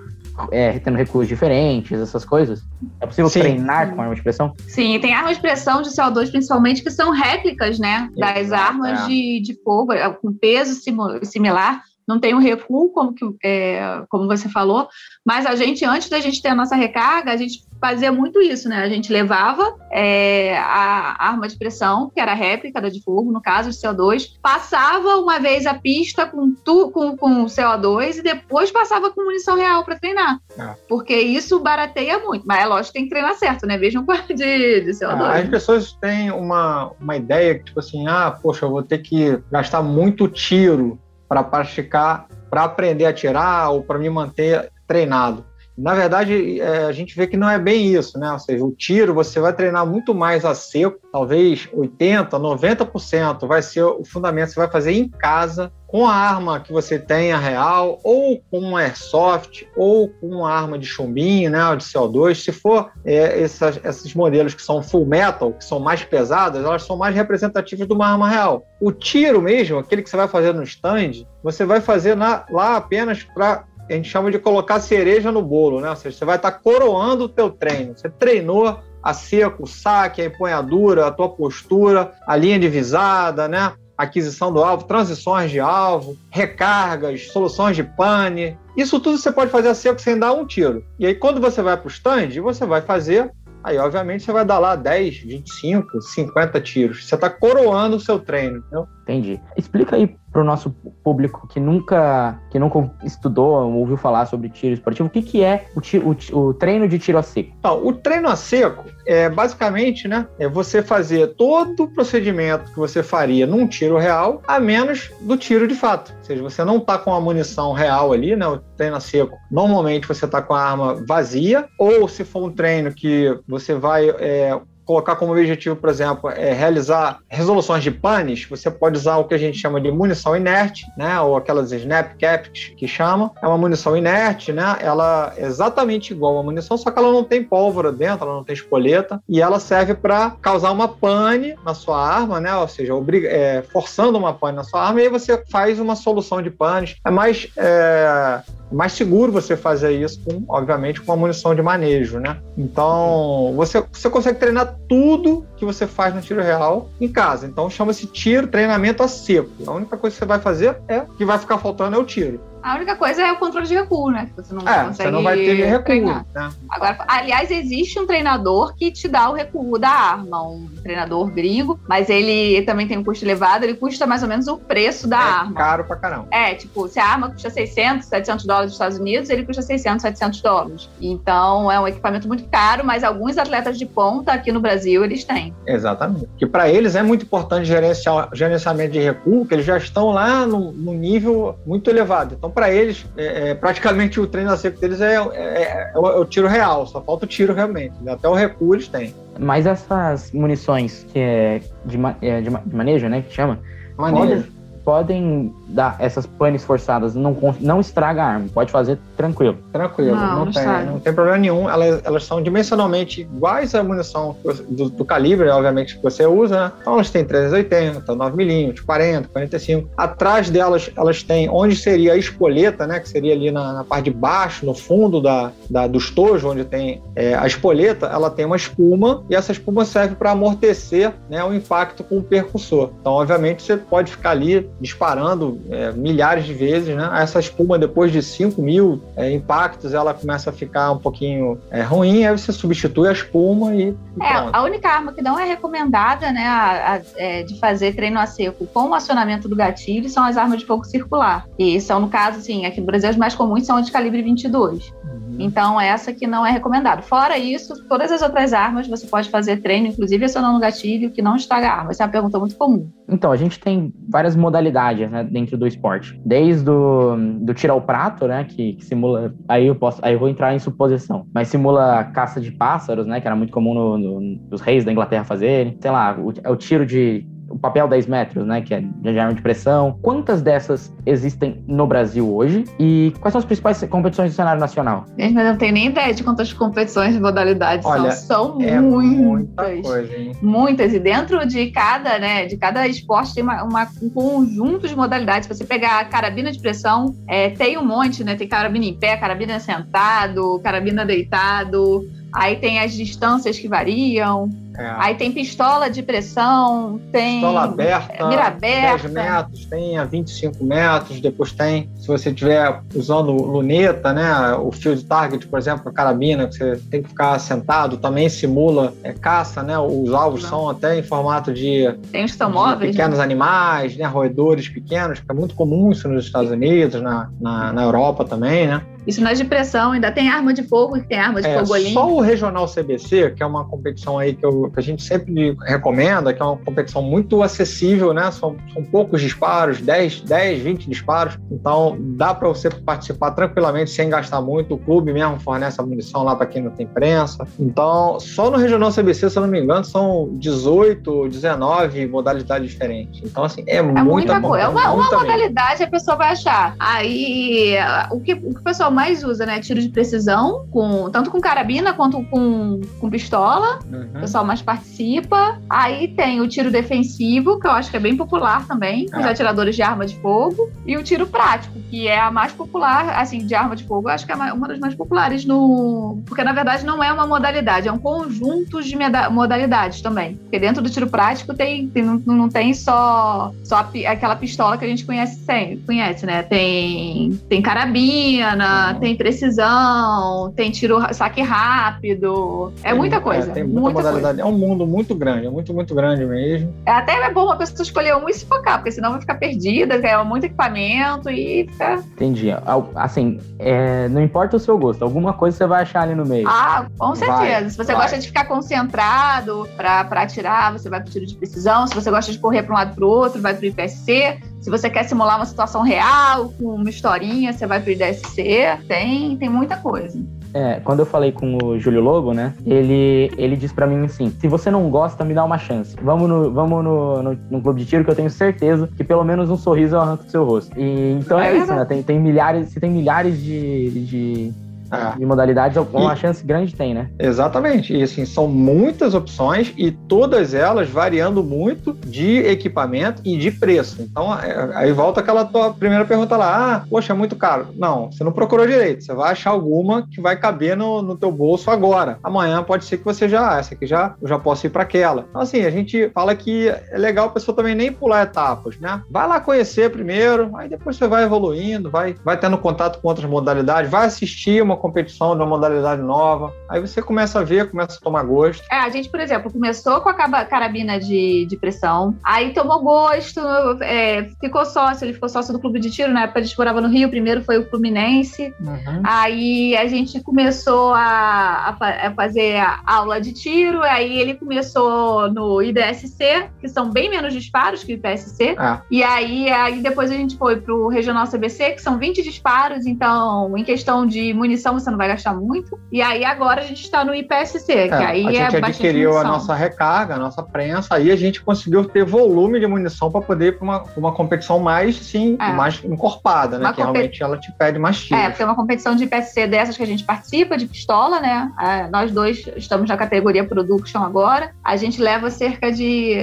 é, 0.51 0.79
tendo 0.79 0.97
recursos 0.97 1.29
diferentes, 1.29 1.99
essas 1.99 2.25
coisas? 2.25 2.63
É 3.01 3.07
possível 3.07 3.31
Sim. 3.31 3.41
treinar 3.41 3.95
com 3.95 4.01
arma 4.01 4.15
de 4.15 4.23
pressão? 4.23 4.55
Sim, 4.69 4.99
tem 5.01 5.15
armas 5.15 5.37
de 5.37 5.43
pressão 5.43 5.83
de 5.83 5.91
CO2, 5.91 6.31
principalmente, 6.31 6.83
que 6.83 6.91
são 6.91 7.11
réplicas, 7.11 7.79
né? 7.79 8.09
Das 8.17 8.53
armas 8.53 9.03
é. 9.03 9.07
de, 9.07 9.41
de 9.43 9.63
fogo, 9.63 9.93
é, 9.93 10.09
com 10.11 10.33
peso 10.33 10.75
similar 11.23 11.83
não 12.11 12.19
tem 12.19 12.35
um 12.35 12.39
recuo, 12.39 12.91
como, 12.91 13.15
que, 13.15 13.25
é, 13.45 14.03
como 14.09 14.27
você 14.27 14.49
falou, 14.49 14.89
mas 15.25 15.47
a 15.47 15.55
gente, 15.55 15.85
antes 15.85 16.09
da 16.09 16.19
gente 16.19 16.43
ter 16.43 16.49
a 16.49 16.55
nossa 16.57 16.75
recarga, 16.75 17.31
a 17.31 17.37
gente 17.37 17.63
fazia 17.81 18.13
muito 18.13 18.41
isso, 18.41 18.69
né? 18.69 18.83
A 18.83 18.89
gente 18.89 19.13
levava 19.13 19.75
é, 19.91 20.57
a 20.59 21.17
arma 21.19 21.49
de 21.49 21.57
pressão, 21.57 22.11
que 22.13 22.21
era 22.21 22.33
a 22.33 22.35
réplica 22.35 22.81
da 22.81 22.89
de 22.89 23.03
fogo, 23.03 23.33
no 23.33 23.41
caso 23.41 23.71
de 23.71 23.77
CO2, 23.77 24.33
passava 24.43 25.17
uma 25.17 25.39
vez 25.39 25.67
a 25.67 25.75
pista 25.75 26.27
com, 26.27 26.55
tu, 26.55 26.91
com, 26.91 27.17
com 27.17 27.47
CO2 27.47 28.19
e 28.19 28.23
depois 28.23 28.71
passava 28.71 29.11
com 29.11 29.25
munição 29.25 29.57
real 29.57 29.85
para 29.85 29.99
treinar. 29.99 30.39
É. 30.59 30.75
Porque 30.89 31.15
isso 31.15 31.59
barateia 31.61 32.19
muito. 32.19 32.47
Mas 32.47 32.63
é 32.63 32.67
lógico 32.67 32.93
que 32.93 32.99
tem 32.99 33.05
que 33.05 33.11
treinar 33.11 33.35
certo, 33.37 33.67
né? 33.67 33.79
Vejam 33.79 34.05
a 34.09 34.33
de, 34.33 34.81
de 34.81 34.91
CO2. 34.91 35.35
É, 35.35 35.43
as 35.43 35.49
pessoas 35.49 35.93
têm 35.93 36.31
uma, 36.31 36.93
uma 37.01 37.17
ideia 37.17 37.59
que, 37.59 37.65
tipo 37.65 37.81
assim, 37.81 38.07
ah, 38.07 38.37
poxa, 38.43 38.67
eu 38.67 38.71
vou 38.71 38.83
ter 38.83 38.99
que 38.99 39.39
gastar 39.51 39.83
muito 39.83 40.29
tiro 40.29 40.99
para 41.29 41.43
praticar, 41.45 42.27
para 42.51 42.65
aprender 42.65 43.07
a 43.07 43.13
tirar 43.13 43.71
ou 43.71 43.83
para 43.83 43.99
me 43.99 44.11
manter 44.11 44.71
treinado. 44.87 45.45
Na 45.81 45.95
verdade, 45.95 46.61
é, 46.61 46.85
a 46.85 46.93
gente 46.93 47.17
vê 47.17 47.27
que 47.27 47.39
não 47.39 47.49
é 47.49 47.59
bem 47.59 47.95
isso, 47.95 48.19
né? 48.19 48.31
Ou 48.31 48.39
seja, 48.39 48.63
o 48.63 48.71
tiro 48.71 49.15
você 49.15 49.41
vai 49.41 49.53
treinar 49.53 49.87
muito 49.87 50.15
mais 50.15 50.45
a 50.45 50.55
seco, 50.55 51.01
talvez 51.11 51.69
80%, 51.75 52.29
90% 52.29 53.49
vai 53.49 53.63
ser 53.63 53.83
o 53.83 54.05
fundamento, 54.05 54.51
você 54.51 54.61
vai 54.61 54.71
fazer 54.71 54.93
em 54.93 55.09
casa, 55.09 55.73
com 55.91 56.07
a 56.07 56.15
arma 56.15 56.61
que 56.61 56.73
você 56.73 56.99
tenha 56.99 57.37
real, 57.37 57.99
ou 58.05 58.41
com 58.49 58.61
um 58.61 58.77
airsoft, 58.77 59.67
ou 59.75 60.09
com 60.09 60.29
uma 60.29 60.53
arma 60.53 60.79
de 60.79 60.87
chumbinho, 60.87 61.51
né, 61.51 61.59
de 61.77 61.83
CO2. 61.83 62.37
Se 62.37 62.53
for 62.53 62.93
é, 63.05 63.43
essas, 63.43 63.81
esses 63.83 64.15
modelos 64.15 64.55
que 64.55 64.63
são 64.63 64.83
full 64.83 65.05
metal, 65.05 65.53
que 65.53 65.65
são 65.65 65.81
mais 65.81 66.05
pesadas, 66.05 66.65
elas 66.65 66.85
são 66.85 66.97
mais 66.97 67.15
representativas 67.15 67.89
de 67.89 67.93
uma 67.93 68.07
arma 68.07 68.29
real. 68.29 68.65
O 68.81 68.93
tiro 68.93 69.43
mesmo, 69.43 69.79
aquele 69.79 70.03
que 70.03 70.11
você 70.11 70.17
vai 70.17 70.29
fazer 70.29 70.55
no 70.55 70.63
stand, 70.63 71.27
você 71.43 71.65
vai 71.65 71.81
fazer 71.81 72.15
na, 72.15 72.45
lá 72.51 72.77
apenas 72.77 73.25
para 73.25 73.65
a 73.93 73.97
gente 73.97 74.09
chama 74.09 74.31
de 74.31 74.39
colocar 74.39 74.81
cereja 74.81 75.33
no 75.33 75.43
bolo, 75.43 75.81
né? 75.81 75.91
Ou 75.91 75.97
seja, 75.97 76.17
você 76.17 76.25
vai 76.25 76.37
estar 76.37 76.51
tá 76.51 76.59
coroando 76.59 77.25
o 77.25 77.29
teu 77.29 77.51
treino. 77.51 77.97
Você 77.97 78.09
treinou 78.09 78.81
a 79.03 79.15
seco, 79.15 79.65
o 79.65 79.67
saque, 79.67 80.21
a 80.21 80.27
empunhadura, 80.27 81.07
a 81.07 81.11
tua 81.11 81.29
postura, 81.29 82.13
a 82.27 82.37
linha 82.37 82.59
de 82.59 82.69
visada, 82.69 83.49
né? 83.49 83.73
aquisição 84.01 84.51
do 84.51 84.65
alvo, 84.65 84.85
transições 84.85 85.51
de 85.51 85.61
alvo, 85.61 86.17
recargas, 86.31 87.29
soluções 87.29 87.77
de 87.77 87.85
pane. 87.85 88.59
Isso 88.75 88.99
tudo 88.99 89.19
você 89.19 89.31
pode 89.31 89.51
fazer 89.51 89.69
a 89.69 89.75
seco 89.75 90.01
sem 90.01 90.19
dar 90.19 90.33
um 90.33 90.47
tiro. 90.47 90.83
E 90.99 91.07
aí, 91.07 91.15
quando 91.15 91.41
você 91.41 91.61
vai 91.61 91.77
para 91.77 91.87
o 91.87 91.91
stand, 91.91 92.31
você 92.41 92.65
vai 92.65 92.81
fazer. 92.81 93.31
Aí, 93.63 93.77
obviamente, 93.77 94.25
você 94.25 94.33
vai 94.33 94.45
dar 94.45 94.59
lá 94.59 94.75
10, 94.75 95.19
25, 95.19 96.01
50 96.01 96.61
tiros. 96.63 97.05
Você 97.05 97.15
está 97.15 97.29
coroando 97.29 97.97
o 97.97 98.01
seu 98.01 98.19
treino. 98.19 98.59
Entendeu? 98.59 98.89
Entendi. 99.03 99.41
Explica 99.55 99.97
aí 99.97 100.17
para 100.33 100.43
o 100.43 100.45
nosso 100.45 100.71
público 101.03 101.47
que 101.49 101.59
nunca, 101.59 102.41
que 102.51 102.59
nunca 102.59 102.91
estudou 103.05 103.65
ou 103.65 103.75
ouviu 103.75 103.97
falar 103.97 104.27
sobre 104.27 104.49
tiro 104.49 104.75
esportivo, 104.75 105.09
o 105.09 105.11
que, 105.11 105.23
que 105.23 105.43
é 105.43 105.67
o, 105.75 105.81
o, 106.11 106.41
o 106.49 106.55
treino 106.55 106.89
de 106.89 106.99
tiro 106.99 107.19
a 107.19 107.23
seco? 107.23 107.53
Então, 107.59 107.87
o 107.87 107.93
treino 107.93 108.29
a 108.29 108.37
seco 108.37 108.85
é 109.07 109.29
basicamente 109.29 110.07
né, 110.07 110.27
é 110.39 110.49
você 110.49 110.83
fazer 110.83 111.35
todo 111.35 111.85
o 111.85 111.89
procedimento 111.89 112.71
que 112.71 112.79
você 112.79 113.03
faria 113.03 113.47
num 113.47 113.67
tiro 113.67 113.99
real, 113.99 114.41
a 114.47 114.61
menos 114.61 115.11
do 115.21 115.37
tiro 115.37 115.67
de 115.67 115.75
fato. 115.75 116.15
Ou 116.19 116.25
seja, 116.25 116.43
você 116.43 116.65
não 116.65 116.77
está 116.77 116.97
com 116.97 117.13
a 117.13 117.21
munição 117.21 117.73
real 117.73 118.13
ali, 118.13 118.37
né? 118.37 118.47
O 118.47 118.59
treino 118.77 118.97
a 118.97 119.01
seco, 119.01 119.37
normalmente 119.51 120.07
você 120.07 120.25
está 120.25 120.41
com 120.41 120.55
a 120.55 120.63
arma 120.63 121.03
vazia, 121.07 121.67
ou 121.79 122.07
se 122.09 122.25
for 122.25 122.45
um 122.45 122.53
treino 122.53 122.93
que 122.93 123.37
você 123.49 123.75
vai 123.75 124.11
é, 124.11 124.59
colocar 124.91 125.15
como 125.15 125.31
objetivo, 125.31 125.77
por 125.77 125.89
exemplo, 125.89 126.29
é 126.31 126.53
realizar 126.53 127.21
resoluções 127.29 127.85
de 127.85 127.93
panes, 127.93 128.45
você 128.45 128.69
pode 128.69 128.99
usar 128.99 129.19
o 129.19 129.25
que 129.25 129.35
a 129.35 129.39
gente 129.39 129.57
chama 129.57 129.81
de 129.81 129.89
munição 129.89 130.37
inerte, 130.37 130.85
né, 130.97 131.21
ou 131.21 131.37
aquelas 131.37 131.71
snap 131.71 132.19
caps 132.19 132.73
que 132.77 132.89
chamam. 132.89 133.31
É 133.41 133.47
uma 133.47 133.57
munição 133.57 133.97
inerte, 133.97 134.53
né? 134.53 134.79
Ela 134.81 135.33
é 135.37 135.47
exatamente 135.47 136.13
igual 136.13 136.39
a 136.39 136.43
munição, 136.43 136.77
só 136.77 136.91
que 136.91 136.99
ela 136.99 137.13
não 137.13 137.23
tem 137.23 137.45
pólvora 137.45 137.93
dentro, 137.93 138.27
ela 138.27 138.35
não 138.35 138.43
tem 138.43 138.55
espoleta 138.55 139.23
e 139.29 139.41
ela 139.41 139.61
serve 139.61 139.95
para 139.95 140.33
causar 140.43 140.73
uma 140.73 140.89
pane 140.89 141.55
na 141.65 141.73
sua 141.73 142.05
arma, 142.05 142.41
né? 142.41 142.53
Ou 142.57 142.67
seja, 142.67 142.93
obriga, 142.93 143.29
é, 143.29 143.63
forçando 143.63 144.19
uma 144.19 144.33
pane 144.33 144.57
na 144.57 144.65
sua 144.65 144.89
arma 144.89 145.01
e 145.01 145.05
aí 145.05 145.09
você 145.09 145.41
faz 145.53 145.79
uma 145.79 145.95
solução 145.95 146.43
de 146.43 146.51
panes. 146.51 146.97
É 147.07 147.11
mais 147.13 147.47
é, 147.57 148.43
é 148.71 148.75
mais 148.75 148.93
seguro 148.93 149.33
você 149.33 149.57
fazer 149.57 149.93
isso, 149.93 150.21
com, 150.25 150.45
obviamente, 150.49 151.01
com 151.01 151.13
a 151.13 151.17
munição 151.17 151.55
de 151.55 151.63
manejo, 151.63 152.19
né? 152.19 152.41
Então, 152.57 153.53
você, 153.57 153.83
você 153.93 154.09
consegue 154.09 154.39
treinar 154.39 154.79
tudo 154.89 155.45
que 155.61 155.65
você 155.67 155.87
faz 155.87 156.15
no 156.15 156.23
tiro 156.23 156.43
real 156.43 156.89
em 156.99 157.07
casa. 157.07 157.47
Então, 157.47 157.69
chama-se 157.69 158.07
tiro, 158.07 158.47
treinamento 158.47 159.03
a 159.03 159.09
seco. 159.09 159.51
A 159.67 159.73
única 159.73 159.97
coisa 159.99 160.15
que 160.15 160.19
você 160.19 160.27
vai 160.27 160.41
fazer 160.41 160.79
é 160.89 161.03
que 161.19 161.25
vai 161.25 161.39
ficar 161.39 161.59
faltando 161.59 161.95
é 161.97 161.99
o 161.99 162.05
tiro. 162.05 162.41
A 162.63 162.75
única 162.77 162.95
coisa 162.95 163.23
é 163.23 163.33
o 163.33 163.39
controle 163.39 163.67
de 163.67 163.75
recuo, 163.75 164.11
né? 164.11 164.29
Você 164.37 164.53
não 164.55 164.61
É, 164.69 164.85
consegue 164.85 164.95
você 164.97 165.11
não 165.11 165.23
vai 165.23 165.35
ter 165.35 165.55
recuo, 165.65 166.07
né? 166.35 166.51
Agora, 166.69 166.99
aliás, 167.09 167.51
existe 167.51 167.99
um 167.99 168.07
treinador 168.07 168.75
que 168.75 168.91
te 168.93 169.09
dá 169.09 169.31
o 169.31 169.33
recuo 169.33 169.79
da 169.79 169.89
arma, 169.89 170.43
um 170.47 170.69
treinador 170.83 171.31
gringo, 171.31 171.81
mas 171.89 172.11
ele 172.11 172.61
também 172.67 172.87
tem 172.87 172.99
um 172.99 173.05
custo 173.05 173.25
elevado, 173.25 173.65
ele 173.65 173.75
custa 173.75 174.07
mais 174.07 174.23
ou 174.23 174.29
menos 174.29 174.47
o 174.47 174.59
preço 174.59 175.09
da 175.09 175.17
É 175.17 175.21
arma. 175.23 175.55
caro 175.55 175.85
pra 175.85 175.97
caramba. 175.97 176.27
É, 176.31 176.55
tipo, 176.55 176.87
se 176.87 177.01
a 177.01 177.07
arma 177.07 177.31
custa 177.31 177.49
600, 177.49 178.07
700 178.07 178.45
dólares 178.45 178.67
nos 178.67 178.75
Estados 178.75 178.99
Unidos, 178.99 179.31
ele 179.31 179.45
custa 179.47 179.63
600, 179.63 180.03
700 180.03 180.43
dólares. 180.43 180.91
Então, 181.01 181.73
é 181.73 181.81
um 181.81 181.89
equipamento 181.89 182.29
muito 182.29 182.45
caro, 182.51 182.85
mas 182.85 183.03
alguns 183.03 183.39
atletas 183.39 183.79
de 183.79 183.87
ponta 183.87 184.33
aqui 184.35 184.53
no 184.53 184.61
Brasil, 184.61 185.03
eles 185.03 185.25
têm. 185.25 185.50
Exatamente. 185.67 186.29
Que 186.39 186.47
para 186.47 186.69
eles 186.69 186.95
é 186.95 187.03
muito 187.03 187.25
importante 187.25 187.65
gerenciar 187.67 188.29
gerenciamento 188.33 188.93
de 188.93 188.99
recuo, 189.01 189.47
que 189.47 189.55
eles 189.55 189.67
já 189.67 189.77
estão 189.77 190.11
lá 190.11 190.47
no, 190.47 190.73
no 190.73 190.93
nível 190.93 191.57
muito 191.67 191.89
elevado. 191.91 192.35
Então, 192.37 192.51
para 192.51 192.71
eles, 192.73 193.05
é, 193.17 193.51
é, 193.51 193.55
praticamente 193.55 194.19
o 194.21 194.27
treino 194.27 194.51
a 194.51 194.57
seco 194.57 194.81
deles 194.81 195.01
é, 195.01 195.15
é- 195.17 195.91
é 195.95 195.99
o, 195.99 196.23
é 196.23 196.25
tiro 196.27 196.49
real, 196.49 196.87
só 196.87 197.01
falta 197.01 197.25
o 197.25 197.29
tiro 197.29 197.53
realmente. 197.55 197.95
Até 198.09 198.29
o 198.29 198.35
recuo 198.35 198.75
eles 198.75 198.89
têm. 198.89 199.15
Mas 199.39 199.67
essas 199.67 200.31
munições 200.33 201.07
que 201.13 201.19
é 201.19 201.61
de, 201.85 201.99
é 202.23 202.41
de 202.41 202.51
ma- 202.51 202.63
de 202.65 202.75
manejo, 202.77 203.09
né? 203.09 203.23
Que 203.23 203.33
chama, 203.35 203.59
Maneiro. 203.97 204.43
podem, 204.43 204.53
podem 204.85 205.55
dar 205.71 205.97
essas 205.99 206.27
panes 206.27 206.65
forçadas, 206.65 207.15
não, 207.15 207.37
não 207.61 207.81
estraga 207.81 208.23
a 208.23 208.27
arma, 208.27 208.49
pode 208.53 208.71
fazer 208.71 208.99
tranquilo. 209.17 209.57
Tranquilo, 209.73 210.17
Não, 210.17 210.27
não, 210.27 210.45
não 210.47 210.53
tem, 210.53 210.65
não 210.87 211.01
tem 211.01 211.13
problema 211.13 211.39
nenhum. 211.39 211.69
Elas, 211.69 212.01
elas 212.05 212.25
são 212.25 212.43
dimensionalmente 212.43 213.23
iguais 213.23 213.75
à 213.75 213.83
munição 213.83 214.37
do, 214.69 214.89
do 214.91 215.05
calibre, 215.05 215.49
obviamente, 215.49 215.97
que 215.97 216.03
você 216.03 216.27
usa. 216.27 216.65
Né? 216.67 216.73
Então, 216.81 216.95
elas 216.95 217.11
têm 217.11 217.25
380, 217.25 218.13
9mm, 218.15 218.81
40, 218.85 219.29
45. 219.29 219.89
Atrás 219.97 220.51
delas, 220.51 220.91
elas 220.97 221.23
têm 221.23 221.49
onde 221.49 221.77
seria 221.77 222.13
a 222.15 222.17
espoleta, 222.17 222.87
né? 222.87 223.01
Que 223.01 223.09
seria 223.09 223.33
ali 223.35 223.51
na, 223.51 223.73
na 223.73 223.85
parte 223.85 224.05
de 224.05 224.11
baixo, 224.11 224.65
no 224.67 224.75
fundo 224.75 225.21
da, 225.21 225.53
da- 225.69 225.87
do 225.87 225.99
estojo, 225.99 226.49
onde 226.49 226.65
tem 226.65 227.03
é, 227.15 227.35
a 227.35 227.47
espoleta, 227.47 228.07
ela 228.07 228.31
tem 228.31 228.45
uma 228.45 228.57
espuma 228.57 229.23
e 229.29 229.35
essa 229.35 229.53
espuma 229.53 229.85
serve 229.85 230.15
para 230.15 230.31
amortecer 230.33 231.13
né, 231.29 231.43
o 231.45 231.53
impacto 231.55 232.03
com 232.05 232.19
o 232.19 232.23
percussor. 232.23 232.91
Então, 233.01 233.13
obviamente, 233.13 233.63
você 233.63 233.77
pode 233.77 234.11
ficar 234.13 234.31
ali 234.31 234.69
disparando 234.81 235.60
é, 235.69 235.93
milhares 235.93 236.45
de 236.45 236.55
vezes, 236.55 236.95
né? 236.97 237.09
Essa 237.21 237.39
espuma, 237.41 237.79
depois 237.79 238.13
de 238.13 238.23
5 238.23 238.61
mil 238.63 239.03
é, 239.17 239.31
impactos, 239.33 239.93
ela 239.95 240.15
começa 240.15 240.51
a 240.51 240.53
ficar 240.53 240.93
um 240.93 240.99
pouquinho 240.99 241.59
é, 241.71 241.83
ruim, 241.83 242.25
aí 242.25 242.37
você 242.37 242.53
substitui 242.53 243.09
a 243.09 243.13
espuma 243.13 243.75
e, 243.75 243.89
e 243.91 244.23
É, 244.23 244.33
pronto. 244.33 244.51
a 244.55 244.63
única 244.63 244.89
arma 244.89 245.13
que 245.13 245.23
não 245.23 245.39
é 245.39 245.45
recomendada, 245.45 246.31
né, 246.33 246.47
a- 246.47 246.95
a- 246.97 247.01
é, 247.17 247.43
de 247.43 247.59
fazer 247.59 247.95
treino 247.95 248.19
a 248.19 248.27
seco 248.27 248.67
com 248.67 248.89
o 248.91 248.95
acionamento 248.95 249.49
do 249.49 249.57
gatilho 249.57 250.09
são 250.09 250.25
as 250.25 250.37
armas 250.37 250.61
de 250.61 250.67
fogo 250.67 250.85
circular. 250.85 251.47
E 251.59 251.81
são, 251.81 252.01
no 252.01 252.09
caso, 252.09 252.39
assim, 252.39 252.65
aqui 252.67 252.81
no 252.81 252.87
Brasil 252.87 253.09
as 253.11 253.17
mais 253.17 253.35
comuns 253.35 253.67
são 253.67 253.77
as 253.77 253.87
de 253.87 253.93
calibre 253.93 254.23
22. 254.23 254.93
Uhum. 255.05 255.37
Então, 255.39 255.81
essa 255.81 256.13
que 256.13 256.27
não 256.27 256.45
é 256.45 256.51
recomendado. 256.51 257.03
Fora 257.03 257.39
isso, 257.39 257.75
todas 257.89 258.13
as 258.13 258.21
outras 258.23 258.53
armas 258.53 258.87
você 258.87 259.07
pode 259.07 259.31
fazer 259.31 259.59
treino, 259.63 259.87
inclusive 259.87 260.25
acionando 260.25 260.59
o 260.59 260.61
gatilho, 260.61 261.11
que 261.11 261.23
não 261.23 261.37
estraga 261.37 261.69
a 261.69 261.73
arma. 261.79 261.91
Essa 261.93 262.03
é 262.03 262.07
uma 262.07 262.13
pergunta 262.13 262.39
muito 262.39 262.57
comum. 262.57 262.89
Então, 263.09 263.33
a 263.33 263.37
gente 263.37 263.59
tem 263.59 263.93
várias 264.09 264.37
modalidades 264.37 265.11
né, 265.11 265.25
dentro 265.25 265.50
do 265.57 265.67
esporte. 265.67 266.21
Desde 266.25 266.69
o, 266.71 267.17
do 267.41 267.55
tiro 267.55 267.73
ao 267.73 267.81
prato, 267.83 268.27
né? 268.27 268.45
Que, 268.45 268.75
que 268.75 268.85
simula. 268.85 269.33
Aí 269.49 269.67
eu 269.67 269.75
posso. 269.75 270.01
Aí 270.05 270.15
eu 270.15 270.19
vou 270.19 270.29
entrar 270.29 270.55
em 270.55 270.59
suposição. 270.59 271.27
Mas 271.35 271.49
simula 271.49 272.05
caça 272.05 272.41
de 272.41 272.51
pássaros, 272.53 273.07
né? 273.07 273.21
Que 273.21 273.27
era 273.27 273.37
muito 273.37 273.53
comum 273.53 273.75
no, 273.75 273.99
no- 273.99 274.21
nos 274.51 274.61
reis 274.61 274.85
da 274.85 274.93
Inglaterra 274.93 275.25
fazerem. 275.25 275.77
Sei 275.81 275.91
lá, 275.91 276.17
o, 276.19 276.33
é 276.43 276.51
o 276.51 276.57
tiro 276.57 276.85
de. 276.87 277.27
O 277.51 277.59
papel 277.59 277.89
10 277.89 278.07
metros, 278.07 278.47
né? 278.47 278.61
Que 278.63 278.75
é 278.75 278.81
de 278.81 279.19
arma 279.19 279.35
de 279.35 279.43
pressão. 279.43 279.99
Quantas 280.01 280.41
dessas 280.41 280.93
existem 281.05 281.63
no 281.67 281.87
Brasil 281.87 282.33
hoje? 282.33 282.65
E 282.79 283.13
quais 283.21 283.33
são 283.33 283.41
as 283.41 283.45
principais 283.45 283.83
competições 283.91 284.31
do 284.33 284.37
cenário 284.37 284.61
nacional? 284.61 285.05
Gente, 285.19 285.35
mas 285.35 285.45
eu 285.45 285.51
não 285.53 285.59
tenho 285.59 285.75
nem 285.75 285.87
ideia 285.89 286.15
de 286.15 286.23
quantas 286.23 286.53
competições 286.53 287.13
de 287.15 287.21
modalidades 287.21 287.85
Olha, 287.85 288.13
são. 288.13 288.31
São 288.31 288.63
É 288.63 288.81
muita 288.81 289.23
muitas. 289.23 289.81
coisa? 289.87 290.11
Muitas, 290.41 290.95
e 290.95 290.99
dentro 291.01 291.45
de 291.47 291.71
cada, 291.73 292.19
né, 292.19 292.47
de 292.47 292.57
cada 292.57 292.87
esporte 292.87 293.35
tem 293.35 293.43
uma, 293.43 293.65
uma- 293.65 293.89
um 294.01 294.09
conjunto 294.09 294.87
de 294.87 294.95
modalidades. 294.97 295.49
Se 295.49 295.55
você 295.55 295.65
pegar 295.65 295.99
a 296.01 296.05
carabina 296.05 296.53
de 296.53 296.61
pressão, 296.61 297.15
é, 297.29 297.51
tem 297.51 297.77
um 297.77 297.85
monte, 297.85 298.23
né? 298.23 298.37
Tem 298.37 298.47
carabina 298.49 298.85
em 298.85 298.95
pé, 298.95 299.17
carabina 299.17 299.59
sentado, 299.59 300.61
carabina 300.63 301.05
deitado, 301.05 302.09
aí 302.33 302.57
tem 302.57 302.79
as 302.81 302.93
distâncias 302.93 303.59
que 303.59 303.67
variam, 303.69 304.49
É. 304.81 304.95
aí 304.99 305.15
tem 305.15 305.31
pistola 305.33 305.91
de 305.91 306.03
pressão, 306.03 307.01
tem 307.13 307.41
Pistola 307.41 307.65
aberta, 307.65 308.27
mira 308.29 308.47
aberta. 308.47 309.09
10 309.09 309.13
metros, 309.13 309.65
tem 309.67 309.99
a 309.99 310.05
25 310.05 310.65
metros, 310.65 311.21
depois 311.21 311.53
tem, 311.53 311.91
se 311.99 312.07
você 312.07 312.31
estiver 312.31 312.81
usando 312.95 313.31
luneta, 313.33 314.13
né, 314.13 314.55
o 314.55 314.73
field 314.73 315.05
target, 315.05 315.47
por 315.47 315.59
exemplo, 315.59 315.89
a 315.89 315.93
carabina, 315.93 316.47
que 316.49 316.55
você 316.57 316.77
tem 316.91 317.03
que 317.03 317.09
ficar 317.11 317.39
sentado, 317.39 317.97
também 317.99 318.29
simula 318.29 318.93
é, 319.03 319.13
caça, 319.13 319.63
né, 319.63 319.79
os 319.79 320.13
alvos 320.15 320.43
Não. 320.45 320.49
são 320.51 320.69
até 320.71 320.99
em 320.99 321.03
formato 321.03 321.53
de, 321.53 321.93
tem 322.11 322.25
os 322.25 322.33
que 322.33 322.39
são 322.39 322.49
de 322.49 322.55
móveis. 322.55 322.81
né? 322.81 322.87
pequenos 322.93 323.19
animais, 323.19 323.97
né, 323.97 324.07
roedores 324.07 324.69
pequenos, 324.69 325.21
que 325.21 325.27
é 325.31 325.35
muito 325.35 325.55
comum 325.55 325.91
isso 325.91 326.09
nos 326.09 326.25
Estados 326.25 326.51
Unidos, 326.51 327.01
na, 327.03 327.29
na, 327.41 327.73
na 327.73 327.83
Europa 327.83 328.25
também, 328.25 328.67
né. 328.67 328.83
Isso 329.07 329.23
nas 329.23 329.39
de 329.39 329.45
pressão, 329.45 329.93
ainda 329.93 330.13
tem 330.13 330.29
arma 330.29 330.53
de 330.53 330.63
fogo, 330.63 330.95
que 331.01 331.09
tem 331.09 331.19
arma 331.19 331.41
de 331.41 331.49
É, 331.49 331.59
fogo 331.61 331.73
ali. 331.73 331.93
só 331.93 332.07
o 332.07 332.21
Regional 332.21 332.67
CBC, 332.69 333.31
que 333.35 333.43
é 333.43 333.47
uma 333.47 333.65
competição 333.65 334.19
aí 334.19 334.35
que, 334.35 334.45
eu- 334.45 334.70
que 334.71 334.79
a 334.81 334.83
gente 334.83 335.03
sempre 335.03 335.57
recomenda, 335.67 336.33
que 336.33 336.41
é 336.41 336.45
uma 336.45 336.57
competição 336.57 337.03
muito 337.03 337.43
acessível, 337.43 338.13
né? 338.13 338.31
São, 338.31 338.57
são 338.73 338.83
poucos 338.83 339.21
disparos, 339.21 339.81
10, 339.81 340.23
10, 340.23 340.63
20 340.63 340.89
disparos. 340.89 341.39
Então 341.51 341.97
dá 342.01 342.35
para 342.35 342.49
você 342.49 342.71
participar 342.71 343.33
tranquilamente 343.33 343.91
sem 343.91 344.09
gastar 344.09 344.41
muito. 344.41 344.75
O 344.75 344.79
clube 344.79 345.13
mesmo 345.13 345.39
fornece 345.41 345.81
a 345.81 345.85
munição 345.85 346.23
lá 346.23 346.35
para 346.37 346.47
quem 346.47 346.63
não 346.63 346.71
tem 346.71 346.87
prensa. 346.87 347.47
Então, 347.59 348.19
só 348.21 348.51
no 348.51 348.57
Regional 348.57 348.91
CBC, 348.93 349.31
se 349.31 349.39
eu 349.39 349.43
não 349.43 349.49
me 349.49 349.61
engano, 349.61 349.85
são 349.85 350.29
18, 350.35 351.29
19 351.29 352.07
modalidades 352.07 352.71
diferentes. 352.71 353.21
Então, 353.25 353.45
assim, 353.45 353.63
é, 353.67 353.77
É 353.77 353.83
muita, 353.83 354.05
muita 354.05 354.41
coisa. 354.41 354.65
É 354.65 354.69
uma, 354.69 354.91
uma 354.93 355.05
modalidade 355.11 355.83
a 355.83 355.87
pessoa 355.89 356.17
vai 356.17 356.31
achar. 356.33 356.75
Aí, 356.79 357.75
o 358.11 358.21
que, 358.21 358.35
o 358.35 358.55
que 358.55 358.61
o 358.61 358.63
pessoal 358.63 358.91
mais 358.91 359.23
usa, 359.25 359.45
né? 359.47 359.61
Tiro 359.61 359.81
de 359.81 359.89
precisão, 359.89 360.67
com, 360.71 361.11
tanto 361.11 361.31
com 361.31 361.41
carabina 361.41 361.93
quanto 361.93 362.23
com, 362.25 362.81
com 363.01 363.11
pistola. 363.11 363.79
O 363.91 364.01
Uhum. 364.01 364.21
pessoal 364.21 364.45
mais 364.51 364.61
participa. 364.63 365.59
Aí 365.71 366.09
tem 366.09 366.41
o 366.41 366.49
tiro 366.49 366.71
defensivo, 366.71 367.61
que 367.61 367.67
eu 367.67 367.71
acho 367.71 367.91
que 367.91 367.97
é 367.97 368.01
bem 368.01 368.17
popular 368.17 368.67
também, 368.67 369.07
os 369.07 369.13
É. 369.25 369.31
atiradores 369.31 369.77
de 369.77 369.83
arma 369.83 370.05
de 370.05 370.17
fogo. 370.17 370.69
E 370.85 370.97
o 370.97 371.03
tiro 371.05 371.27
prático, 371.27 371.79
que 371.89 372.09
é 372.09 372.19
a 372.19 372.31
mais 372.33 372.53
popular, 372.53 373.11
assim, 373.21 373.47
de 373.47 373.55
arma 373.55 373.77
de 373.77 373.85
fogo, 373.85 374.09
eu 374.09 374.13
acho 374.15 374.27
que 374.27 374.33
é 374.33 374.35
uma 374.35 374.67
das 374.67 374.79
mais 374.81 374.95
populares 374.95 375.45
no. 375.45 376.21
Porque 376.27 376.43
na 376.43 376.53
verdade 376.53 376.85
não 376.85 377.03
é 377.03 377.13
uma 377.13 377.27
modalidade, 377.27 377.87
é 377.87 377.93
um 377.93 377.99
conjunto 377.99 378.83
de 378.83 378.97
modalidades 379.31 380.01
também. 380.01 380.35
Porque 380.37 380.59
dentro 380.59 380.83
do 380.83 380.91
tiro 380.91 381.07
prático 381.09 381.55
tem, 381.55 381.89
tem- 381.89 382.03
não, 382.05 382.21
não 382.27 382.49
tem 382.49 382.75
só, 382.75 383.53
só 383.65 383.87
aquela 384.07 384.35
pistola 384.37 384.77
que 384.77 384.85
a 384.85 384.89
gente 384.89 385.05
conhece, 385.05 385.39
conhece, 385.87 386.27
né? 386.27 386.43
Tem, 386.43 387.39
tem 387.49 387.63
carabina, 387.63 388.93
Uhum. 388.95 389.01
tem 389.01 389.15
precisão, 389.17 390.53
tem 390.57 390.71
tiro 390.71 390.99
saque 391.13 391.41
rápido. 391.43 392.73
É 392.83 392.93
muita 392.95 393.21
coisa. 393.21 393.51
tem 393.53 393.63
muita, 393.65 393.81
muita 393.81 393.99
modalidade. 393.99 394.40
É 394.41 394.45
um 394.45 394.53
mundo 394.53 394.87
muito 394.87 395.15
grande, 395.15 395.47
é 395.47 395.51
muito, 395.51 395.73
muito 395.73 395.95
grande 395.95 396.25
mesmo. 396.25 396.75
É 396.87 396.93
até 396.93 397.13
é 397.13 397.31
bom 397.33 397.45
uma 397.45 397.57
pessoa 397.57 397.83
escolher 397.83 398.17
um 398.17 398.29
e 398.29 398.35
se 398.35 398.47
focar, 398.47 398.79
porque 398.79 398.91
senão 398.91 399.13
vai 399.13 399.21
ficar 399.21 399.35
perdida, 399.35 399.95
é 399.95 400.25
muito 400.25 400.45
equipamento 400.45 401.29
e 401.29 401.69
fica. 401.71 401.95
Entendi. 402.13 402.49
Assim, 402.95 403.39
é, 403.59 404.09
não 404.09 404.23
importa 404.23 404.57
o 404.57 404.61
seu 404.61 404.79
gosto, 404.79 405.05
alguma 405.05 405.33
coisa 405.33 405.57
você 405.57 405.67
vai 405.67 405.83
achar 405.83 406.03
ali 406.03 406.15
no 406.15 406.25
meio. 406.25 406.49
Ah, 406.49 406.87
com 406.99 407.15
certeza. 407.15 407.39
Vai, 407.39 407.71
se 407.71 407.77
você 407.77 407.93
vai. 407.93 408.03
gosta 408.03 408.19
de 408.19 408.27
ficar 408.27 408.47
concentrado 408.47 409.69
pra, 409.77 410.05
pra 410.05 410.23
atirar, 410.23 410.73
você 410.73 410.89
vai 410.89 411.01
pro 411.01 411.11
tiro 411.11 411.27
de 411.27 411.37
precisão. 411.37 411.87
Se 411.87 411.95
você 411.95 412.11
gosta 412.11 412.33
de 412.33 412.39
correr 412.39 412.63
pra 412.63 412.75
um 412.75 412.79
lado 412.79 412.95
pro 412.95 413.09
outro, 413.09 413.41
vai 413.41 413.55
pro 413.55 413.67
IPSC. 413.67 414.39
Se 414.61 414.71
você 414.71 414.91
quer 414.91 415.05
simular 415.05 415.37
uma 415.37 415.47
situação 415.47 415.83
real, 415.83 416.53
com 416.59 416.75
uma 416.75 416.91
historinha, 416.91 417.53
você 417.53 417.67
vai 417.67 417.81
pro 417.81 417.93
IDSC. 417.93 418.79
Tem, 418.87 419.37
tem 419.37 419.49
muita 419.49 419.77
coisa. 419.77 420.23
É, 420.53 420.81
quando 420.81 421.01
eu 421.01 421.07
falei 421.07 421.33
com 421.33 421.59
o 421.63 421.79
Júlio 421.79 422.01
Lobo, 422.01 422.33
né? 422.33 422.55
Ele, 422.67 423.31
ele 423.37 423.57
disse 423.57 423.75
pra 423.75 423.87
mim 423.87 424.05
assim: 424.05 424.31
se 424.31 424.49
você 424.49 424.71
não 424.71 424.89
gosta, 424.91 425.25
me 425.25 425.35
dá 425.35 425.45
uma 425.45 425.59
chance. 425.59 425.97
Vamos 426.03 426.29
no, 426.29 426.53
vamos 426.53 426.83
no, 426.83 427.23
no, 427.23 427.39
no 427.51 427.63
clube 427.63 427.81
de 427.81 427.87
tiro 427.87 428.05
que 428.05 428.11
eu 428.11 428.17
tenho 428.17 428.31
certeza 428.31 428.89
que 428.97 429.05
pelo 429.05 429.25
menos 429.25 429.51
um 429.51 429.57
sorriso 429.57 429.97
eu 429.97 430.01
arranco 430.01 430.25
do 430.25 430.31
seu 430.31 430.45
rosto. 430.45 430.79
E, 430.79 431.19
então 431.21 431.39
é, 431.39 431.51
É 431.51 431.59
isso, 431.59 431.73
né? 431.73 431.85
Tem, 431.85 432.03
tem 432.03 432.19
milhares, 432.19 432.69
se 432.69 432.81
tem 432.81 432.91
milhares 432.91 433.41
de, 433.43 433.91
de, 433.91 434.53
é. 434.91 435.19
de 435.19 435.25
modalidades, 435.27 435.77
uma 435.93 436.15
e, 436.15 436.17
chance 436.17 436.45
grande 436.45 436.75
tem, 436.75 436.95
né? 436.95 437.11
Exatamente. 437.19 437.95
E 437.95 438.03
assim, 438.03 438.25
são 438.25 438.49
muitas 438.49 439.15
opções 439.15 439.73
e 439.77 439.91
todas 439.91 440.55
elas 440.55 440.89
variando 440.89 441.43
muito 441.43 441.93
de 441.93 442.39
equipamento 442.39 443.23
e 443.25 443.37
de 443.37 443.51
preço. 443.51 444.03
Então, 444.03 444.35
é, 444.39 444.71
aí 444.75 444.93
volta 444.93 445.21
aquela 445.21 445.45
tua 445.45 445.73
primeira 445.73 446.05
pergunta 446.05 446.37
lá: 446.37 446.75
ah, 446.75 446.85
poxa, 446.89 447.13
é 447.13 447.17
muito 447.17 447.37
caro. 447.37 447.69
Não, 447.77 448.11
você 448.11 448.25
não 448.25 448.33
procurou 448.33 448.67
direito. 448.67 449.05
Você 449.05 449.15
vai 449.15 449.33
achar 449.33 449.51
alguma 449.51 450.07
que 450.07 450.21
vai 450.21 450.37
caber 450.37 450.77
no, 450.77 451.03
no 451.03 451.17
teu 451.17 451.31
bolso 451.31 451.71
agora. 451.71 452.19
Amanhã 452.23 452.63
pode 452.63 452.85
ser 452.85 452.99
que 452.99 453.05
você 453.05 453.29
já, 453.29 453.59
essa 453.59 453.75
aqui 453.75 453.87
já, 453.87 454.15
eu 454.21 454.29
já 454.29 454.39
posso 454.39 454.67
ir 454.67 454.71
para 454.71 454.83
aquela. 454.83 455.27
Então, 455.29 455.41
assim, 455.41 455.65
a 455.65 455.71
gente 455.71 456.11
fala 456.11 456.35
que 456.35 456.69
é 456.69 456.99
legal 456.99 457.27
a 457.27 457.31
pessoa 457.31 457.55
também 457.55 457.75
nem 457.75 457.93
pular 457.93 458.23
etapas, 458.23 458.79
né? 458.79 459.03
Vai 459.11 459.27
lá 459.27 459.41
conhecer 459.41 459.91
primeiro, 459.91 460.51
aí 460.57 460.69
depois 460.69 460.97
você 460.97 461.07
vai 461.07 461.25
evoluindo, 461.25 461.91
vai, 461.91 462.15
vai 462.25 462.37
tendo 462.37 462.59
contato 462.59 463.01
com 463.01 463.09
outras 463.09 463.29
modalidades, 463.29 463.91
vai 463.91 464.07
assistir 464.07 464.63
uma 464.63 464.77
competição 464.81 465.37
de 465.37 465.43
uma 465.43 465.47
modalidade 465.47 466.03
nova, 466.03 466.53
aí 466.69 466.81
você 466.81 467.03
começa 467.03 467.41
a 467.41 467.45
ver, 467.45 467.71
começa 467.71 467.99
a 467.99 468.01
tomar 468.01 468.23
gosto. 468.23 468.65
É, 468.71 468.77
a 468.77 468.89
gente, 468.89 469.09
por 469.09 469.21
exemplo, 469.21 469.53
começou 469.53 470.01
com 470.01 470.09
a 470.09 470.45
carabina 470.45 470.99
de, 470.99 471.47
de 471.47 471.57
pressão, 471.57 472.17
aí 472.25 472.53
tomou 472.53 472.81
gosto, 472.81 473.41
é, 473.83 474.29
ficou 474.41 474.65
sócio, 474.65 475.05
ele 475.05 475.13
ficou 475.13 475.29
sócio 475.29 475.53
do 475.53 475.61
clube 475.61 475.79
de 475.79 475.91
tiro, 475.91 476.13
na 476.13 476.23
época 476.23 476.41
a 476.41 476.43
gente 476.43 476.57
morava 476.59 476.81
no 476.81 476.89
Rio, 476.89 477.11
primeiro 477.11 477.45
foi 477.45 477.59
o 477.59 477.69
Fluminense, 477.69 478.55
uhum. 478.61 479.03
aí 479.05 479.77
a 479.77 479.87
gente 479.87 480.21
começou 480.23 480.95
a, 480.95 481.77
a, 481.81 482.13
fazer 482.15 482.57
a 482.57 482.81
aula 482.87 483.21
de 483.21 483.33
tiro, 483.33 483.83
aí 483.83 484.19
ele 484.19 484.35
começou 484.35 485.31
no 485.31 485.63
IDSC, 485.63 486.49
que 486.61 486.69
são 486.69 486.91
bem 486.91 487.11
menos 487.11 487.35
disparos 487.35 487.85
que 487.85 487.93
o 487.93 487.97
IPSC, 487.97 488.57
é. 488.59 488.81
e 488.91 489.03
aí, 489.03 489.51
aí 489.51 489.83
depois 489.83 490.11
a 490.11 490.15
gente 490.15 490.37
foi 490.39 490.61
pro 490.61 490.89
Regional 490.89 491.27
CBC, 491.27 491.73
que 491.73 491.83
são 491.83 491.99
20 491.99 492.23
disparos, 492.23 492.87
então 492.87 493.57
em 493.57 493.65
questão 493.65 494.07
de 494.07 494.33
munição 494.33 494.70
você 494.73 494.91
não 494.91 494.99
vai 494.99 495.09
gastar 495.09 495.35
muito, 495.35 495.79
e 495.91 496.01
aí 496.03 496.25
agora 496.25 496.61
a 496.61 496.65
gente 496.65 496.83
está 496.83 497.05
no 497.05 497.15
IPSC, 497.15 497.73
é, 497.73 497.89
que 497.89 497.95
aí 497.95 498.27
a 498.27 498.33
gente 498.33 498.57
é 498.57 498.59
adquiriu 498.59 499.19
a 499.19 499.25
nossa 499.25 499.55
recarga, 499.55 500.15
a 500.15 500.19
nossa 500.19 500.43
prensa, 500.43 500.95
aí 500.95 501.11
a 501.11 501.17
gente 501.17 501.43
conseguiu 501.43 501.85
ter 501.85 502.05
volume 502.05 502.61
de 502.61 502.67
munição 502.67 503.11
para 503.11 503.21
poder 503.21 503.47
ir 503.49 503.59
para 503.59 503.65
uma, 503.65 503.85
uma 503.97 504.13
competição 504.13 504.59
mais, 504.59 504.97
sim, 504.97 505.37
é. 505.41 505.53
mais 505.53 505.83
encorpada, 505.85 506.59
né? 506.59 506.67
Uma 506.67 506.73
que 506.73 506.81
realmente 506.81 507.23
ela 507.23 507.39
te 507.39 507.53
pede 507.53 507.79
mais 507.79 508.01
tiros. 508.01 508.23
É, 508.23 508.29
porque 508.29 508.43
é 508.43 508.47
uma 508.47 508.57
competição 508.57 508.95
de 508.95 509.05
IPSC 509.05 509.47
dessas 509.47 509.77
que 509.77 509.83
a 509.83 509.87
gente 509.87 510.05
participa, 510.05 510.57
de 510.57 510.67
pistola, 510.67 511.21
né? 511.21 511.51
É, 511.61 511.89
nós 511.89 512.11
dois 512.13 512.49
estamos 512.57 512.89
na 512.89 512.97
categoria 512.97 513.45
Production 513.45 514.03
agora. 514.03 514.53
A 514.65 514.77
gente 514.77 515.01
leva 515.01 515.31
cerca 515.31 515.73
de 515.73 516.15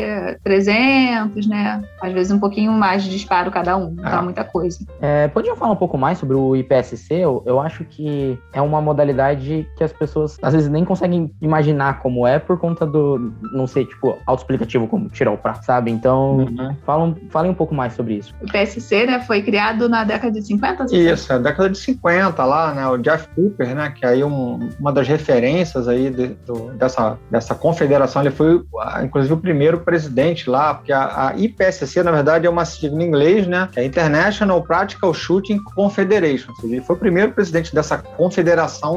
300, 0.43 1.47
né? 1.47 1.81
Às 2.01 2.13
vezes 2.13 2.31
um 2.31 2.39
pouquinho 2.39 2.71
mais 2.71 3.03
de 3.03 3.10
disparo 3.10 3.51
cada 3.51 3.75
um, 3.77 3.91
não 3.91 4.19
é. 4.19 4.21
muita 4.21 4.43
coisa. 4.43 4.79
É, 5.01 5.27
podiam 5.27 5.55
falar 5.55 5.71
um 5.71 5.77
pouco 5.77 5.97
mais 5.97 6.17
sobre 6.17 6.36
o 6.36 6.55
IPSC? 6.55 7.13
Eu, 7.13 7.43
eu 7.45 7.60
acho 7.60 7.83
que 7.83 8.37
é 8.54 8.62
uma 8.62 8.82
modalidade 8.82 9.67
que 9.78 9.84
as 9.84 9.93
pessoas 9.93 10.38
às 10.41 10.54
vezes 10.54 10.69
nem 10.69 10.86
conseguem 10.86 11.32
imaginar 11.41 12.00
como 12.00 12.26
é 12.26 12.39
por 12.39 12.60
conta 12.60 12.86
do, 12.86 13.34
não 13.52 13.67
sei, 13.67 13.86
tipo, 13.86 14.17
autoexplicativo 14.26 14.88
como 14.88 15.10
tirar 15.10 15.32
o 15.32 15.38
prato, 15.38 15.65
sabe? 15.65 15.91
Então, 15.91 16.38
uhum. 16.38 16.76
falam, 16.86 17.15
falem 17.30 17.52
um 17.52 17.54
pouco 17.54 17.73
mais 17.73 17.93
sobre 17.93 18.15
isso. 18.15 18.34
O 18.41 18.52
PSC, 18.52 19.06
né, 19.06 19.19
foi 19.21 19.41
criado 19.41 19.89
na 19.89 20.04
década 20.04 20.32
de 20.32 20.45
50? 20.45 20.95
Isso, 20.95 21.32
na 21.32 21.39
década 21.39 21.69
de 21.69 21.78
50 21.78 22.43
lá, 22.45 22.73
né, 22.73 22.88
o 22.88 22.97
Jeff 22.97 23.28
Cooper, 23.36 23.76
né, 23.76 23.93
que 23.95 24.06
é 24.06 24.10
aí 24.10 24.23
um, 24.23 24.69
uma 24.80 24.91
das 24.91 25.08
referências 25.08 25.88
aí 25.88 26.10
de, 26.10 26.28
do, 26.45 26.71
dessa, 26.73 27.17
dessa 27.30 27.56
confederação, 27.56 28.21
ele 28.21 28.32
foi, 28.32 28.63
inclusive, 29.04 29.34
o 29.34 29.38
primeiro 29.38 29.80
presidente 29.80 30.50
lá, 30.50 30.73
porque 30.73 30.91
a, 30.91 31.30
a 31.30 31.38
IPSC, 31.38 32.04
na 32.04 32.12
verdade, 32.12 32.45
é 32.45 32.50
uma 32.50 32.65
sigla 32.65 33.04
em 33.04 33.08
inglês, 33.08 33.47
né, 33.47 33.69
que 33.71 33.80
é 33.80 33.86
International 33.86 34.62
Practical 34.62 35.13
Shooting 35.13 35.60
Confederation, 35.76 36.52
ou 36.52 36.56
seja, 36.56 36.76
ele 36.76 36.84
foi 36.84 36.95
o 36.95 37.00
primeiro 37.00 37.32
presidente 37.32 37.73
dessa 37.73 37.97
confederação 37.97 38.27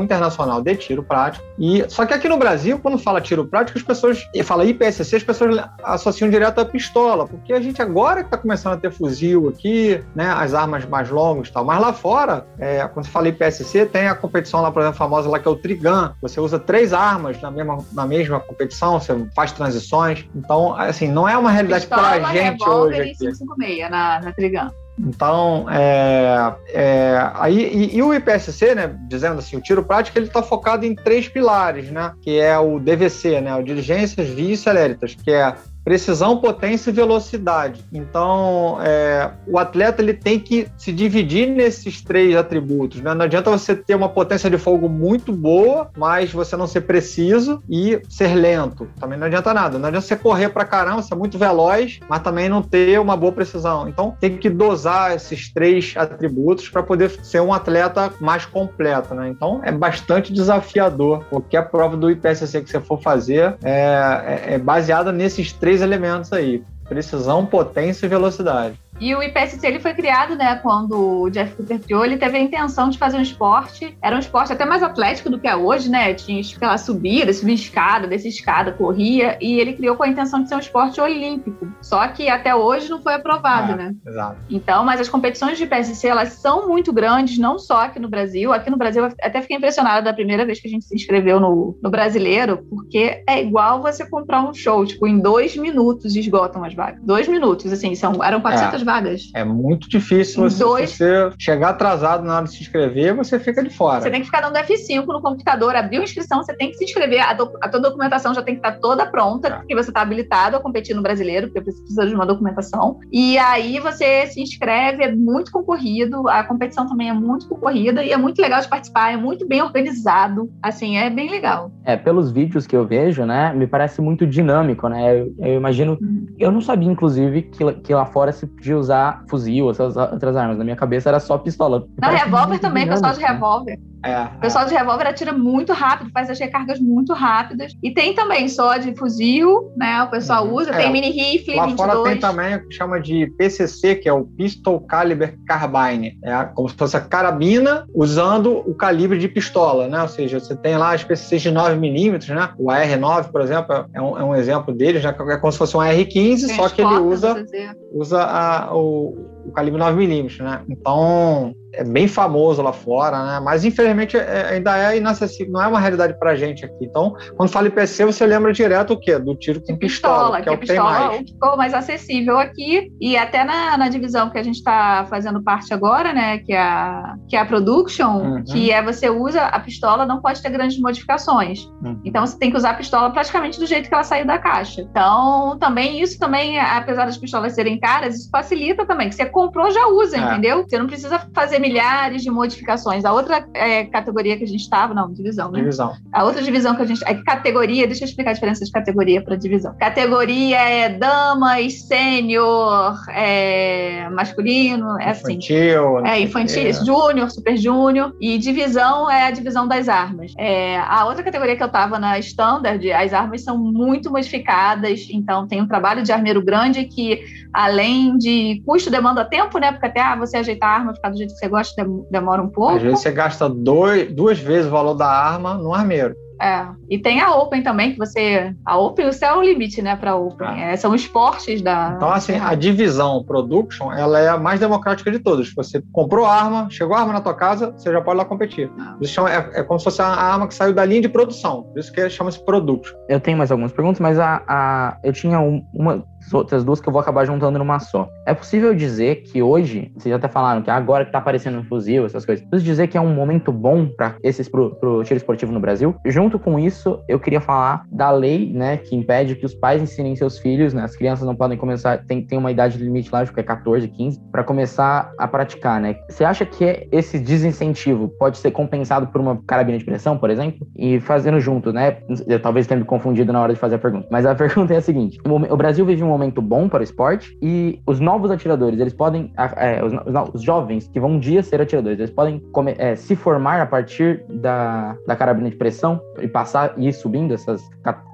internacional 0.02 0.62
de 0.62 0.74
tiro 0.76 1.02
prático, 1.02 1.44
e 1.58 1.84
só 1.88 2.06
que 2.06 2.14
aqui 2.14 2.28
no 2.28 2.36
Brasil, 2.36 2.78
quando 2.78 2.98
fala 2.98 3.20
tiro 3.20 3.44
prático, 3.44 3.78
as 3.78 3.84
pessoas, 3.84 4.28
e 4.34 4.42
fala 4.42 4.64
IPSC, 4.64 5.16
as 5.16 5.22
pessoas 5.22 5.56
associam 5.82 6.30
direto 6.30 6.60
à 6.60 6.64
pistola, 6.64 7.26
porque 7.26 7.52
a 7.52 7.60
gente 7.60 7.80
agora 7.80 8.20
que 8.20 8.26
está 8.26 8.38
começando 8.38 8.74
a 8.74 8.76
ter 8.76 8.90
fuzil 8.90 9.48
aqui, 9.48 10.02
né, 10.14 10.30
as 10.30 10.54
armas 10.54 10.84
mais 10.84 11.10
longas 11.10 11.48
e 11.48 11.52
tal, 11.52 11.64
mas 11.64 11.80
lá 11.80 11.92
fora, 11.92 12.46
é, 12.58 12.86
quando 12.88 13.06
se 13.06 13.10
fala 13.10 13.28
IPSC, 13.28 13.86
tem 13.86 14.08
a 14.08 14.14
competição 14.14 14.60
lá, 14.60 14.70
por 14.70 14.80
exemplo, 14.80 14.98
famosa 14.98 15.28
lá 15.28 15.38
que 15.38 15.48
é 15.48 15.50
o 15.50 15.56
Trigun, 15.56 16.10
você 16.20 16.40
usa 16.40 16.58
três 16.58 16.92
armas 16.92 17.40
na 17.40 17.50
mesma, 17.50 17.78
na 17.92 18.06
mesma 18.06 18.40
competição, 18.40 18.98
você 18.98 19.14
faz 19.34 19.52
transições, 19.52 20.26
então, 20.34 20.74
assim, 20.74 21.08
não 21.08 21.28
é 21.28 21.36
uma 21.36 21.50
realidade 21.50 21.86
para 21.86 22.10
a 22.10 22.32
gente 22.32 22.68
hoje 22.68 23.00
aqui. 23.00 23.16
556 23.18 23.90
na, 23.90 24.20
na 24.20 24.32
Trigun. 24.32 24.70
Então, 25.06 25.66
é, 25.70 26.54
é, 26.68 27.30
aí, 27.34 27.58
e, 27.58 27.96
e, 27.96 28.02
o 28.02 28.12
IPSC, 28.12 28.74
né, 28.74 28.94
dizendo 29.08 29.38
assim, 29.38 29.56
o 29.56 29.60
tiro 29.60 29.82
prático, 29.82 30.18
ele 30.18 30.26
está 30.26 30.42
focado 30.42 30.84
em 30.84 30.94
três 30.94 31.28
pilares, 31.28 31.90
né, 31.90 32.12
que 32.22 32.38
é 32.38 32.58
o 32.58 32.78
DVC, 32.78 33.40
né, 33.40 33.54
o 33.54 33.62
Diligências, 33.62 34.28
Vias 34.28 34.60
Celéritas, 34.60 35.14
que 35.14 35.30
é 35.30 35.54
precisão, 35.90 36.36
potência 36.36 36.90
e 36.90 36.92
velocidade. 36.92 37.84
Então, 37.92 38.78
é, 38.80 39.28
o 39.44 39.58
atleta 39.58 40.00
ele 40.00 40.14
tem 40.14 40.38
que 40.38 40.68
se 40.78 40.92
dividir 40.92 41.48
nesses 41.48 42.00
três 42.00 42.36
atributos. 42.36 43.00
Né? 43.00 43.12
Não 43.12 43.24
adianta 43.24 43.50
você 43.50 43.74
ter 43.74 43.96
uma 43.96 44.08
potência 44.08 44.48
de 44.48 44.56
fogo 44.56 44.88
muito 44.88 45.32
boa, 45.32 45.90
mas 45.98 46.32
você 46.32 46.56
não 46.56 46.68
ser 46.68 46.82
preciso 46.82 47.60
e 47.68 48.00
ser 48.08 48.36
lento. 48.36 48.86
Também 49.00 49.18
não 49.18 49.26
adianta 49.26 49.52
nada. 49.52 49.80
Não 49.80 49.88
adianta 49.88 50.06
você 50.06 50.14
correr 50.14 50.50
para 50.50 50.64
caramba, 50.64 51.02
ser 51.02 51.16
muito 51.16 51.36
veloz, 51.36 51.98
mas 52.08 52.22
também 52.22 52.48
não 52.48 52.62
ter 52.62 53.00
uma 53.00 53.16
boa 53.16 53.32
precisão. 53.32 53.88
Então, 53.88 54.16
tem 54.20 54.36
que 54.36 54.48
dosar 54.48 55.16
esses 55.16 55.52
três 55.52 55.94
atributos 55.96 56.68
para 56.68 56.84
poder 56.84 57.10
ser 57.24 57.40
um 57.40 57.52
atleta 57.52 58.12
mais 58.20 58.46
completo. 58.46 59.12
Né? 59.12 59.28
Então, 59.28 59.60
é 59.64 59.72
bastante 59.72 60.32
desafiador. 60.32 61.24
Qualquer 61.28 61.68
prova 61.68 61.96
do 61.96 62.08
IPSC 62.08 62.60
que 62.60 62.70
você 62.70 62.78
for 62.78 63.02
fazer 63.02 63.56
é, 63.64 64.44
é, 64.46 64.54
é 64.54 64.58
baseada 64.58 65.10
nesses 65.10 65.52
três 65.52 65.79
três 65.80 65.82
elementos 65.82 66.32
aí: 66.32 66.62
precisão, 66.88 67.46
potência 67.46 68.06
e 68.06 68.08
velocidade. 68.08 68.78
E 69.00 69.14
o 69.14 69.22
IPSC 69.22 69.66
ele 69.66 69.80
foi 69.80 69.94
criado, 69.94 70.36
né, 70.36 70.56
quando 70.56 71.22
o 71.22 71.30
Jeff 71.30 71.56
Cooper 71.56 71.80
criou, 71.80 72.04
ele 72.04 72.18
teve 72.18 72.36
a 72.36 72.40
intenção 72.40 72.90
de 72.90 72.98
fazer 72.98 73.16
um 73.16 73.22
esporte, 73.22 73.96
era 74.02 74.14
um 74.14 74.18
esporte 74.18 74.52
até 74.52 74.66
mais 74.66 74.82
atlético 74.82 75.30
do 75.30 75.38
que 75.38 75.48
é 75.48 75.56
hoje, 75.56 75.88
né? 75.88 76.12
Tinha 76.12 76.42
aquela 76.54 76.76
subida, 76.76 77.32
subia 77.32 77.54
escada, 77.54 78.06
descia 78.06 78.28
escada, 78.28 78.72
corria, 78.72 79.38
e 79.40 79.58
ele 79.58 79.72
criou 79.72 79.96
com 79.96 80.02
a 80.02 80.08
intenção 80.08 80.42
de 80.42 80.48
ser 80.50 80.54
um 80.54 80.58
esporte 80.58 81.00
olímpico. 81.00 81.72
Só 81.80 82.06
que 82.08 82.28
até 82.28 82.54
hoje 82.54 82.90
não 82.90 83.00
foi 83.00 83.14
aprovado, 83.14 83.72
é, 83.72 83.76
né? 83.76 83.94
Exato. 84.06 84.36
Então, 84.50 84.84
mas 84.84 85.00
as 85.00 85.08
competições 85.08 85.56
de 85.56 85.64
IPSC, 85.64 86.06
elas 86.06 86.34
são 86.34 86.68
muito 86.68 86.92
grandes, 86.92 87.38
não 87.38 87.58
só 87.58 87.84
aqui 87.84 87.98
no 87.98 88.08
Brasil. 88.08 88.52
Aqui 88.52 88.68
no 88.68 88.76
Brasil, 88.76 89.04
eu 89.04 89.12
até 89.22 89.40
fiquei 89.40 89.56
impressionada 89.56 90.02
da 90.02 90.12
primeira 90.12 90.44
vez 90.44 90.60
que 90.60 90.68
a 90.68 90.70
gente 90.70 90.84
se 90.84 90.94
inscreveu 90.94 91.40
no, 91.40 91.78
no 91.82 91.90
brasileiro, 91.90 92.66
porque 92.68 93.22
é 93.26 93.40
igual 93.40 93.80
você 93.80 94.06
comprar 94.06 94.42
um 94.42 94.52
show, 94.52 94.84
tipo, 94.84 95.06
em 95.06 95.18
dois 95.18 95.56
minutos 95.56 96.14
esgotam 96.16 96.62
as 96.62 96.74
vagas. 96.74 97.00
Dois 97.02 97.26
minutos, 97.26 97.72
assim, 97.72 97.94
são, 97.94 98.22
eram 98.22 98.42
400 98.42 98.82
é. 98.82 98.84
vagas 98.84 98.89
vagas. 98.90 99.30
É 99.34 99.44
muito 99.44 99.88
difícil 99.88 100.42
você, 100.42 100.64
Dois... 100.64 100.90
você, 100.90 101.30
chegar 101.38 101.70
atrasado 101.70 102.24
na 102.24 102.36
hora 102.36 102.44
de 102.44 102.52
se 102.52 102.62
inscrever, 102.62 103.14
você 103.14 103.38
fica 103.38 103.62
de 103.62 103.70
fora. 103.70 104.00
Você 104.00 104.10
tem 104.10 104.20
que 104.20 104.26
ficar 104.26 104.40
dando 104.40 104.56
F5 104.56 105.06
no 105.06 105.22
computador, 105.22 105.76
abrir 105.76 105.98
a 105.98 106.02
inscrição, 106.02 106.42
você 106.42 106.54
tem 106.54 106.70
que 106.70 106.76
se 106.76 106.84
inscrever, 106.84 107.20
a, 107.20 107.32
do, 107.32 107.50
a 107.62 107.68
tua 107.68 107.80
documentação 107.80 108.34
já 108.34 108.42
tem 108.42 108.54
que 108.54 108.66
estar 108.66 108.80
toda 108.80 109.06
pronta, 109.06 109.48
é. 109.48 109.50
porque 109.52 109.74
você 109.74 109.90
está 109.90 110.00
habilitado 110.00 110.56
a 110.56 110.60
competir 110.60 110.94
no 110.94 111.02
brasileiro, 111.02 111.46
porque 111.46 111.60
precisa 111.60 112.06
de 112.06 112.14
uma 112.14 112.26
documentação. 112.26 112.98
E 113.12 113.38
aí 113.38 113.78
você 113.78 114.26
se 114.26 114.40
inscreve, 114.40 115.04
é 115.04 115.14
muito 115.14 115.52
concorrido, 115.52 116.28
a 116.28 116.42
competição 116.42 116.86
também 116.86 117.08
é 117.08 117.12
muito 117.12 117.48
concorrida 117.48 118.02
e 118.02 118.10
é 118.10 118.16
muito 118.16 118.40
legal 118.42 118.60
de 118.60 118.68
participar, 118.68 119.12
é 119.12 119.16
muito 119.16 119.46
bem 119.46 119.62
organizado, 119.62 120.50
assim, 120.62 120.96
é 120.96 121.08
bem 121.08 121.30
legal. 121.30 121.70
É, 121.84 121.96
pelos 121.96 122.32
vídeos 122.32 122.66
que 122.66 122.76
eu 122.76 122.86
vejo, 122.86 123.24
né, 123.24 123.52
me 123.54 123.66
parece 123.66 124.00
muito 124.00 124.26
dinâmico, 124.26 124.88
né, 124.88 125.20
eu, 125.20 125.34
eu 125.38 125.54
imagino, 125.54 125.96
uhum. 126.00 126.26
eu 126.38 126.50
não 126.50 126.60
sabia, 126.60 126.90
inclusive, 126.90 127.42
que, 127.42 127.72
que 127.74 127.94
lá 127.94 128.06
fora 128.06 128.32
se 128.32 128.46
podia 128.46 128.79
usar 128.80 129.24
fuzil, 129.28 129.70
essas 129.70 129.96
outras 129.96 130.36
armas. 130.36 130.58
Na 130.58 130.64
minha 130.64 130.76
cabeça 130.76 131.08
era 131.08 131.20
só 131.20 131.38
pistola. 131.38 131.86
Não, 132.00 132.10
revólver 132.10 132.58
também, 132.58 132.86
pessoal 132.88 133.12
de 133.12 133.20
revólver. 133.20 133.78
É, 134.04 134.22
o 134.36 134.40
pessoal 134.40 134.64
de 134.64 134.72
revólver 134.72 135.06
atira 135.06 135.32
muito 135.32 135.74
rápido, 135.74 136.10
faz 136.10 136.30
as 136.30 136.38
recargas 136.38 136.80
muito 136.80 137.12
rápidas. 137.12 137.72
E 137.82 137.92
tem 137.92 138.14
também 138.14 138.48
só 138.48 138.78
de 138.78 138.94
fuzil, 138.94 139.72
né? 139.76 140.02
O 140.02 140.10
pessoal 140.10 140.46
uhum. 140.46 140.54
usa. 140.54 140.70
É. 140.70 140.76
Tem 140.78 140.92
mini 140.92 141.10
rifle, 141.10 141.54
Lá 141.54 141.66
22. 141.66 141.90
fora 141.90 142.10
tem 142.10 142.18
também 142.18 142.56
o 142.56 142.66
que 142.66 142.74
chama 142.74 142.98
de 142.98 143.26
PCC, 143.36 143.96
que 143.96 144.08
é 144.08 144.12
o 144.12 144.24
Pistol 144.24 144.80
Caliber 144.80 145.36
Carbine. 145.46 146.18
É 146.24 146.44
como 146.54 146.68
se 146.68 146.74
fosse 146.74 146.96
a 146.96 147.00
carabina 147.00 147.86
usando 147.94 148.62
o 148.66 148.74
calibre 148.74 149.18
de 149.18 149.28
pistola, 149.28 149.86
né? 149.86 150.00
Ou 150.00 150.08
seja, 150.08 150.40
você 150.40 150.56
tem 150.56 150.78
lá 150.78 150.94
as 150.94 151.04
PCCs 151.04 151.42
de 151.42 151.50
9mm, 151.50 152.34
né? 152.34 152.50
O 152.58 152.68
AR9, 152.68 153.30
por 153.30 153.42
exemplo, 153.42 153.84
é 153.92 154.00
um, 154.00 154.18
é 154.18 154.24
um 154.24 154.34
exemplo 154.34 154.74
deles, 154.74 155.04
né? 155.04 155.10
É 155.10 155.36
como 155.36 155.52
se 155.52 155.58
fosse 155.58 155.76
um 155.76 155.80
AR-15, 155.80 156.56
só 156.56 156.68
que 156.70 156.80
ele 156.80 156.94
usa, 156.94 157.44
usa 157.92 158.22
a, 158.22 158.69
o 158.72 159.14
o 159.44 159.52
calibre 159.52 159.80
9mm, 159.80 160.42
né? 160.42 160.62
Então, 160.68 161.54
é 161.72 161.84
bem 161.84 162.08
famoso 162.08 162.62
lá 162.62 162.72
fora, 162.72 163.24
né? 163.24 163.40
Mas 163.40 163.64
infelizmente 163.64 164.16
é, 164.16 164.48
ainda 164.50 164.76
é 164.76 164.96
inacessível, 164.96 165.52
não 165.52 165.62
é 165.62 165.68
uma 165.68 165.78
realidade 165.78 166.18
pra 166.18 166.34
gente 166.34 166.64
aqui. 166.64 166.84
Então, 166.84 167.14
quando 167.36 167.50
fala 167.50 167.68
IPC, 167.68 168.04
você 168.04 168.26
lembra 168.26 168.52
direto 168.52 168.92
o 168.92 169.00
quê? 169.00 169.18
Do 169.18 169.34
tiro 169.36 169.60
com 169.60 169.76
pistola, 169.76 170.40
pistola 170.40 170.42
que, 170.42 170.48
é 170.48 170.52
o 170.52 170.58
que 170.58 170.66
tem 170.66 170.78
mais. 170.78 171.30
ficou 171.30 171.56
mais 171.56 171.74
acessível 171.74 172.38
aqui 172.38 172.92
e 173.00 173.16
até 173.16 173.44
na, 173.44 173.76
na 173.76 173.88
divisão 173.88 174.30
que 174.30 174.38
a 174.38 174.42
gente 174.42 174.56
está 174.56 175.06
fazendo 175.08 175.42
parte 175.42 175.72
agora, 175.72 176.12
né? 176.12 176.38
Que 176.38 176.52
é 176.52 176.60
a, 176.60 177.14
que 177.28 177.36
é 177.36 177.40
a 177.40 177.46
Production, 177.46 178.18
uhum. 178.18 178.44
que 178.44 178.70
é 178.70 178.82
você 178.82 179.08
usa 179.08 179.42
a 179.42 179.60
pistola, 179.60 180.06
não 180.06 180.20
pode 180.20 180.42
ter 180.42 180.50
grandes 180.50 180.78
modificações. 180.80 181.64
Uhum. 181.82 182.00
Então, 182.04 182.26
você 182.26 182.38
tem 182.38 182.50
que 182.50 182.56
usar 182.56 182.70
a 182.70 182.74
pistola 182.74 183.10
praticamente 183.10 183.58
do 183.58 183.66
jeito 183.66 183.88
que 183.88 183.94
ela 183.94 184.04
saiu 184.04 184.26
da 184.26 184.38
caixa. 184.38 184.82
Então, 184.82 185.56
também 185.58 186.00
isso 186.00 186.18
também, 186.18 186.58
apesar 186.58 187.04
das 187.04 187.16
pistolas 187.16 187.54
serem 187.54 187.78
caras, 187.78 188.16
isso 188.16 188.30
facilita 188.30 188.86
também, 188.86 189.08
que 189.08 189.14
você 189.14 189.26
comprou, 189.30 189.70
já 189.70 189.86
usa, 189.88 190.16
é. 190.16 190.20
entendeu? 190.20 190.64
Você 190.66 190.78
não 190.78 190.86
precisa 190.86 191.18
fazer 191.32 191.58
milhares 191.58 192.22
de 192.22 192.30
modificações. 192.30 193.04
A 193.04 193.12
outra 193.12 193.46
é, 193.54 193.84
categoria 193.84 194.36
que 194.36 194.44
a 194.44 194.46
gente 194.46 194.60
estava, 194.60 194.92
não, 194.94 195.12
divisão, 195.12 195.50
né? 195.50 195.60
Divisão. 195.60 195.94
A 196.12 196.24
outra 196.24 196.42
divisão 196.42 196.74
que 196.74 196.82
a 196.82 196.84
gente. 196.84 197.02
É 197.04 197.14
categoria, 197.14 197.86
deixa 197.86 198.04
eu 198.04 198.08
explicar 198.08 198.30
a 198.30 198.34
diferença 198.34 198.64
de 198.64 198.70
categoria 198.70 199.22
para 199.22 199.36
divisão. 199.36 199.74
Categoria 199.78 200.58
é 200.58 200.88
damas, 200.88 201.82
sênior, 201.82 202.96
é, 203.08 204.08
masculino, 204.10 204.98
é 204.98 205.10
assim. 205.10 205.34
Infantil. 205.34 206.06
É, 206.06 206.20
infantil, 206.20 206.72
júnior, 206.84 207.30
super 207.30 207.56
júnior. 207.56 208.14
E 208.20 208.38
divisão 208.38 209.10
é 209.10 209.26
a 209.26 209.30
divisão 209.30 209.66
das 209.66 209.88
armas. 209.88 210.32
É, 210.36 210.78
a 210.78 211.04
outra 211.06 211.22
categoria 211.22 211.56
que 211.56 211.62
eu 211.62 211.66
estava 211.66 211.98
na 211.98 212.18
standard, 212.18 212.90
as 212.92 213.12
armas 213.12 213.42
são 213.42 213.58
muito 213.58 214.10
modificadas, 214.10 215.08
então 215.10 215.46
tem 215.46 215.60
um 215.60 215.66
trabalho 215.66 216.02
de 216.02 216.12
armeiro 216.12 216.42
grande 216.42 216.84
que, 216.84 217.20
além 217.52 218.16
de 218.18 218.62
custo, 218.66 218.90
demanda 219.20 219.24
tempo, 219.24 219.58
né? 219.58 219.72
Porque 219.72 219.86
até 219.86 220.00
ah, 220.00 220.16
você 220.16 220.38
ajeitar 220.38 220.68
a 220.68 220.74
arma, 220.74 220.94
ficar 220.94 221.10
do 221.10 221.18
jeito 221.18 221.32
que 221.32 221.38
você 221.38 221.48
gosta, 221.48 221.86
demora 222.10 222.42
um 222.42 222.48
pouco. 222.48 222.76
Às 222.76 222.82
vezes 222.82 223.00
você 223.00 223.10
gasta 223.10 223.48
dois, 223.48 224.12
duas 224.12 224.38
vezes 224.38 224.66
o 224.66 224.70
valor 224.70 224.94
da 224.94 225.06
arma 225.06 225.54
no 225.54 225.74
armeiro. 225.74 226.14
É. 226.42 226.66
E 226.88 226.98
tem 226.98 227.20
a 227.20 227.34
Open 227.34 227.62
também, 227.62 227.92
que 227.92 227.98
você. 227.98 228.54
A 228.64 228.78
Open, 228.78 229.06
o 229.06 229.12
céu 229.12 229.34
é 229.34 229.36
o 229.36 229.42
limite, 229.42 229.82
né, 229.82 229.94
para 229.94 230.16
Open. 230.16 230.48
Ah. 230.48 230.58
É, 230.58 230.76
são 230.76 230.94
esportes 230.94 231.60
da. 231.60 231.92
Então, 231.96 232.10
assim, 232.10 232.32
a 232.34 232.54
divisão 232.54 233.22
Production, 233.22 233.92
ela 233.92 234.18
é 234.18 234.28
a 234.28 234.38
mais 234.38 234.58
democrática 234.58 235.10
de 235.10 235.18
todas. 235.18 235.52
Você 235.54 235.82
comprou 235.92 236.24
a 236.24 236.34
arma, 236.34 236.66
chegou 236.70 236.96
a 236.96 237.00
arma 237.00 237.12
na 237.12 237.20
tua 237.20 237.34
casa, 237.34 237.72
você 237.72 237.92
já 237.92 238.00
pode 238.00 238.16
lá 238.16 238.24
competir. 238.24 238.72
Ah. 238.78 238.96
Isso 239.02 239.28
é, 239.28 239.50
é, 239.52 239.62
como 239.62 239.78
se 239.78 239.84
fosse 239.84 240.00
a 240.00 240.06
arma 240.06 240.48
que 240.48 240.54
saiu 240.54 240.72
da 240.72 240.82
linha 240.82 241.02
de 241.02 241.10
produção. 241.10 241.64
Por 241.64 241.78
isso 241.78 241.92
que 241.92 242.08
chama-se 242.08 242.42
Production. 242.42 242.96
Eu 243.06 243.20
tenho 243.20 243.36
mais 243.36 243.50
algumas 243.50 243.72
perguntas, 243.72 244.00
mas 244.00 244.18
a, 244.18 244.42
a 244.48 244.96
eu 245.04 245.12
tinha 245.12 245.38
um, 245.38 245.62
uma 245.74 246.02
outras 246.32 246.64
duas 246.64 246.80
que 246.80 246.88
eu 246.88 246.92
vou 246.92 247.00
acabar 247.00 247.24
juntando 247.24 247.58
numa 247.58 247.78
só. 247.78 248.08
É 248.26 248.34
possível 248.34 248.74
dizer 248.74 249.22
que 249.22 249.42
hoje, 249.42 249.92
vocês 249.96 250.14
até 250.14 250.28
falaram 250.28 250.62
que 250.62 250.70
agora 250.70 251.04
que 251.04 251.12
tá 251.12 251.18
aparecendo 251.18 251.58
um 251.58 251.64
fuzil, 251.64 252.06
essas 252.06 252.24
coisas, 252.24 252.44
possível 252.44 252.72
dizer 252.72 252.86
que 252.88 252.96
é 252.96 253.00
um 253.00 253.14
momento 253.14 253.52
bom 253.52 253.86
para 253.86 254.16
esses 254.22 254.48
pro, 254.48 254.74
pro 254.76 255.02
tiro 255.04 255.16
esportivo 255.16 255.52
no 255.52 255.60
Brasil? 255.60 255.94
Junto 256.04 256.38
com 256.38 256.58
isso, 256.58 257.02
eu 257.08 257.18
queria 257.18 257.40
falar 257.40 257.84
da 257.90 258.10
lei, 258.10 258.52
né, 258.52 258.76
que 258.76 258.94
impede 258.94 259.34
que 259.34 259.46
os 259.46 259.54
pais 259.54 259.82
ensinem 259.82 260.14
seus 260.16 260.38
filhos, 260.38 260.74
né, 260.74 260.82
as 260.82 260.96
crianças 260.96 261.26
não 261.26 261.34
podem 261.34 261.56
começar, 261.56 262.04
tem, 262.04 262.24
tem 262.24 262.38
uma 262.38 262.50
idade 262.50 262.78
limite 262.78 263.10
lá, 263.12 263.20
acho 263.20 263.32
que 263.32 263.40
é 263.40 263.42
14, 263.42 263.88
15, 263.88 264.20
para 264.30 264.44
começar 264.44 265.12
a 265.18 265.26
praticar, 265.26 265.80
né? 265.80 265.96
Você 266.08 266.24
acha 266.24 266.44
que 266.44 266.88
esse 266.92 267.18
desincentivo 267.18 268.08
pode 268.18 268.38
ser 268.38 268.50
compensado 268.50 269.06
por 269.08 269.20
uma 269.20 269.40
carabina 269.46 269.78
de 269.78 269.84
pressão, 269.84 270.16
por 270.18 270.30
exemplo? 270.30 270.66
E 270.76 271.00
fazendo 271.00 271.40
junto, 271.40 271.72
né? 271.72 271.98
Eu 272.26 272.40
talvez 272.40 272.66
tenha 272.66 272.78
me 272.78 272.84
confundido 272.84 273.32
na 273.32 273.40
hora 273.40 273.52
de 273.52 273.58
fazer 273.58 273.76
a 273.76 273.78
pergunta, 273.78 274.06
mas 274.10 274.26
a 274.26 274.34
pergunta 274.36 274.74
é 274.74 274.78
a 274.78 274.80
seguinte: 274.80 275.18
o 275.26 275.56
Brasil 275.56 275.84
vive 275.84 276.02
um 276.02 276.09
momento 276.10 276.42
bom 276.42 276.68
para 276.68 276.80
o 276.80 276.82
esporte 276.82 277.36
e 277.42 277.80
os 277.86 278.00
novos 278.00 278.30
atiradores, 278.30 278.78
eles 278.78 278.92
podem, 278.92 279.32
é, 279.56 279.82
os, 279.84 279.92
os, 280.34 280.42
jovens 280.42 280.88
que 280.88 281.00
vão 281.00 281.10
um 281.10 281.18
dia 281.18 281.42
ser 281.42 281.60
atiradores, 281.60 281.98
eles 281.98 282.10
podem 282.10 282.42
é, 282.78 282.94
se 282.94 283.16
formar 283.16 283.60
a 283.60 283.66
partir 283.66 284.24
da, 284.28 284.96
da 285.06 285.16
carabina 285.16 285.50
de 285.50 285.56
pressão 285.56 286.00
e 286.20 286.28
passar 286.28 286.74
e 286.76 286.88
ir 286.88 286.92
subindo 286.92 287.34
essas 287.34 287.68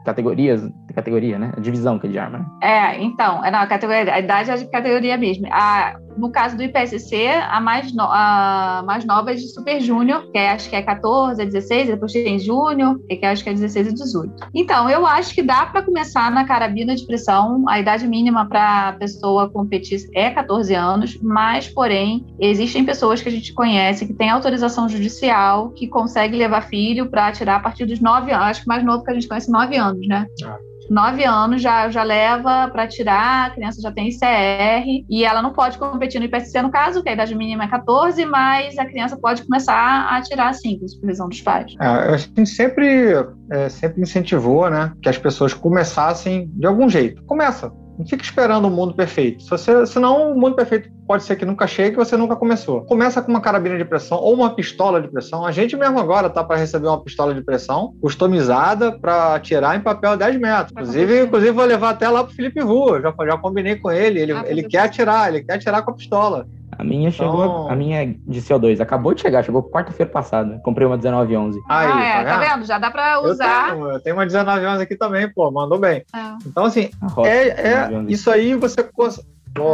categorias, 0.05 0.63
categoria, 0.97 1.39
né? 1.39 1.53
A 1.55 1.61
divisão 1.61 1.99
que 1.99 2.07
é 2.07 2.11
de 2.11 2.19
arma, 2.19 2.39
né? 2.39 2.47
É, 2.63 3.03
então, 3.03 3.45
é, 3.45 3.51
não, 3.51 3.61
a, 3.61 3.67
categoria, 3.67 4.15
a 4.15 4.19
idade 4.19 4.51
é 4.51 4.57
de 4.57 4.65
categoria 4.71 5.17
mesmo. 5.19 5.47
A, 5.51 5.95
no 6.17 6.31
caso 6.31 6.57
do 6.57 6.63
IPSC, 6.63 7.29
a 7.51 7.61
mais, 7.61 7.93
no, 7.93 8.05
a 8.05 8.83
mais 8.87 9.05
nova 9.05 9.31
é 9.31 9.35
de 9.35 9.47
Super 9.47 9.79
Júnior, 9.79 10.31
que 10.33 10.39
é, 10.39 10.51
acho 10.53 10.71
que 10.71 10.75
é 10.75 10.81
14, 10.81 11.45
16, 11.45 11.89
depois 11.89 12.13
tem 12.13 12.39
Júnior, 12.39 12.99
que 13.07 13.27
acho 13.27 13.45
que 13.45 13.51
é 13.51 13.53
16 13.53 13.89
e 13.89 13.93
18. 13.93 14.49
Então, 14.55 14.89
eu 14.89 15.07
acho 15.07 15.35
que 15.35 15.43
dá 15.43 15.67
para 15.67 15.83
começar 15.83 16.31
na 16.31 16.47
carabina 16.47 16.97
de 16.97 17.05
pressão. 17.07 17.69
A 17.69 17.79
idade 17.79 18.09
mínima 18.09 18.49
para 18.49 18.89
a 18.89 18.93
pessoa 18.95 19.51
competir 19.51 20.01
é 20.15 20.31
14 20.31 20.75
anos, 20.75 21.19
mas, 21.21 21.69
porém, 21.69 22.25
existem 22.41 22.85
pessoas 22.85 23.21
que 23.21 23.29
a 23.29 23.33
gente 23.33 23.53
conhece 23.53 24.07
que 24.07 24.15
têm 24.15 24.31
autorização 24.31 24.89
judicial 24.89 25.71
que 25.71 25.87
consegue 25.87 26.37
levar 26.39 26.63
filho 26.63 27.11
para 27.11 27.27
atirar 27.27 27.57
a 27.57 27.61
partir 27.61 27.85
dos 27.85 28.01
9 28.01 28.33
anos. 28.33 28.47
Acho 28.47 28.63
que 28.63 28.69
mais 28.69 28.83
novo 28.83 29.05
que 29.05 29.11
a 29.11 29.15
gente 29.15 29.29
conhece, 29.29 29.51
9 29.51 29.77
anos, 29.77 30.09
né? 30.09 30.27
Ah 30.43 30.57
nove 30.91 31.25
anos 31.25 31.61
já, 31.61 31.89
já 31.91 32.03
leva 32.03 32.69
para 32.69 32.87
tirar, 32.87 33.47
a 33.47 33.51
criança 33.51 33.81
já 33.81 33.91
tem 33.91 34.09
ICR 34.09 35.05
e 35.09 35.25
ela 35.25 35.43
não 35.43 35.53
pode 35.53 35.79
competir 35.79 36.19
no 36.19 36.27
IPSC 36.27 36.61
no 36.63 36.71
caso, 36.71 37.03
que 37.03 37.09
a 37.09 37.13
idade 37.13 37.35
mínima 37.35 37.65
é 37.65 37.69
14, 37.69 38.25
mas 38.25 38.79
a 38.79 38.85
criança 38.85 39.17
pode 39.17 39.45
começar 39.45 39.75
a 39.75 40.17
atirar 40.17 40.49
assim, 40.49 40.79
com 40.79 40.89
supervisão 40.89 41.29
dos 41.29 41.41
pais. 41.41 41.75
É, 41.81 41.87
a 41.87 42.17
gente 42.17 42.47
sempre, 42.47 43.15
é, 43.51 43.69
sempre 43.69 44.03
incentivou 44.03 44.69
né, 44.71 44.93
que 45.03 45.09
as 45.09 45.19
pessoas 45.19 45.55
começassem 45.55 46.51
de 46.55 46.67
algum 46.67 46.89
jeito. 46.89 47.23
Começa, 47.25 47.73
não 47.99 48.07
fica 48.07 48.23
esperando 48.23 48.67
o 48.67 48.71
mundo 48.71 48.95
perfeito. 48.95 49.43
Se 49.43 49.51
você, 49.51 49.87
senão 49.87 50.33
o 50.33 50.41
mundo 50.41 50.55
perfeito 50.55 50.96
pode 51.07 51.23
ser 51.23 51.37
que 51.37 51.45
nunca 51.45 51.67
chegue 51.67 51.95
e 51.95 51.97
você 51.97 52.17
nunca 52.17 52.37
começou. 52.37 52.83
Começa 52.83 53.23
com 53.23 53.31
uma 53.31 53.41
carabina 53.41 53.77
de 53.79 53.85
pressão 53.85 54.19
ou 54.19 54.35
uma 54.35 54.51
pistola 54.51 55.01
de 55.01 55.09
pressão. 55.09 55.45
A 55.45 55.53
gente 55.53 55.77
mesmo 55.77 55.99
agora 55.99 56.29
tá 56.29 56.43
para 56.43 56.57
receber 56.57 56.89
uma 56.89 57.01
pistola 57.01 57.35
de 57.35 57.43
pressão 57.43 57.95
customizada 58.01 58.93
para 58.93 59.35
atirar 59.35 59.77
em 59.77 59.81
papel 59.81 60.17
10 60.17 60.39
metros. 60.39 60.73
Inclusive, 60.73 61.25
inclusive 61.25 61.53
vou 61.53 61.65
levar 61.65 61.91
até 61.91 62.09
lá 62.09 62.25
pro 62.25 62.35
Felipe 62.35 62.61
Rua. 62.61 63.01
Já, 63.01 63.15
já 63.25 63.39
combinei 63.39 63.77
com 63.77 63.91
ele. 63.91 64.21
Ele, 64.21 64.33
ah, 64.33 64.45
ele 64.47 64.63
quer 64.63 64.81
atirar, 64.81 65.29
ele 65.29 65.43
quer 65.43 65.55
atirar 65.55 65.83
com 65.83 65.91
a 65.91 65.95
pistola. 65.95 66.47
A 66.79 66.85
minha 66.85 67.09
então... 67.09 67.27
chegou, 67.27 67.71
a 67.71 67.75
minha 67.75 68.07
de 68.07 68.43
CO2 68.43 68.81
acabou 68.81 69.15
de 69.15 69.23
chegar, 69.23 69.43
chegou 69.43 69.63
quarta-feira 69.63 70.11
passada. 70.11 70.61
Comprei 70.63 70.87
uma 70.87 70.97
1911. 70.97 71.59
Aí, 71.69 71.91
ah, 71.91 72.05
é, 72.05 72.25
tá, 72.25 72.39
tá 72.39 72.39
vendo? 72.39 72.67
Já 72.67 72.79
dá 72.79 72.91
pra 72.91 73.21
usar. 73.21 73.71
Eu 73.71 73.75
tenho, 73.75 73.91
eu 73.93 74.01
tenho 74.01 74.17
uma 74.17 74.27
1911 74.27 74.83
aqui 74.83 74.97
também, 74.97 75.33
pô, 75.33 75.51
mandou 75.51 75.79
bem. 75.79 76.05
É. 76.15 76.37
Então, 76.47 76.65
assim, 76.65 76.91
é, 77.25 77.49
é 77.49 77.89
isso 78.09 78.31
aí 78.31 78.55
você 78.55 78.83
Pô, 78.83 79.09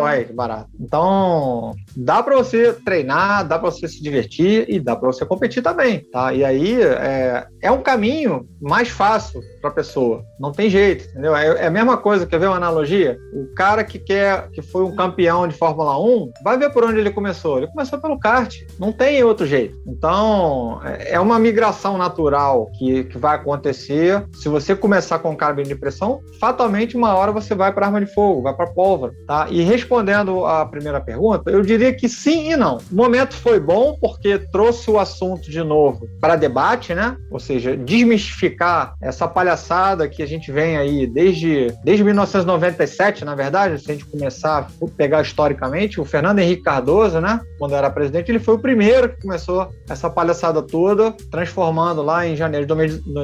aí, 0.05 0.25
que 0.25 0.33
barato. 0.33 0.69
Então, 0.81 1.73
dá 1.97 2.23
para 2.23 2.37
você 2.37 2.73
treinar, 2.73 3.47
dá 3.47 3.59
para 3.59 3.71
você 3.71 3.89
se 3.89 4.03
divertir 4.03 4.67
e 4.69 4.81
dá 4.81 4.97
para 4.97 5.07
você 5.07 5.25
competir 5.25 5.63
também, 5.63 6.01
tá? 6.11 6.33
E 6.33 6.45
aí 6.45 6.83
é, 6.83 7.47
é 7.61 7.71
um 7.71 7.83
caminho 7.83 8.47
mais 8.61 8.89
fácil 8.89 9.41
para 9.61 9.71
a 9.71 9.75
pessoa. 9.75 10.25
Não 10.39 10.53
tem 10.53 10.69
jeito, 10.69 11.09
entendeu? 11.11 11.35
É, 11.37 11.65
é, 11.65 11.67
a 11.67 11.71
mesma 11.71 11.97
coisa, 11.97 12.27
quer 12.27 12.39
ver 12.39 12.47
uma 12.47 12.57
analogia? 12.57 13.17
O 13.33 13.55
cara 13.55 13.85
que 13.85 13.99
quer, 13.99 14.49
que 14.51 14.63
foi 14.63 14.85
um 14.85 14.95
campeão 14.95 15.47
de 15.47 15.55
Fórmula 15.55 15.99
1, 15.99 16.33
vai 16.45 16.59
ver 16.59 16.71
por 16.73 16.85
onde 16.85 16.99
ele 16.99 17.11
começou. 17.11 17.59
Ele 17.59 17.69
começou 17.69 17.99
pelo 17.99 18.19
kart. 18.19 18.57
Não 18.79 18.93
tem 18.93 19.23
outro 19.23 19.47
jeito. 19.47 19.77
Então, 19.87 20.81
é, 20.85 21.15
é 21.15 21.21
uma 21.21 21.39
migração 21.39 21.97
natural 21.97 22.71
que, 22.79 23.05
que 23.05 23.19
vai 23.19 23.37
acontecer. 23.37 24.27
Se 24.35 24.49
você 24.49 24.75
começar 24.75 25.19
com 25.21 25.37
carabina 25.37 25.69
de 25.69 25.77
pressão, 25.77 26.21
fatalmente 26.41 26.97
uma 26.97 27.15
hora 27.15 27.33
você 27.33 27.55
vai 27.55 27.73
para 27.73 27.87
arma 27.87 28.01
de 28.01 28.13
fogo, 28.13 28.43
vai 28.43 28.55
para 28.55 28.67
pólvora, 28.67 29.13
tá? 29.27 29.47
E 29.51 29.63
respondendo 29.73 30.45
à 30.45 30.67
primeira 30.67 31.01
pergunta, 31.01 31.51
eu 31.51 31.63
diria 31.63 31.93
que 31.93 32.09
sim 32.09 32.53
e 32.53 32.57
não. 32.57 32.79
O 32.91 32.95
momento 32.95 33.35
foi 33.35 33.59
bom 33.59 33.97
porque 34.01 34.39
trouxe 34.39 34.91
o 34.91 34.99
assunto 34.99 35.51
de 35.51 35.63
novo 35.63 36.07
para 36.21 36.37
debate, 36.37 36.95
né? 36.95 37.17
Ou 37.31 37.41
seja, 37.41 37.77
desmistificar 37.77 38.95
essa 39.01 39.27
palhaçada 39.27 40.09
que 40.09 40.23
a 40.23 40.27
gente 40.27 40.53
vem 40.53 40.77
aí 40.77 41.07
desde, 41.07 41.75
desde 41.83 42.05
1997, 42.05 43.25
na 43.25 43.35
verdade, 43.35 43.83
se 43.83 43.91
a 43.91 43.95
gente 43.95 44.07
começar 44.07 44.59
a 44.59 44.87
pegar 44.97 45.23
historicamente, 45.23 46.01
o 46.01 46.05
Fernando 46.05 46.41
Henrique 46.41 46.63
Cardoso, 46.63 47.21
né? 47.21 47.41
Quando 47.59 47.75
era 47.75 47.91
presidente, 47.91 48.31
ele 48.31 48.39
foi 48.39 48.55
o 48.55 48.59
primeiro 48.59 49.09
que 49.09 49.23
começou 49.23 49.71
essa 49.89 50.11
palhaçada 50.11 50.61
toda, 50.63 51.13
transformando 51.31 52.03
lá 52.03 52.27
em 52.27 52.37
janeiro 52.37 52.67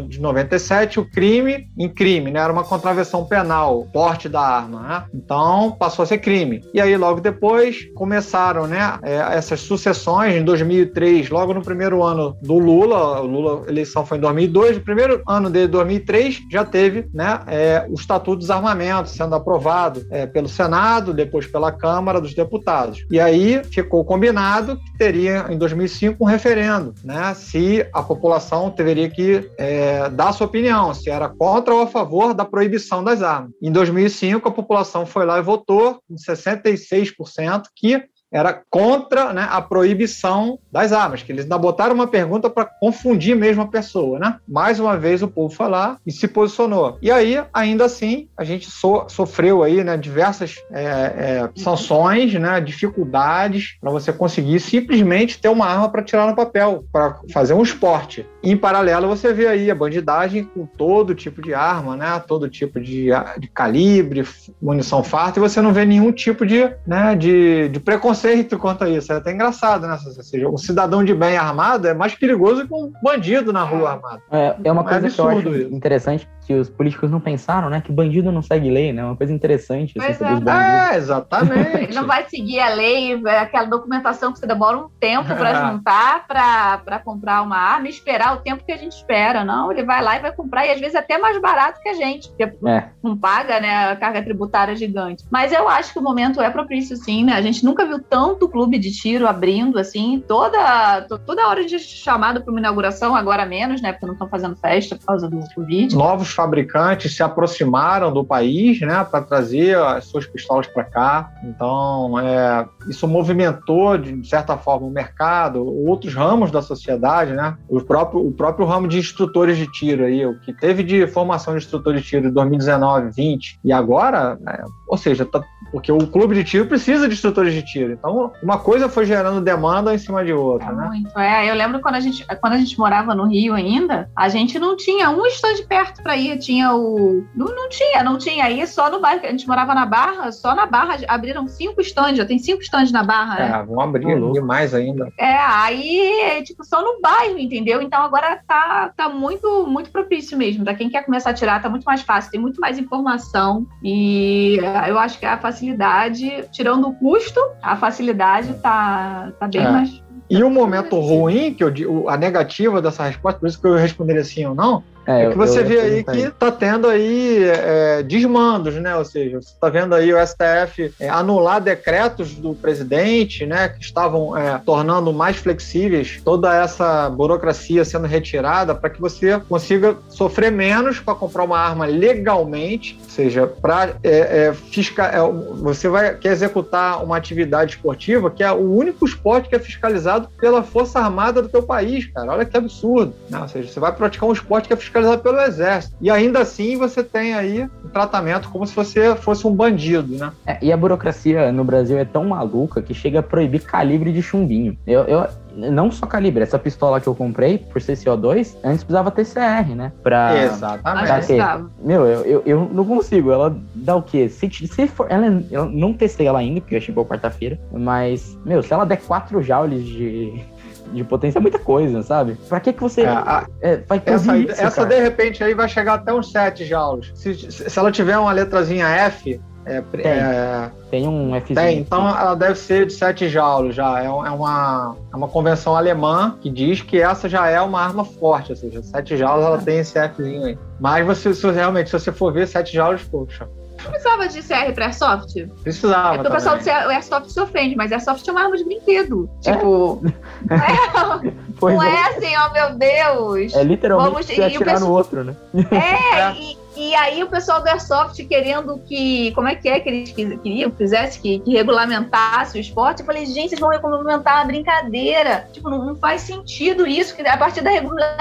de 0.09 0.21
97 0.21 1.01
o 1.01 1.11
crime 1.11 1.67
em 1.79 1.89
crime, 1.89 2.31
né? 2.31 2.41
Era 2.41 2.53
uma 2.53 2.65
contravenção 2.65 3.25
penal, 3.25 3.87
porte 3.93 4.29
da 4.29 4.41
arma, 4.41 4.81
né? 4.81 5.05
Então 5.15 5.77
passou 5.79 6.03
a 6.03 6.07
ser 6.07 6.19
crime 6.19 6.38
crime. 6.39 6.61
E 6.73 6.81
aí, 6.81 6.97
logo 6.97 7.21
depois, 7.21 7.89
começaram 7.95 8.67
né, 8.67 8.99
é, 9.03 9.17
essas 9.37 9.61
sucessões. 9.61 10.35
Em 10.35 10.45
2003, 10.45 11.31
logo 11.31 11.53
no 11.53 11.63
primeiro 11.63 12.03
ano 12.03 12.37
do 12.43 12.59
Lula, 12.59 13.21
o 13.21 13.27
Lula, 13.27 13.65
a 13.67 13.71
eleição 13.71 14.07
foi 14.07 14.19
em 14.19 14.21
2002, 14.21 14.79
no 14.79 14.85
primeiro 14.85 15.23
ano 15.27 15.51
de 15.51 15.67
2003, 15.67 16.41
já 16.51 16.65
teve 16.65 17.09
né, 17.13 17.41
é, 17.47 17.87
o 17.89 17.95
Estatuto 17.95 18.37
do 18.37 18.41
Desarmamento 18.41 19.09
sendo 19.09 19.35
aprovado 19.35 20.07
é, 20.11 20.27
pelo 20.27 20.49
Senado, 20.49 21.13
depois 21.13 21.47
pela 21.47 21.73
Câmara 21.73 22.21
dos 22.21 22.35
Deputados. 22.35 23.05
E 23.11 23.19
aí 23.19 23.63
ficou 23.65 24.05
combinado 24.05 24.77
que 24.77 24.99
teria, 24.99 25.47
em 25.49 25.59
2005, 25.59 26.23
um 26.23 26.27
referendo, 26.27 26.95
né, 27.03 27.35
se 27.35 27.87
a 27.93 28.03
população 28.03 28.73
deveria 28.77 29.09
que 29.09 29.49
é, 29.59 30.09
dar 30.11 30.33
sua 30.33 30.47
opinião, 30.47 30.93
se 30.95 31.11
era 31.11 31.29
contra 31.29 31.75
ou 31.75 31.83
a 31.83 31.87
favor 31.87 32.35
da 32.35 32.45
proibição 32.45 33.03
das 33.03 33.23
armas. 33.23 33.51
Em 33.63 33.73
2005, 33.73 34.49
a 34.49 34.53
população 34.53 35.07
foi 35.07 35.25
lá 35.25 35.39
e 35.39 35.43
votou, 35.43 36.01
66%, 36.19 37.65
que 37.75 38.09
era 38.31 38.61
contra 38.71 39.33
né, 39.33 39.47
a 39.51 39.61
proibição 39.61 40.59
das 40.71 40.93
armas, 40.93 41.23
que 41.23 41.33
eles 41.33 41.45
ainda 41.45 41.59
botaram 41.59 41.95
uma 41.95 42.07
pergunta 42.07 42.51
para 42.51 42.65
confundir 42.65 43.35
mesmo 43.35 43.63
a 43.63 43.67
pessoa, 43.67 44.19
né? 44.19 44.37
Mais 44.47 44.79
uma 44.79 44.97
vez 44.97 45.23
o 45.23 45.29
povo 45.29 45.49
lá 45.67 45.97
e 46.07 46.13
se 46.13 46.29
posicionou. 46.29 46.99
E 47.01 47.11
aí, 47.11 47.43
ainda 47.53 47.87
assim, 47.87 48.29
a 48.37 48.45
gente 48.45 48.71
so, 48.71 49.07
sofreu 49.09 49.63
aí, 49.63 49.83
né, 49.83 49.97
diversas 49.97 50.57
é, 50.71 50.83
é, 50.85 51.51
sanções, 51.57 52.33
né, 52.35 52.61
dificuldades 52.61 53.77
para 53.81 53.91
você 53.91 54.13
conseguir 54.13 54.61
simplesmente 54.61 55.41
ter 55.41 55.49
uma 55.49 55.67
arma 55.67 55.89
para 55.89 56.03
tirar 56.03 56.27
no 56.27 56.37
papel, 56.37 56.85
para 56.93 57.19
fazer 57.33 57.55
um 57.55 57.63
esporte. 57.63 58.27
E, 58.43 58.53
em 58.53 58.57
paralelo, 58.57 59.09
você 59.09 59.33
vê 59.33 59.47
aí 59.49 59.71
a 59.71 59.75
bandidagem 59.75 60.45
com 60.45 60.67
todo 60.67 61.15
tipo 61.15 61.41
de 61.43 61.55
arma, 61.55 61.97
né, 61.97 62.23
todo 62.27 62.49
tipo 62.49 62.79
de, 62.79 63.09
de 63.39 63.49
calibre, 63.49 64.25
munição 64.61 65.03
farta, 65.03 65.39
e 65.39 65.43
você 65.43 65.61
não 65.61 65.73
vê 65.73 65.85
nenhum 65.85 66.13
tipo 66.13 66.47
de, 66.47 66.71
né, 66.87 67.17
de, 67.17 67.69
de 67.71 67.81
preconceito 67.81 68.18
quanto 68.59 68.85
a 68.85 68.89
isso. 68.89 69.13
É 69.13 69.17
até 69.17 69.33
engraçado, 69.33 69.87
né? 69.87 69.99
Ou 70.05 70.23
seja, 70.23 70.49
um 70.49 70.57
cidadão 70.57 71.05
de 71.05 71.15
bem 71.15 71.37
armado 71.37 71.87
é 71.87 71.95
mais 71.95 72.15
perigoso 72.15 72.67
que 72.67 72.75
um 72.75 72.93
bandido 73.03 73.53
na 73.53 73.65
rua 73.65 73.93
armado. 73.93 74.23
É, 74.31 74.57
é 74.65 74.73
uma 74.73 74.85
coisa 74.85 75.07
é 75.07 75.11
que 75.11 75.19
eu 75.21 75.29
acho 75.29 75.49
isso. 75.49 75.75
interessante 75.75 76.29
que 76.49 76.55
os 76.55 76.71
políticos 76.71 77.11
não 77.11 77.21
pensaram, 77.21 77.69
né? 77.69 77.83
Que 77.83 77.93
bandido 77.93 78.33
não 78.33 78.41
segue 78.41 78.71
lei, 78.71 78.91
né? 78.91 79.05
Uma 79.05 79.15
coisa 79.15 79.35
interessante 79.35 79.93
assim, 80.01 80.25
é. 80.25 80.95
é, 80.95 80.97
exatamente. 80.97 81.93
não 81.95 82.07
vai 82.07 82.25
seguir 82.27 82.59
a 82.59 82.71
lei, 82.71 83.21
aquela 83.27 83.67
documentação 83.67 84.33
que 84.33 84.39
você 84.39 84.47
demora 84.47 84.79
um 84.79 84.89
tempo 84.99 85.27
para 85.27 85.51
é. 85.51 85.55
juntar 85.71 86.27
para 86.27 86.99
comprar 87.05 87.43
uma 87.43 87.59
arma 87.59 87.87
e 87.87 87.91
esperar 87.91 88.35
o 88.35 88.39
tempo 88.39 88.65
que 88.65 88.73
a 88.73 88.79
gente 88.79 88.93
espera. 88.93 89.45
Não, 89.45 89.71
ele 89.71 89.83
vai 89.83 90.03
lá 90.03 90.17
e 90.17 90.21
vai 90.21 90.33
comprar, 90.33 90.67
e 90.67 90.71
às 90.71 90.81
vezes 90.81 90.97
até 90.97 91.19
mais 91.19 91.39
barato 91.39 91.83
que 91.83 91.89
a 91.91 91.93
gente, 91.93 92.31
porque 92.31 92.45
é. 92.67 92.89
não 93.03 93.15
paga 93.15 93.61
né, 93.61 93.91
a 93.91 93.97
carga 93.97 94.23
tributária 94.23 94.75
gigante. 94.75 95.25
Mas 95.31 95.53
eu 95.53 95.69
acho 95.69 95.93
que 95.93 95.99
o 95.99 96.03
momento 96.03 96.41
é 96.41 96.49
propício, 96.49 96.97
sim, 96.97 97.25
né? 97.25 97.35
A 97.35 97.43
gente 97.43 97.63
nunca 97.63 97.85
viu 97.85 98.03
tanto 98.03 98.49
clube 98.49 98.79
de 98.79 98.91
tiro 98.91 99.29
abrindo, 99.29 99.79
assim, 99.79 100.25
toda, 100.27 101.03
toda 101.27 101.47
hora 101.47 101.67
de 101.67 101.79
chamado 101.79 102.41
para 102.41 102.51
uma 102.51 102.61
inauguração, 102.61 103.15
agora 103.15 103.45
menos, 103.45 103.83
né? 103.83 103.93
Porque 103.93 104.07
não 104.07 104.15
estão 104.15 104.29
fazendo 104.31 104.57
festa 104.57 104.97
por 104.97 105.05
causa 105.05 105.29
do 105.29 105.41
Covid. 105.55 105.95
Novos 105.95 106.38
fabricantes 106.39 107.17
se 107.17 107.21
aproximaram 107.21 108.13
do 108.13 108.25
país, 108.25 108.81
né, 108.81 109.05
para 109.11 109.25
trazer 109.25 109.77
as 109.77 110.05
suas 110.05 110.25
pistolas 110.25 110.69
para 110.69 110.85
cá. 110.85 111.33
Então, 111.43 112.17
é, 112.21 112.65
isso 112.89 113.09
movimentou, 113.09 113.99
de 113.99 114.29
certa 114.29 114.57
forma, 114.57 114.87
o 114.87 114.91
mercado, 114.91 115.67
outros 115.67 116.15
ramos 116.15 116.53
da 116.53 116.63
sociedade, 116.63 117.33
né? 117.33 117.57
O 117.69 117.81
próprio, 117.81 118.25
o 118.25 118.31
próprio 118.31 118.65
ramo 118.67 118.87
de 118.87 118.99
instrutores 118.99 119.57
de 119.57 119.67
tiro 119.67 120.05
aí, 120.05 120.25
o 120.25 120.39
que 120.39 120.53
teve 120.53 120.85
de 120.85 121.09
formação 121.09 121.55
de 121.55 121.65
instrutores 121.65 122.03
de 122.03 122.07
tiro 122.07 122.29
em 122.29 122.33
2019, 122.33 123.11
20 123.11 123.59
e 123.65 123.73
agora, 123.73 124.39
né, 124.41 124.63
ou 124.87 124.97
seja, 124.97 125.25
tá, 125.25 125.43
porque 125.73 125.91
o 125.91 126.07
clube 126.07 126.35
de 126.35 126.45
tiro 126.45 126.67
precisa 126.67 127.09
de 127.09 127.15
instrutores 127.15 127.53
de 127.53 127.63
tiro. 127.63 127.93
Então, 127.93 128.33
uma 128.43 128.59
coisa 128.59 128.89
foi 128.89 129.05
gerando 129.05 129.41
demanda 129.41 129.93
em 129.95 129.99
cima 129.99 130.25
de 130.25 130.33
outra, 130.33 130.69
é 130.69 130.73
né? 130.73 130.87
Muito. 130.87 131.19
É, 131.19 131.51
eu 131.51 131.55
lembro 131.55 131.81
quando 131.81 131.97
a 131.97 132.01
gente, 132.01 132.25
quando 132.41 132.53
a 132.53 132.59
gente 132.59 132.79
morava 132.79 133.15
no 133.15 133.27
Rio 133.27 133.55
ainda, 133.55 134.09
a 134.17 134.29
gente 134.29 134.59
não 134.59 134.77
tinha 134.77 135.11
um 135.11 135.27
estande 135.27 135.63
perto 135.65 136.03
para 136.03 136.17
ir, 136.17 136.28
tinha 136.37 136.75
o 136.75 137.25
não, 137.35 137.47
não 137.47 137.69
tinha, 137.69 138.03
não 138.03 138.19
tinha 138.19 138.45
aí 138.45 138.67
só 138.67 138.91
no 138.91 139.01
bairro, 139.01 139.25
a 139.25 139.31
gente 139.31 139.47
morava 139.47 139.75
na 139.75 139.87
Barra, 139.87 140.33
só 140.33 140.55
na 140.55 140.67
Barra 140.67 140.99
abriram 141.07 141.47
cinco 141.47 141.81
estandes, 141.81 142.19
já 142.19 142.27
tem 142.27 142.39
cinco 142.39 142.61
estandes 142.61 142.93
na 142.93 143.03
Barra, 143.03 143.35
né? 143.37 143.61
É, 143.61 143.63
vão 143.65 143.81
abrir 143.81 144.21
oh, 144.21 144.33
demais 144.33 144.75
ainda. 144.75 145.13
É, 145.19 145.37
aí, 145.37 146.43
tipo, 146.45 146.65
só 146.65 146.83
no 146.83 147.01
bairro, 147.01 147.39
entendeu? 147.39 147.81
Então 147.81 148.03
agora 148.03 148.41
tá, 148.47 148.93
tá 148.97 149.09
muito, 149.09 149.67
muito 149.67 149.91
propício 149.91 150.37
mesmo. 150.37 150.65
Para 150.65 150.75
quem 150.75 150.91
quer 150.91 151.05
começar 151.05 151.31
a 151.31 151.35
tirar, 151.35 151.63
tá 151.63 151.69
muito 151.69 151.85
mais 151.85 152.03
fácil, 152.03 152.31
tem 152.31 152.41
muito 152.41 152.61
mais 152.61 152.79
informação 152.79 153.67
e 153.83 154.59
eu 154.87 154.99
acho 154.99 155.19
que 155.19 155.27
a 155.27 155.39
facilidade, 155.39 156.45
tirando 156.53 156.89
o 156.89 156.95
custo, 156.95 157.41
a 157.63 157.77
facilidade 157.77 158.55
tá, 158.55 159.33
tá 159.39 159.47
bem 159.47 159.63
é. 159.63 159.71
mais. 159.71 160.09
E 160.31 160.43
o 160.43 160.51
momento 160.51 160.99
ruim, 161.01 161.55
que 161.55 161.65
eu, 161.65 162.09
a 162.09 162.17
negativa 162.17 162.83
dessa 162.83 163.05
resposta, 163.05 163.41
por 163.41 163.49
isso 163.49 163.59
que 163.59 163.67
eu 163.67 163.75
responderia 163.77 164.23
sim 164.23 164.45
ou 164.45 164.55
não, 164.55 164.83
é, 165.09 165.25
é 165.25 165.31
que 165.31 165.39
você 165.39 165.63
vê 165.65 165.81
aí 165.81 166.05
que 166.05 166.19
está 166.19 166.53
tendo 166.53 166.87
aí 166.87 167.43
é, 167.43 168.03
desmandos, 168.03 168.75
né? 168.75 168.95
Ou 168.95 169.05
seja, 169.07 169.41
você 169.41 169.49
está 169.49 169.71
vendo 169.71 169.95
aí 169.95 170.13
o 170.13 170.27
STF 170.27 170.93
é, 171.01 171.09
anular 171.09 171.63
decretos 171.63 172.35
do 172.35 172.55
presidente, 172.55 173.47
né? 173.47 173.71
Que 173.71 173.83
estavam 173.83 174.37
é, 174.37 174.59
tornando 174.59 175.11
mais 175.11 175.37
flexíveis 175.37 176.21
toda 176.23 176.55
essa 176.55 177.09
burocracia 177.09 177.87
sendo 177.87 178.07
retirada 178.07 178.75
para 178.75 178.91
que 178.91 179.01
você 179.01 179.41
consiga 179.49 179.97
sofrer 180.11 180.53
menos 180.53 181.01
para 181.01 181.15
comprar 181.15 181.45
uma 181.45 181.59
arma 181.59 181.87
legalmente, 181.87 182.99
ou 183.03 183.09
seja, 183.09 183.47
para 183.47 183.95
é, 184.03 184.53
fiscal, 184.53 185.33
você 185.33 185.89
vai 185.89 186.17
quer 186.17 186.33
executar 186.33 187.03
uma 187.03 187.17
atividade 187.17 187.77
esportiva 187.77 188.31
que 188.31 188.43
é 188.43 188.53
o 188.53 188.75
único 188.75 189.07
esporte 189.07 189.49
que 189.49 189.57
é 189.57 189.59
fiscalizado 189.59 190.29
pela 190.39 190.63
Força 190.63 190.99
Armada 190.99 191.41
do 191.41 191.49
teu 191.49 191.63
país, 191.63 192.07
cara. 192.07 192.33
Olha 192.33 192.45
que 192.45 192.57
absurdo. 192.57 193.15
Né? 193.31 193.41
Ou 193.41 193.49
seja, 193.49 193.73
você 193.73 193.81
vai 193.81 193.93
praticar 193.93 194.29
um 194.29 194.33
esporte 194.33 194.69
que 194.69 194.75
é 194.75 194.77
fiscalizado 194.77 194.98
fiscalizado 194.99 195.23
pelo 195.23 195.41
Exército. 195.41 195.97
E 196.01 196.11
ainda 196.11 196.41
assim 196.41 196.77
você 196.77 197.03
tem 197.03 197.35
aí 197.35 197.69
um 197.85 197.89
tratamento 197.89 198.49
como 198.51 198.67
se 198.67 198.75
você 198.75 199.15
fosse 199.15 199.47
um 199.47 199.55
bandido, 199.55 200.17
né? 200.17 200.33
É, 200.47 200.59
e 200.61 200.73
a 200.73 200.77
burocracia 200.77 201.51
no 201.53 201.65
Brasil 201.65 201.99
é 201.99 202.05
tão 202.05 202.25
maluca 202.25 202.83
que 202.83 202.93
chega 202.93 203.21
a 203.21 203.23
proibir 203.23 203.63
calibre 203.63 204.13
de 204.13 204.23
chumbinho. 204.23 204.77
Eu, 204.87 205.05
eu, 205.05 205.27
não 205.55 205.91
só 205.91 206.07
calibre, 206.07 206.43
essa 206.43 206.59
pistola 206.59 207.01
que 207.01 207.07
eu 207.07 207.15
comprei, 207.15 207.59
por 207.59 207.81
ser 207.81 207.95
CO2, 207.95 208.57
antes 208.63 208.85
precisava 208.85 209.11
ter 209.11 209.25
CR, 209.25 209.75
né? 209.75 209.93
Pra, 210.03 210.45
Exatamente. 210.45 211.35
Pra 211.35 211.65
Meu, 211.83 212.07
eu, 212.07 212.23
eu, 212.23 212.43
eu, 212.47 212.71
não 212.73 212.85
consigo. 212.85 213.33
Ela 213.33 213.57
dá 213.75 213.97
o 213.97 214.03
quê? 214.03 214.29
Se, 214.29 214.49
se 214.51 214.87
for. 214.87 215.07
Ela, 215.11 215.43
eu 215.51 215.67
não 215.67 215.93
testei 215.93 216.27
ela 216.27 216.39
ainda, 216.39 216.61
porque 216.61 216.81
chegou 216.81 217.05
quarta-feira. 217.05 217.59
Mas, 217.73 218.39
meu, 218.45 218.63
se 218.63 218.73
ela 218.73 218.85
der 218.85 218.99
4 218.99 219.43
joules 219.43 219.85
de, 219.85 220.45
de 220.93 221.05
potência 221.05 221.39
é 221.39 221.43
muita 221.43 221.59
coisa, 221.59 222.03
sabe? 222.03 222.37
Pra 222.49 222.61
que 222.61 222.73
que 222.73 222.81
você 222.81 223.03
é, 223.03 223.09
a, 223.09 223.47
é, 223.61 223.77
vai 223.79 224.03
essa, 224.05 224.37
isso, 224.37 224.61
essa 224.61 224.87
de 224.87 225.01
repente 225.01 225.43
aí 225.43 225.55
vai 225.55 225.69
chegar 225.69 225.95
até 225.95 226.13
uns 226.13 226.31
7 226.31 226.65
joules. 226.65 227.13
Se, 227.15 227.35
se 227.35 227.79
ela 227.79 227.91
tiver 227.91 228.19
uma 228.19 228.33
letrazinha 228.33 228.87
F, 228.87 229.41
é, 229.69 229.83
tem. 229.83 230.07
É, 230.07 230.71
tem 230.91 231.07
um 231.07 231.35
F. 231.37 231.55
Tem, 231.55 231.79
então 231.79 232.09
ela 232.09 232.35
deve 232.35 232.55
ser 232.55 232.87
de 232.87 232.95
7 232.95 233.29
joules 233.29 233.75
já. 233.75 234.03
É, 234.03 234.07
é, 234.07 234.11
uma, 234.11 234.97
é 235.13 235.17
uma 235.17 235.29
convenção 235.29 235.77
alemã 235.77 236.39
que 236.41 236.49
diz 236.49 236.81
que 236.81 236.99
essa 236.99 237.29
já 237.29 237.49
é 237.49 237.61
uma 237.61 237.81
arma 237.81 238.03
forte, 238.05 238.53
ou 238.53 238.57
seja, 238.57 238.83
7 238.83 239.17
joules 239.19 239.45
ela 239.45 239.59
tem 239.59 239.79
esse 239.79 239.99
Fzinho 240.09 240.45
aí. 240.45 240.59
Mas 240.81 241.07
você, 241.07 241.35
se, 241.35 241.51
realmente, 241.51 241.91
se 241.91 241.99
você 241.99 242.11
for 242.11 242.33
ver 242.33 242.49
7 242.49 242.73
joules, 242.73 243.03
poxa, 243.05 243.47
precisava 243.85 244.29
de 244.29 244.43
CR 244.43 244.73
para 244.75 244.87
Airsoft? 244.87 245.47
Precisava. 245.63 246.15
É 246.15 246.19
porque 246.19 246.29
o 246.29 246.35
pessoal 246.35 246.59
do 246.59 246.91
Airsoft 246.91 247.31
se 247.31 247.41
ofende, 247.41 247.77
mas 247.77 247.93
Airsoft 247.93 248.29
é 248.29 248.33
uma 248.33 248.43
arma 248.43 248.57
de 248.57 248.65
brinquedo. 248.65 249.31
Tipo. 249.41 250.03
É, 250.51 251.75
não 251.75 251.83
é 251.83 252.09
assim, 252.11 252.37
ó, 252.37 252.49
oh, 252.49 252.53
meu 252.53 252.79
Deus. 252.79 253.55
É 253.55 253.65
literalmente 253.65 254.13
Vamos, 254.13 254.27
você 254.27 254.41
atirar 254.41 254.75
pessoal... 254.75 254.91
no 254.91 254.97
outro, 254.97 255.25
né? 255.25 255.37
É, 255.73 256.19
é. 256.31 256.33
E, 256.35 256.58
e 256.79 256.95
aí 256.95 257.25
o 257.25 257.29
pessoal 257.29 257.61
do 257.61 257.69
Airsoft 257.69 258.25
querendo 258.25 258.79
que. 258.87 259.33
Como 259.33 259.49
é 259.49 259.57
que 259.57 259.69
é 259.69 259.81
que 259.81 259.89
eles 259.89 260.13
queriam, 260.13 260.71
fizesse, 260.71 261.19
que, 261.19 261.41
que 261.41 261.53
regulamentasse 261.53 262.57
o 262.57 262.61
esporte. 262.61 263.01
Eu 263.01 263.07
falei, 263.07 263.27
gente, 263.27 263.51
vocês 263.51 263.61
vão 263.61 263.71
regulamentar 263.71 264.43
a 264.43 264.45
brincadeira. 264.45 265.49
Tipo, 265.53 265.69
não, 265.69 265.85
não 265.85 265.97
faz 265.97 266.23
sentido 266.23 266.87
isso, 266.87 267.17
que 267.17 267.27
a 267.27 267.37
partir 267.37 267.63
da, 267.63 267.71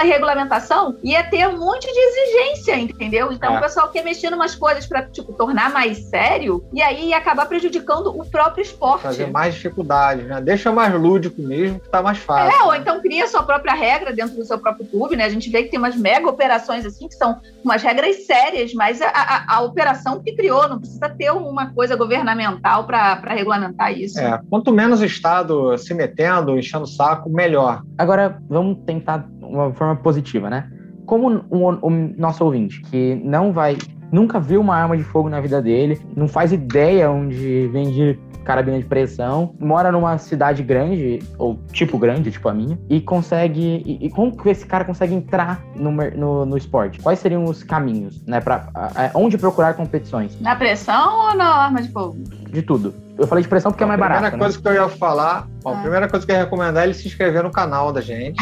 regulamentação 0.00 0.96
ia 1.04 1.22
ter 1.22 1.46
um 1.48 1.56
monte 1.56 1.86
de 1.86 1.98
exigência, 1.98 2.76
entendeu? 2.76 3.30
Então 3.30 3.54
é. 3.54 3.58
o 3.58 3.62
pessoal 3.62 3.88
quer 3.90 4.02
mexer 4.02 4.32
umas 4.34 4.56
coisas 4.56 4.86
para 4.86 5.02
tipo, 5.02 5.32
tornar 5.32 5.70
mais 5.70 5.98
sério 6.08 6.64
e 6.72 6.82
aí 6.82 7.10
ia 7.10 7.18
acabar 7.18 7.46
prejudicando 7.46 8.08
o 8.08 8.24
próprio 8.24 8.62
esporte. 8.62 9.02
Fazer 9.02 9.30
mais 9.30 9.54
dificuldade, 9.54 10.22
né? 10.22 10.40
Deixa 10.40 10.72
mais 10.72 10.92
lúdico 10.94 11.40
mesmo, 11.40 11.78
que 11.78 11.88
tá 11.88 12.02
mais 12.02 12.18
fácil. 12.18 12.60
É, 12.60 12.64
ou 12.64 12.74
então 12.74 13.00
cria 13.00 13.28
sua 13.28 13.44
própria 13.44 13.74
regra 13.74 14.12
dentro 14.12 14.36
do 14.36 14.44
seu 14.44 14.58
próprio 14.58 14.84
clube, 14.86 15.14
né? 15.14 15.24
A 15.24 15.30
gente 15.30 15.48
vê 15.48 15.62
que 15.62 15.70
tem 15.70 15.78
umas 15.78 15.94
mega 15.94 16.28
operações 16.28 16.84
assim, 16.84 17.06
que 17.06 17.14
são 17.14 17.40
umas 17.62 17.82
regras 17.82 18.26
sérias 18.26 18.47
sérias, 18.48 18.72
mas 18.74 19.00
a, 19.00 19.08
a, 19.08 19.56
a, 19.56 19.60
operação 19.60 20.20
que 20.20 20.34
criou, 20.34 20.68
não 20.68 20.78
precisa 20.78 21.08
ter 21.08 21.30
uma 21.30 21.72
coisa 21.72 21.96
governamental 21.96 22.86
para 22.86 23.20
regulamentar 23.26 23.92
isso. 23.92 24.18
É, 24.18 24.40
quanto 24.48 24.72
menos 24.72 25.00
o 25.00 25.04
Estado 25.04 25.76
se 25.78 25.94
metendo, 25.94 26.58
enchendo 26.58 26.84
o 26.84 26.88
saco, 26.88 27.28
melhor. 27.30 27.82
Agora, 27.96 28.40
vamos 28.48 28.78
tentar 28.84 29.28
uma 29.40 29.72
forma 29.72 29.96
positiva, 29.96 30.50
né? 30.50 30.70
Como 31.06 31.44
o, 31.50 31.86
o 31.86 31.90
nosso 32.16 32.44
ouvinte, 32.44 32.82
que 32.82 33.14
não 33.24 33.52
vai 33.52 33.76
nunca 34.10 34.40
viu 34.40 34.60
uma 34.60 34.76
arma 34.76 34.96
de 34.96 35.02
fogo 35.04 35.28
na 35.28 35.40
vida 35.40 35.60
dele, 35.60 36.00
não 36.16 36.28
faz 36.28 36.52
ideia 36.52 37.10
onde 37.10 37.68
vende 37.68 38.18
carabina 38.48 38.78
de 38.78 38.84
pressão, 38.86 39.54
mora 39.60 39.92
numa 39.92 40.16
cidade 40.16 40.62
grande, 40.62 41.18
ou 41.36 41.58
tipo 41.70 41.98
grande, 41.98 42.30
tipo 42.30 42.48
a 42.48 42.54
minha, 42.54 42.78
e 42.88 42.98
consegue. 42.98 43.82
E, 43.84 44.06
e 44.06 44.10
como 44.10 44.34
que 44.34 44.48
esse 44.48 44.64
cara 44.64 44.86
consegue 44.86 45.14
entrar 45.14 45.62
no, 45.76 45.90
no, 45.90 46.46
no, 46.46 46.56
esporte? 46.56 46.98
Quais 46.98 47.18
seriam 47.18 47.44
os 47.44 47.62
caminhos, 47.62 48.24
né? 48.26 48.40
Pra, 48.40 48.70
a, 48.74 48.86
a, 48.86 49.10
onde 49.14 49.36
procurar 49.36 49.74
competições? 49.74 50.40
Na 50.40 50.56
pressão 50.56 51.28
ou 51.28 51.34
na 51.34 51.44
arma 51.44 51.82
de 51.82 51.92
fogo? 51.92 52.16
De 52.50 52.62
tudo. 52.62 52.94
Eu 53.18 53.26
falei 53.26 53.42
de 53.42 53.48
pressão 53.48 53.70
porque 53.70 53.84
é 53.84 53.86
mais 53.86 54.00
barato. 54.00 54.24
A 54.24 54.30
primeira 54.30 54.44
coisa 54.44 54.56
né? 54.56 54.62
que 54.62 54.68
eu 54.68 54.82
ia 54.82 54.88
falar, 54.96 55.46
ó, 55.62 55.74
a 55.74 55.76
ah. 55.76 55.80
primeira 55.82 56.08
coisa 56.08 56.24
que 56.24 56.32
eu 56.32 56.36
ia 56.36 56.44
recomendar 56.44 56.84
é 56.84 56.86
ele 56.86 56.94
se 56.94 57.06
inscrever 57.06 57.42
no 57.42 57.50
canal 57.50 57.92
da 57.92 58.00
gente. 58.00 58.40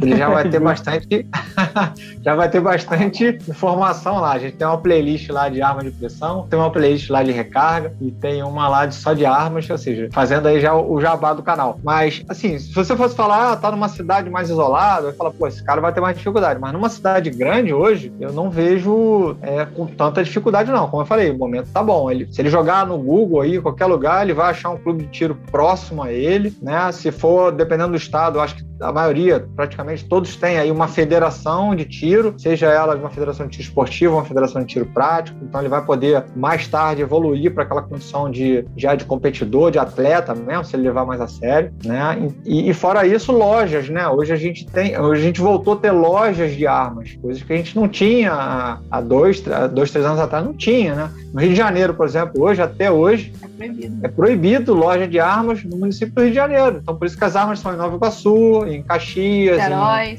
Ele 0.00 0.16
já 0.16 0.28
vai 0.28 0.48
ter 0.48 0.58
bastante 0.60 1.28
já 2.22 2.34
vai 2.34 2.48
ter 2.48 2.60
bastante 2.60 3.38
informação 3.48 4.20
lá. 4.20 4.32
A 4.32 4.38
gente 4.38 4.56
tem 4.56 4.66
uma 4.66 4.78
playlist 4.78 5.28
lá 5.30 5.48
de 5.48 5.62
arma 5.62 5.82
de 5.82 5.90
pressão, 5.90 6.46
tem 6.48 6.58
uma 6.58 6.70
playlist 6.70 7.10
lá 7.10 7.22
de 7.22 7.32
recarga 7.32 7.94
e 8.00 8.10
tem 8.10 8.42
uma 8.42 8.68
lá 8.68 8.86
de, 8.86 8.94
só 8.94 9.12
de 9.12 9.24
armas, 9.24 9.68
ou 9.68 9.78
seja, 9.78 10.08
fazendo 10.12 10.46
aí 10.46 10.60
já 10.60 10.74
o, 10.74 11.00
jabá 11.00 11.32
do 11.32 11.42
canal. 11.42 11.78
Mas, 11.82 12.24
assim, 12.28 12.58
se 12.58 12.72
você 12.72 12.96
fosse 12.96 13.14
falar, 13.14 13.52
ah, 13.52 13.56
tá 13.56 13.70
numa 13.70 13.88
cidade 13.88 14.30
mais 14.30 14.50
isolada, 14.50 15.08
eu 15.08 15.14
falo, 15.14 15.32
pô, 15.32 15.46
esse 15.46 15.62
cara 15.62 15.80
vai 15.80 15.92
ter 15.92 16.00
mais 16.00 16.16
dificuldade. 16.16 16.60
Mas 16.60 16.72
numa 16.72 16.88
cidade 16.88 17.30
grande 17.30 17.72
hoje, 17.72 18.12
eu 18.20 18.32
não 18.32 18.50
vejo 18.50 19.36
é, 19.42 19.64
com 19.64 19.86
tanta 19.86 20.22
dificuldade, 20.22 20.70
não. 20.70 20.88
Como 20.88 21.02
eu 21.02 21.06
falei, 21.06 21.30
o 21.30 21.38
momento 21.38 21.70
tá 21.72 21.82
bom. 21.82 22.10
Ele, 22.10 22.26
se 22.32 22.40
ele 22.40 22.50
jogar 22.50 22.86
no 22.86 22.98
Google 22.98 23.40
aí, 23.40 23.60
qualquer 23.60 23.86
lugar, 23.86 24.22
ele 24.22 24.34
vai 24.34 24.50
achar 24.50 24.70
um 24.70 24.78
clube 24.78 25.04
de 25.04 25.10
tiro 25.10 25.34
próximo 25.50 26.02
a 26.02 26.12
ele, 26.12 26.56
né? 26.62 26.90
Se 26.92 27.10
for, 27.10 27.52
dependendo 27.52 27.90
do 27.90 27.96
estado, 27.96 28.38
eu 28.38 28.42
acho 28.42 28.56
que 28.56 28.64
a 28.80 28.92
maioria, 28.92 29.46
praticamente 29.54 30.04
todos 30.04 30.36
têm 30.36 30.58
aí 30.58 30.70
uma 30.70 30.88
federação 30.88 31.74
de 31.74 31.84
tiro, 31.84 32.34
seja 32.38 32.66
ela 32.66 32.94
uma 32.96 33.10
federação 33.10 33.46
de 33.46 33.52
tiro 33.52 33.68
esportivo, 33.68 34.14
uma 34.14 34.24
federação 34.24 34.62
de 34.62 34.66
tiro 34.66 34.86
prático, 34.86 35.38
então 35.42 35.60
ele 35.60 35.68
vai 35.68 35.84
poder 35.84 36.24
mais 36.34 36.66
tarde 36.66 37.02
evoluir 37.02 37.52
para 37.52 37.62
aquela 37.62 37.82
condição 37.82 38.30
de 38.30 38.64
já 38.76 38.94
de 38.94 39.04
competidor, 39.04 39.70
de 39.70 39.78
atleta 39.78 40.34
mesmo, 40.34 40.64
se 40.64 40.76
ele 40.76 40.84
levar 40.84 41.04
mais 41.04 41.20
a 41.20 41.28
sério, 41.28 41.72
né? 41.84 42.30
E, 42.44 42.70
e, 42.70 42.74
fora 42.74 43.06
isso, 43.06 43.32
lojas, 43.32 43.88
né? 43.88 44.08
Hoje 44.08 44.32
a 44.32 44.36
gente 44.36 44.66
tem, 44.66 44.98
hoje 44.98 45.22
a 45.22 45.24
gente 45.24 45.40
voltou 45.40 45.74
a 45.74 45.76
ter 45.76 45.90
lojas 45.90 46.52
de 46.52 46.66
armas, 46.66 47.16
coisas 47.20 47.42
que 47.42 47.52
a 47.52 47.56
gente 47.56 47.76
não 47.76 47.88
tinha 47.88 48.80
há 48.90 49.00
dois, 49.00 49.42
dois 49.72 49.90
três 49.90 50.04
anos 50.04 50.20
atrás, 50.20 50.44
não 50.44 50.54
tinha, 50.54 50.94
né? 50.94 51.10
No 51.32 51.40
Rio 51.40 51.50
de 51.50 51.56
Janeiro, 51.56 51.94
por 51.94 52.06
exemplo, 52.06 52.42
hoje, 52.42 52.62
até 52.62 52.90
hoje, 52.90 53.32
proibido. 53.56 53.98
É 54.02 54.08
proibido 54.08 54.74
loja 54.74 55.06
de 55.06 55.18
armas 55.18 55.64
no 55.64 55.76
município 55.76 56.14
do 56.14 56.20
Rio 56.22 56.30
de 56.30 56.36
Janeiro. 56.36 56.80
Então, 56.82 56.96
por 56.96 57.06
isso 57.06 57.16
que 57.16 57.24
as 57.24 57.36
armas 57.36 57.58
são 57.58 57.72
em 57.72 57.76
Nova 57.76 57.96
Iguaçu, 57.96 58.63
em 58.68 58.82
Caxias, 58.82 59.58
Niterói, 59.58 60.10
em 60.10 60.16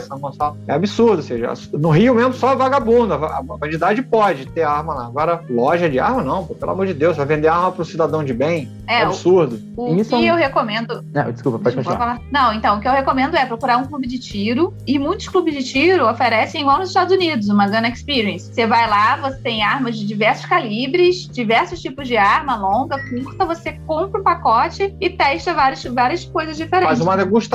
São 0.00 0.18
Gonçalo. 0.18 0.56
É 0.66 0.72
absurdo. 0.72 1.16
Ou 1.16 1.22
seja, 1.22 1.52
no 1.72 1.90
Rio 1.90 2.14
mesmo 2.14 2.32
só 2.32 2.54
vagabundo. 2.54 3.14
A 3.14 3.42
bandidade 3.42 4.02
pode 4.02 4.46
ter 4.46 4.62
arma 4.62 4.94
lá. 4.94 5.06
Agora, 5.06 5.42
loja 5.48 5.88
de 5.88 5.98
arma, 5.98 6.22
não. 6.22 6.44
Pô, 6.44 6.54
pelo 6.54 6.72
amor 6.72 6.86
de 6.86 6.94
Deus. 6.94 7.16
Vai 7.16 7.26
vender 7.26 7.48
arma 7.48 7.72
para 7.72 7.82
o 7.82 7.84
cidadão 7.84 8.24
de 8.24 8.34
bem. 8.34 8.70
É, 8.86 9.00
é 9.00 9.02
absurdo. 9.02 9.60
O, 9.76 9.92
o 9.92 10.04
que 10.04 10.14
é 10.14 10.16
um... 10.16 10.22
eu 10.22 10.36
recomendo... 10.36 11.04
Não, 11.12 11.32
desculpa, 11.32 11.58
pode 11.58 11.76
continuar. 11.76 12.20
Não, 12.30 12.52
então, 12.52 12.78
o 12.78 12.80
que 12.80 12.88
eu 12.88 12.92
recomendo 12.92 13.36
é 13.36 13.44
procurar 13.46 13.76
um 13.78 13.84
clube 13.84 14.06
de 14.06 14.18
tiro. 14.18 14.74
E 14.86 14.98
muitos 14.98 15.28
clubes 15.28 15.54
de 15.54 15.64
tiro 15.64 16.08
oferecem, 16.08 16.60
igual 16.60 16.78
nos 16.78 16.88
Estados 16.88 17.14
Unidos, 17.14 17.48
uma 17.48 17.68
Gun 17.68 17.86
Experience. 17.86 18.52
Você 18.52 18.66
vai 18.66 18.88
lá, 18.88 19.16
você 19.16 19.38
tem 19.38 19.62
armas 19.62 19.96
de 19.98 20.06
diversos 20.06 20.46
calibres, 20.46 21.28
diversos 21.28 21.80
tipos 21.80 22.06
de 22.06 22.16
arma, 22.16 22.56
longa, 22.56 22.98
curta, 23.08 23.44
você 23.44 23.72
compra 23.86 24.20
o 24.20 24.24
pacote 24.24 24.94
e 25.00 25.10
testa 25.10 25.54
várias, 25.54 25.84
várias 25.84 26.24
coisas 26.24 26.56
diferentes. 26.56 26.88
Faz 26.88 27.00
uma 27.00 27.16
degustação, 27.16 27.45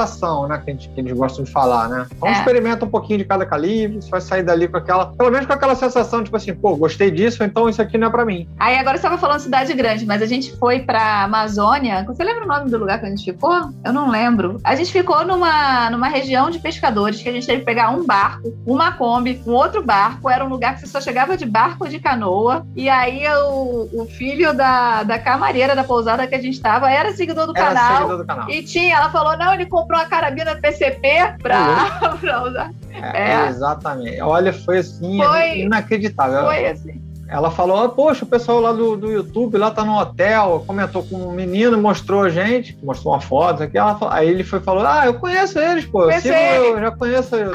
né? 0.47 0.61
Que 0.63 0.71
a 0.71 0.73
gente, 0.73 0.89
que 0.89 0.99
a 0.99 1.03
gente 1.03 1.13
gosta 1.13 1.43
de 1.43 1.51
falar, 1.51 1.87
né? 1.89 2.07
Então 2.11 2.29
é. 2.29 2.33
experimenta 2.33 2.85
um 2.85 2.89
pouquinho 2.89 3.19
de 3.19 3.25
cada 3.25 3.45
calibre, 3.45 4.01
você 4.01 4.09
vai 4.09 4.21
sair 4.21 4.43
dali 4.43 4.67
com 4.67 4.77
aquela, 4.77 5.07
pelo 5.07 5.31
menos 5.31 5.45
com 5.45 5.53
aquela 5.53 5.75
sensação, 5.75 6.23
tipo 6.23 6.35
assim, 6.35 6.53
pô, 6.53 6.75
gostei 6.75 7.11
disso, 7.11 7.43
então 7.43 7.69
isso 7.69 7.81
aqui 7.81 7.97
não 7.97 8.07
é 8.07 8.09
pra 8.09 8.25
mim. 8.25 8.47
Aí 8.59 8.77
agora 8.77 8.97
você 8.97 9.05
estava 9.05 9.17
falando 9.17 9.39
cidade 9.39 9.73
grande, 9.73 10.05
mas 10.05 10.21
a 10.21 10.25
gente 10.25 10.55
foi 10.57 10.79
pra 10.79 11.23
Amazônia. 11.23 12.03
Você 12.05 12.23
lembra 12.23 12.45
o 12.45 12.47
nome 12.47 12.69
do 12.69 12.77
lugar 12.77 12.99
que 12.99 13.05
a 13.05 13.09
gente 13.09 13.23
ficou? 13.23 13.71
Eu 13.83 13.93
não 13.93 14.09
lembro. 14.09 14.59
A 14.63 14.75
gente 14.75 14.91
ficou 14.91 15.25
numa, 15.25 15.89
numa 15.89 16.07
região 16.07 16.49
de 16.49 16.59
pescadores 16.59 17.21
que 17.21 17.29
a 17.29 17.31
gente 17.31 17.47
teve 17.47 17.59
que 17.59 17.65
pegar 17.65 17.89
um 17.89 18.05
barco, 18.05 18.53
uma 18.65 18.91
Kombi, 18.91 19.41
um 19.45 19.51
outro 19.51 19.83
barco. 19.83 20.29
Era 20.29 20.45
um 20.45 20.49
lugar 20.49 20.75
que 20.75 20.81
você 20.81 20.87
só 20.87 21.01
chegava 21.01 21.37
de 21.37 21.45
barco 21.45 21.83
ou 21.83 21.89
de 21.89 21.99
canoa. 21.99 22.65
E 22.75 22.89
aí 22.89 23.23
o, 23.27 23.89
o 23.93 24.05
filho 24.05 24.53
da, 24.53 25.03
da 25.03 25.19
camareira 25.19 25.75
da 25.75 25.83
pousada 25.83 26.27
que 26.27 26.35
a 26.35 26.41
gente 26.41 26.53
estava 26.53 26.91
era 26.91 27.11
seguidor 27.13 27.47
do, 27.47 27.57
era 27.57 27.67
canal, 27.67 27.97
seguidor 27.97 28.17
do 28.17 28.25
canal. 28.25 28.49
E 28.49 28.63
tinha, 28.63 28.95
ela 28.95 29.09
falou: 29.09 29.37
não, 29.37 29.53
ele 29.53 29.65
comprou 29.65 29.80
uma 29.89 30.05
carabina 30.05 30.55
PCP 30.55 31.35
pra, 31.41 32.11
uhum. 32.21 32.47
usar. 32.49 32.71
É, 32.91 33.31
é. 33.31 33.47
Exatamente. 33.47 34.21
Olha, 34.21 34.53
foi 34.53 34.79
assim, 34.79 35.17
foi, 35.23 35.59
inacreditável. 35.59 36.43
Foi 36.43 36.65
assim. 36.67 37.01
Ela 37.31 37.49
falou: 37.49 37.81
ah, 37.81 37.87
Poxa, 37.87 38.25
o 38.25 38.27
pessoal 38.27 38.59
lá 38.59 38.73
do, 38.73 38.97
do 38.97 39.09
YouTube 39.09 39.57
lá 39.57 39.71
tá 39.71 39.85
no 39.85 39.97
hotel, 39.97 40.63
comentou 40.67 41.01
com 41.03 41.15
um 41.15 41.31
menino, 41.31 41.77
mostrou 41.77 42.23
a 42.23 42.29
gente, 42.29 42.77
mostrou 42.83 43.13
uma 43.13 43.21
foto 43.21 43.63
aqui. 43.63 43.77
Ela, 43.77 43.97
aí 44.09 44.27
ele 44.27 44.43
foi 44.43 44.59
falou: 44.59 44.85
Ah, 44.85 45.05
eu 45.05 45.13
conheço 45.13 45.57
eles, 45.57 45.85
pô. 45.85 46.11
Eu, 46.11 46.19
sigo, 46.19 46.35
eu 46.35 46.79
já 46.81 46.91
conheço. 46.91 47.35
Eu 47.35 47.53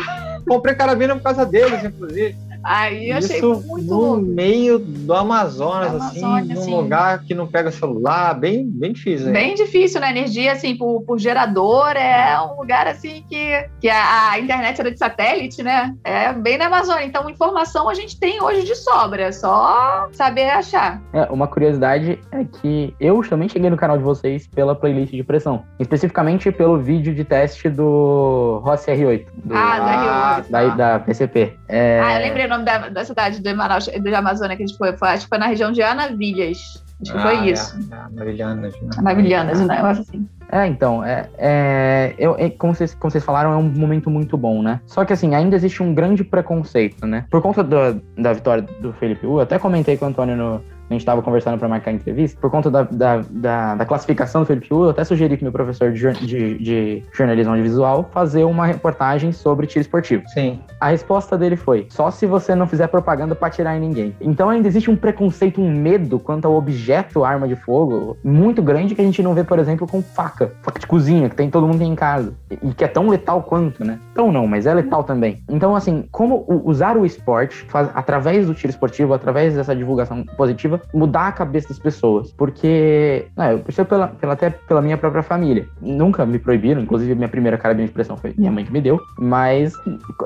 comprei 0.49 0.75
carabina 0.75 1.15
por 1.15 1.23
causa 1.23 1.45
deles, 1.45 1.85
inclusive. 1.85 2.46
Aí 2.67 3.11
eu 3.11 3.19
achei 3.19 3.41
muito 3.41 3.85
no 3.85 4.17
meio 4.17 4.79
do 4.81 5.15
Amazonas, 5.15 5.95
assim, 5.95 6.25
Amazônia, 6.25 6.55
num 6.55 6.61
assim. 6.61 6.75
lugar 6.75 7.23
que 7.23 7.33
não 7.33 7.47
pega 7.47 7.71
celular, 7.71 8.35
bem, 8.35 8.69
bem 8.69 8.93
difícil. 8.93 9.29
Hein? 9.29 9.33
Bem 9.33 9.55
difícil, 9.55 10.01
né? 10.01 10.11
Energia, 10.11 10.53
assim, 10.53 10.77
por, 10.77 11.03
por 11.03 11.17
gerador, 11.19 11.91
é 11.97 12.41
um 12.41 12.59
lugar, 12.59 12.89
assim, 12.89 13.25
que, 13.29 13.69
que 13.81 13.89
a, 13.89 14.33
a, 14.33 14.41
internet 14.41 14.81
era 14.81 14.91
de 14.91 14.99
satélite, 14.99 15.63
né? 15.63 15.95
É 16.03 16.33
bem 16.33 16.59
na 16.59 16.67
Amazônia. 16.67 17.05
Então, 17.05 17.31
informação 17.31 17.89
a 17.89 17.95
gente 17.95 18.19
tem 18.19 18.43
hoje 18.43 18.65
de 18.65 18.75
sobra, 18.75 19.23
é 19.23 19.33
só 19.33 20.09
saber 20.11 20.51
achar. 20.51 21.01
É, 21.13 21.23
uma 21.31 21.47
curiosidade 21.47 22.19
é 22.33 22.45
que 22.45 22.93
eu 22.99 23.23
também 23.29 23.49
cheguei 23.49 23.71
no 23.71 23.77
canal 23.77 23.97
de 23.97 24.03
vocês 24.03 24.49
pela 24.49 24.75
playlist 24.75 25.13
de 25.13 25.23
pressão. 25.23 25.65
Especificamente 25.79 26.51
pelo 26.51 26.79
vídeo 26.79 27.15
de 27.15 27.23
teste 27.23 27.69
do 27.69 28.61
Rossi 28.65 28.91
R8. 28.91 29.27
Do, 29.45 29.55
ah, 29.55 30.41
do 30.41 30.49
R8. 30.49 30.51
Da, 30.51 30.69
da 30.69 30.99
PCP. 30.99 31.57
É... 31.69 32.01
Ah, 32.03 32.21
eu 32.21 32.27
lembrei 32.27 32.47
o 32.47 32.49
nome 32.59 32.65
da, 32.65 32.89
da 32.89 33.05
cidade 33.05 33.41
do 33.41 33.57
Manaus, 33.57 33.87
do 33.87 34.15
Amazônia 34.15 34.57
que 34.57 34.63
a 34.63 34.67
gente 34.67 34.77
foi, 34.77 34.97
foi, 34.97 35.09
acho 35.09 35.25
que 35.25 35.29
foi 35.29 35.39
na 35.39 35.47
região 35.47 35.73
de 35.73 35.83
Anavilhas. 35.83 36.85
Acho 37.03 37.13
que 37.13 37.19
ah, 37.19 37.23
foi 37.23 37.37
é, 37.37 37.53
isso. 37.53 37.79
É, 37.91 37.97
Anavilhanas. 37.97 38.81
Né? 38.81 38.91
Anavilhanas, 38.97 39.61
um 39.61 39.67
negócio 39.67 40.03
assim. 40.03 40.29
É, 40.51 40.67
então, 40.67 41.05
é, 41.05 41.29
é, 41.37 42.15
eu, 42.19 42.37
é, 42.39 42.49
como, 42.51 42.75
vocês, 42.75 42.95
como 42.95 43.11
vocês 43.11 43.25
falaram, 43.25 43.53
é 43.53 43.57
um 43.57 43.69
momento 43.69 44.09
muito 44.09 44.37
bom, 44.37 44.63
né? 44.63 44.81
Só 44.87 45.05
que, 45.05 45.13
assim, 45.13 45.35
ainda 45.35 45.57
existe 45.57 45.83
um 45.83 45.93
grande 45.93 46.23
preconceito, 46.23 47.05
né? 47.05 47.25
Por 47.31 47.43
conta 47.43 47.63
do, 47.65 48.01
da 48.17 48.33
vitória 48.33 48.63
do 48.81 48.93
Felipe 48.95 49.27
U, 49.27 49.39
eu 49.39 49.41
até 49.41 49.59
comentei 49.59 49.97
com 49.97 50.05
o 50.05 50.09
Antônio 50.09 50.37
no, 50.37 50.63
a 50.89 50.95
gente 50.95 51.03
estava 51.03 51.23
conversando 51.23 51.59
para 51.59 51.69
marcar 51.69 51.91
a 51.91 51.95
entrevista, 51.95 52.39
por 52.41 52.51
conta 52.51 52.71
da, 52.71 52.83
da, 52.83 53.23
da, 53.29 53.75
da, 53.75 53.85
classificação 53.85 54.43
do 54.43 54.47
Felipe 54.47 54.73
U, 54.73 54.85
eu 54.85 54.91
até 54.91 55.05
sugeri 55.05 55.37
que 55.37 55.43
meu 55.43 55.53
professor 55.53 55.93
de, 55.93 56.13
de, 56.13 56.59
de 56.59 57.03
jornalismo 57.13 57.53
audiovisual 57.53 58.09
fazer 58.13 58.45
uma 58.45 58.67
reportagem 58.67 59.33
sobre 59.33 59.67
tiro 59.67 59.81
esportivo. 59.81 60.23
Sim. 60.29 60.61
A 60.81 60.89
resposta 60.89 61.37
dele 61.37 61.57
foi: 61.57 61.87
só 61.91 62.11
se 62.11 62.27
você 62.27 62.55
não 62.55 62.67
fizer 62.67 62.87
propaganda 62.87 63.35
para 63.35 63.49
atirar 63.49 63.77
em 63.77 63.81
ninguém. 63.81 64.15
Então 64.21 64.49
ainda 64.49 64.69
existe 64.69 64.91
um 64.91 64.97
preconceito, 64.97 65.61
um 65.61 65.71
medo 65.71 66.19
quanto 66.19 66.47
ao 66.47 66.55
objeto 66.55 67.25
arma 67.25 67.49
de 67.49 67.57
fogo 67.57 68.17
muito 68.23 68.63
grande 68.63 68.95
que 68.95 69.01
a 69.01 69.05
gente 69.05 69.23
não 69.23 69.35
vê, 69.35 69.43
por 69.43 69.59
exemplo, 69.59 69.87
com 69.87 70.03
faca, 70.03 70.53
faca 70.63 70.79
de 70.79 70.87
cozinha, 70.87 71.29
que 71.29 71.37
tem 71.37 71.51
todo 71.51 71.67
mundo 71.67 71.79
tem 71.79 71.93
em 71.93 71.95
casa 71.95 72.35
e 72.51 72.73
que 72.73 72.85
é 72.85 72.89
tão 72.89 73.09
letal 73.09 73.43
quanto, 73.43 73.85
né? 73.85 73.99
Então 74.13 74.31
não, 74.31 74.47
mas 74.47 74.67
é 74.67 74.75
letal 74.75 75.03
também. 75.03 75.43
Então 75.49 75.75
assim, 75.75 76.07
como 76.11 76.45
usar 76.65 76.97
o 76.97 77.05
esporte 77.05 77.65
faz, 77.69 77.91
através 77.95 78.47
do 78.47 78.55
tiro 78.55 78.71
esportivo, 78.71 79.15
através 79.15 79.55
dessa 79.55 79.75
divulgação 79.75 80.25
positiva 80.37 80.76
mudar 80.93 81.29
a 81.29 81.33
cabeça 81.33 81.69
das 81.69 81.79
pessoas. 81.79 82.33
Porque, 82.33 83.27
né, 83.37 83.55
eu 83.55 83.59
percebo 83.61 83.89
pela, 83.89 84.09
pela, 84.09 84.33
até 84.33 84.51
pela 84.51 84.83
minha 84.83 84.97
própria 84.97 85.23
família. 85.23 85.67
Nunca 85.81 86.25
me 86.27 86.39
proibiram, 86.39 86.81
inclusive 86.81 87.15
minha 87.15 87.29
primeira 87.29 87.59
carabina 87.59 87.87
de 87.87 87.93
pressão 87.93 88.17
foi 88.17 88.35
minha 88.37 88.51
mãe 88.51 88.65
que 88.65 88.73
me 88.73 88.81
deu. 88.81 89.01
Mas 89.19 89.73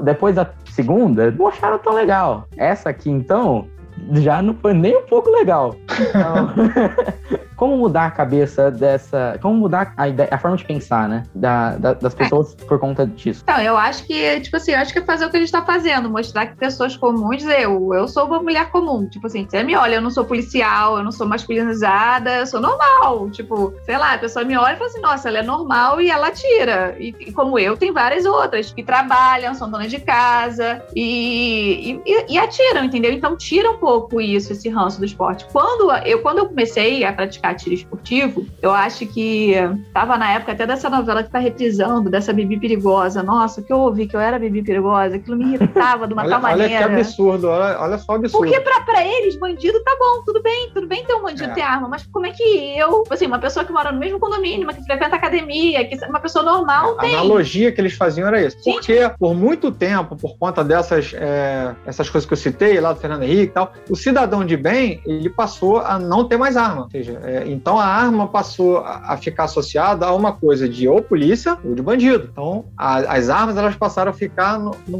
depois 0.03 0.37
da 0.37 0.51
segunda, 0.67 1.31
não 1.31 1.49
acharam 1.49 1.79
tão 1.79 1.95
legal. 1.95 2.47
Essa 2.57 2.91
aqui, 2.91 3.11
então, 3.11 3.67
já 4.13 4.41
não 4.43 4.55
foi 4.55 4.75
nem 4.75 4.97
um 4.97 5.03
pouco 5.03 5.31
legal. 5.31 5.75
Então, 6.11 7.41
como 7.61 7.77
mudar 7.77 8.07
a 8.07 8.11
cabeça 8.11 8.71
dessa. 8.71 9.39
Como 9.43 9.55
mudar 9.55 9.93
a, 9.95 10.09
ideia, 10.09 10.31
a 10.33 10.39
forma 10.39 10.57
de 10.57 10.65
pensar, 10.65 11.07
né? 11.07 11.25
Da, 11.35 11.77
da, 11.77 11.93
das 11.93 12.15
pessoas 12.15 12.57
é. 12.59 12.65
por 12.65 12.79
conta 12.79 13.07
disso. 13.07 13.43
Então, 13.43 13.61
eu 13.61 13.77
acho 13.77 14.03
que, 14.07 14.41
tipo 14.41 14.57
assim, 14.57 14.73
eu 14.73 14.79
acho 14.79 14.95
que 14.95 14.99
é 14.99 15.03
fazer 15.03 15.27
o 15.27 15.31
que 15.31 15.37
a 15.37 15.41
gente 15.41 15.53
tá 15.53 15.63
fazendo, 15.63 16.09
mostrar 16.09 16.47
que 16.47 16.57
pessoas 16.57 16.97
comuns, 16.97 17.45
eu, 17.45 17.93
eu 17.93 18.09
sou 18.09 18.25
uma 18.25 18.41
mulher 18.41 18.71
comum. 18.71 19.07
Tipo 19.07 19.27
assim, 19.27 19.47
você 19.47 19.63
me 19.63 19.77
olha, 19.77 19.97
eu 19.97 20.01
não 20.01 20.11
sou 20.11 20.25
policial, 20.25 20.97
eu 20.97 21.05
não 21.05 21.13
sou 21.13 21.29
masculinizada, 21.29 22.39
eu 22.39 22.47
sou 22.47 22.63
normal. 22.63 23.29
Tipo, 23.29 23.75
sei 23.85 23.99
lá, 23.99 24.15
a 24.15 24.19
pessoa 24.19 24.43
me 24.43 24.57
olha 24.57 24.73
e 24.73 24.79
fala 24.79 24.89
assim, 24.89 25.01
nossa, 25.03 25.29
ela 25.29 25.41
é 25.41 25.43
normal 25.43 26.01
e 26.01 26.11
ela 26.11 26.31
tira. 26.31 26.97
E, 26.99 27.15
e 27.21 27.31
como 27.31 27.59
eu, 27.59 27.77
tem 27.77 27.93
várias 27.93 28.25
outras 28.25 28.73
que 28.73 28.83
trabalham, 28.83 29.53
são 29.53 29.71
donas 29.71 29.91
de 29.91 30.01
casa 30.01 30.83
e, 30.97 32.01
e, 32.07 32.33
e 32.33 32.39
atiram, 32.39 32.85
entendeu? 32.85 33.13
Então 33.13 33.37
tira 33.37 33.71
um 33.71 33.77
pouco 33.77 34.19
isso, 34.19 34.51
esse 34.51 34.71
ranço 34.71 34.99
do 34.99 35.05
esporte. 35.05 35.45
Quando 35.53 35.93
eu, 36.07 36.23
quando 36.23 36.39
eu 36.39 36.47
comecei 36.47 37.05
a 37.05 37.13
praticar 37.13 37.50
tiro 37.55 37.75
esportivo, 37.75 38.47
eu 38.63 38.71
acho 38.71 39.07
que 39.07 39.55
tava 39.93 40.17
na 40.17 40.33
época 40.33 40.53
até 40.53 40.67
dessa 40.67 40.89
novela 40.89 41.23
que 41.23 41.31
tá 41.31 41.39
reprisando, 41.39 42.11
dessa 42.11 42.33
Bibi 42.33 42.59
Perigosa. 42.59 43.23
Nossa, 43.23 43.61
o 43.61 43.65
que 43.65 43.73
eu 43.73 43.79
ouvi 43.79 44.07
que 44.07 44.17
eu 44.17 44.21
era 44.21 44.39
Bibi 44.39 44.63
Perigosa, 44.63 45.17
aquilo 45.17 45.37
me 45.37 45.55
irritava 45.55 46.07
de 46.07 46.13
uma 46.13 46.23
olha, 46.23 46.31
tal 46.31 46.43
maneira. 46.43 46.87
Olha 46.87 46.89
que 46.89 47.01
absurdo, 47.01 47.49
olha, 47.49 47.81
olha 47.81 47.99
só 47.99 48.15
absurdo. 48.15 48.45
Porque 48.45 48.61
pra, 48.61 48.81
pra 48.81 49.07
eles, 49.07 49.37
bandido 49.37 49.83
tá 49.83 49.97
bom, 49.99 50.23
tudo 50.25 50.43
bem, 50.43 50.71
tudo 50.73 50.87
bem 50.87 51.05
ter 51.05 51.15
um 51.15 51.23
bandido 51.23 51.51
é. 51.51 51.55
ter 51.55 51.63
arma, 51.63 51.89
mas 51.89 52.07
como 52.07 52.27
é 52.27 52.31
que 52.31 52.79
eu, 52.79 53.05
assim, 53.11 53.27
uma 53.27 53.39
pessoa 53.39 53.65
que 53.65 53.73
mora 53.73 53.93
no 53.93 53.99
mesmo 53.99 54.19
condomínio, 54.19 54.69
que 54.69 54.85
frequenta 54.85 55.17
academia, 55.17 55.87
que 55.87 55.97
uma 56.07 56.21
pessoa 56.21 56.45
normal 56.45 56.97
tem. 56.97 57.15
A 57.15 57.21
analogia 57.21 57.73
que 57.73 57.81
eles 57.81 57.95
faziam 57.95 58.29
era 58.29 58.41
isso. 58.41 58.57
Gente, 58.63 58.75
Porque 58.75 59.11
por 59.19 59.35
muito 59.35 59.71
tempo, 59.71 60.17
por 60.17 60.37
conta 60.39 60.63
dessas 60.65 61.13
é, 61.15 61.75
essas 61.87 62.09
coisas 62.09 62.27
que 62.27 62.33
eu 62.33 62.37
citei 62.37 62.81
lá 62.81 62.93
do 62.93 63.01
Fernando 63.01 63.23
Henrique 63.23 63.43
e 63.43 63.49
tal, 63.49 63.73
o 63.89 63.97
cidadão 63.97 64.45
de 64.45 64.57
bem, 64.57 65.01
ele 65.05 65.31
passou 65.31 65.79
a 65.79 65.99
não 65.99 66.25
ter 66.25 66.37
mais 66.37 66.57
arma. 66.57 66.85
Ou 66.85 66.91
seja, 66.91 67.21
É, 67.25 67.39
então 67.47 67.78
a 67.78 67.84
arma 67.84 68.28
passou 68.28 68.78
a, 68.78 69.16
ficar 69.16 69.45
associada 69.45 70.07
a 70.07 70.14
uma 70.14 70.32
coisa 70.32 70.68
de 70.68 70.88
ou 70.88 71.03
polícia 71.03 71.59
ou 71.64 71.74
de 71.74 71.82
bandido. 71.82 72.28
Então 72.32 72.66
a, 72.76 72.99
as 73.14 73.28
armas 73.28 73.57
elas 73.57 73.76
passaram 73.76 74.11
a 74.11 74.14
ficar 74.14 74.59
no, 74.59 74.74
no, 74.86 74.99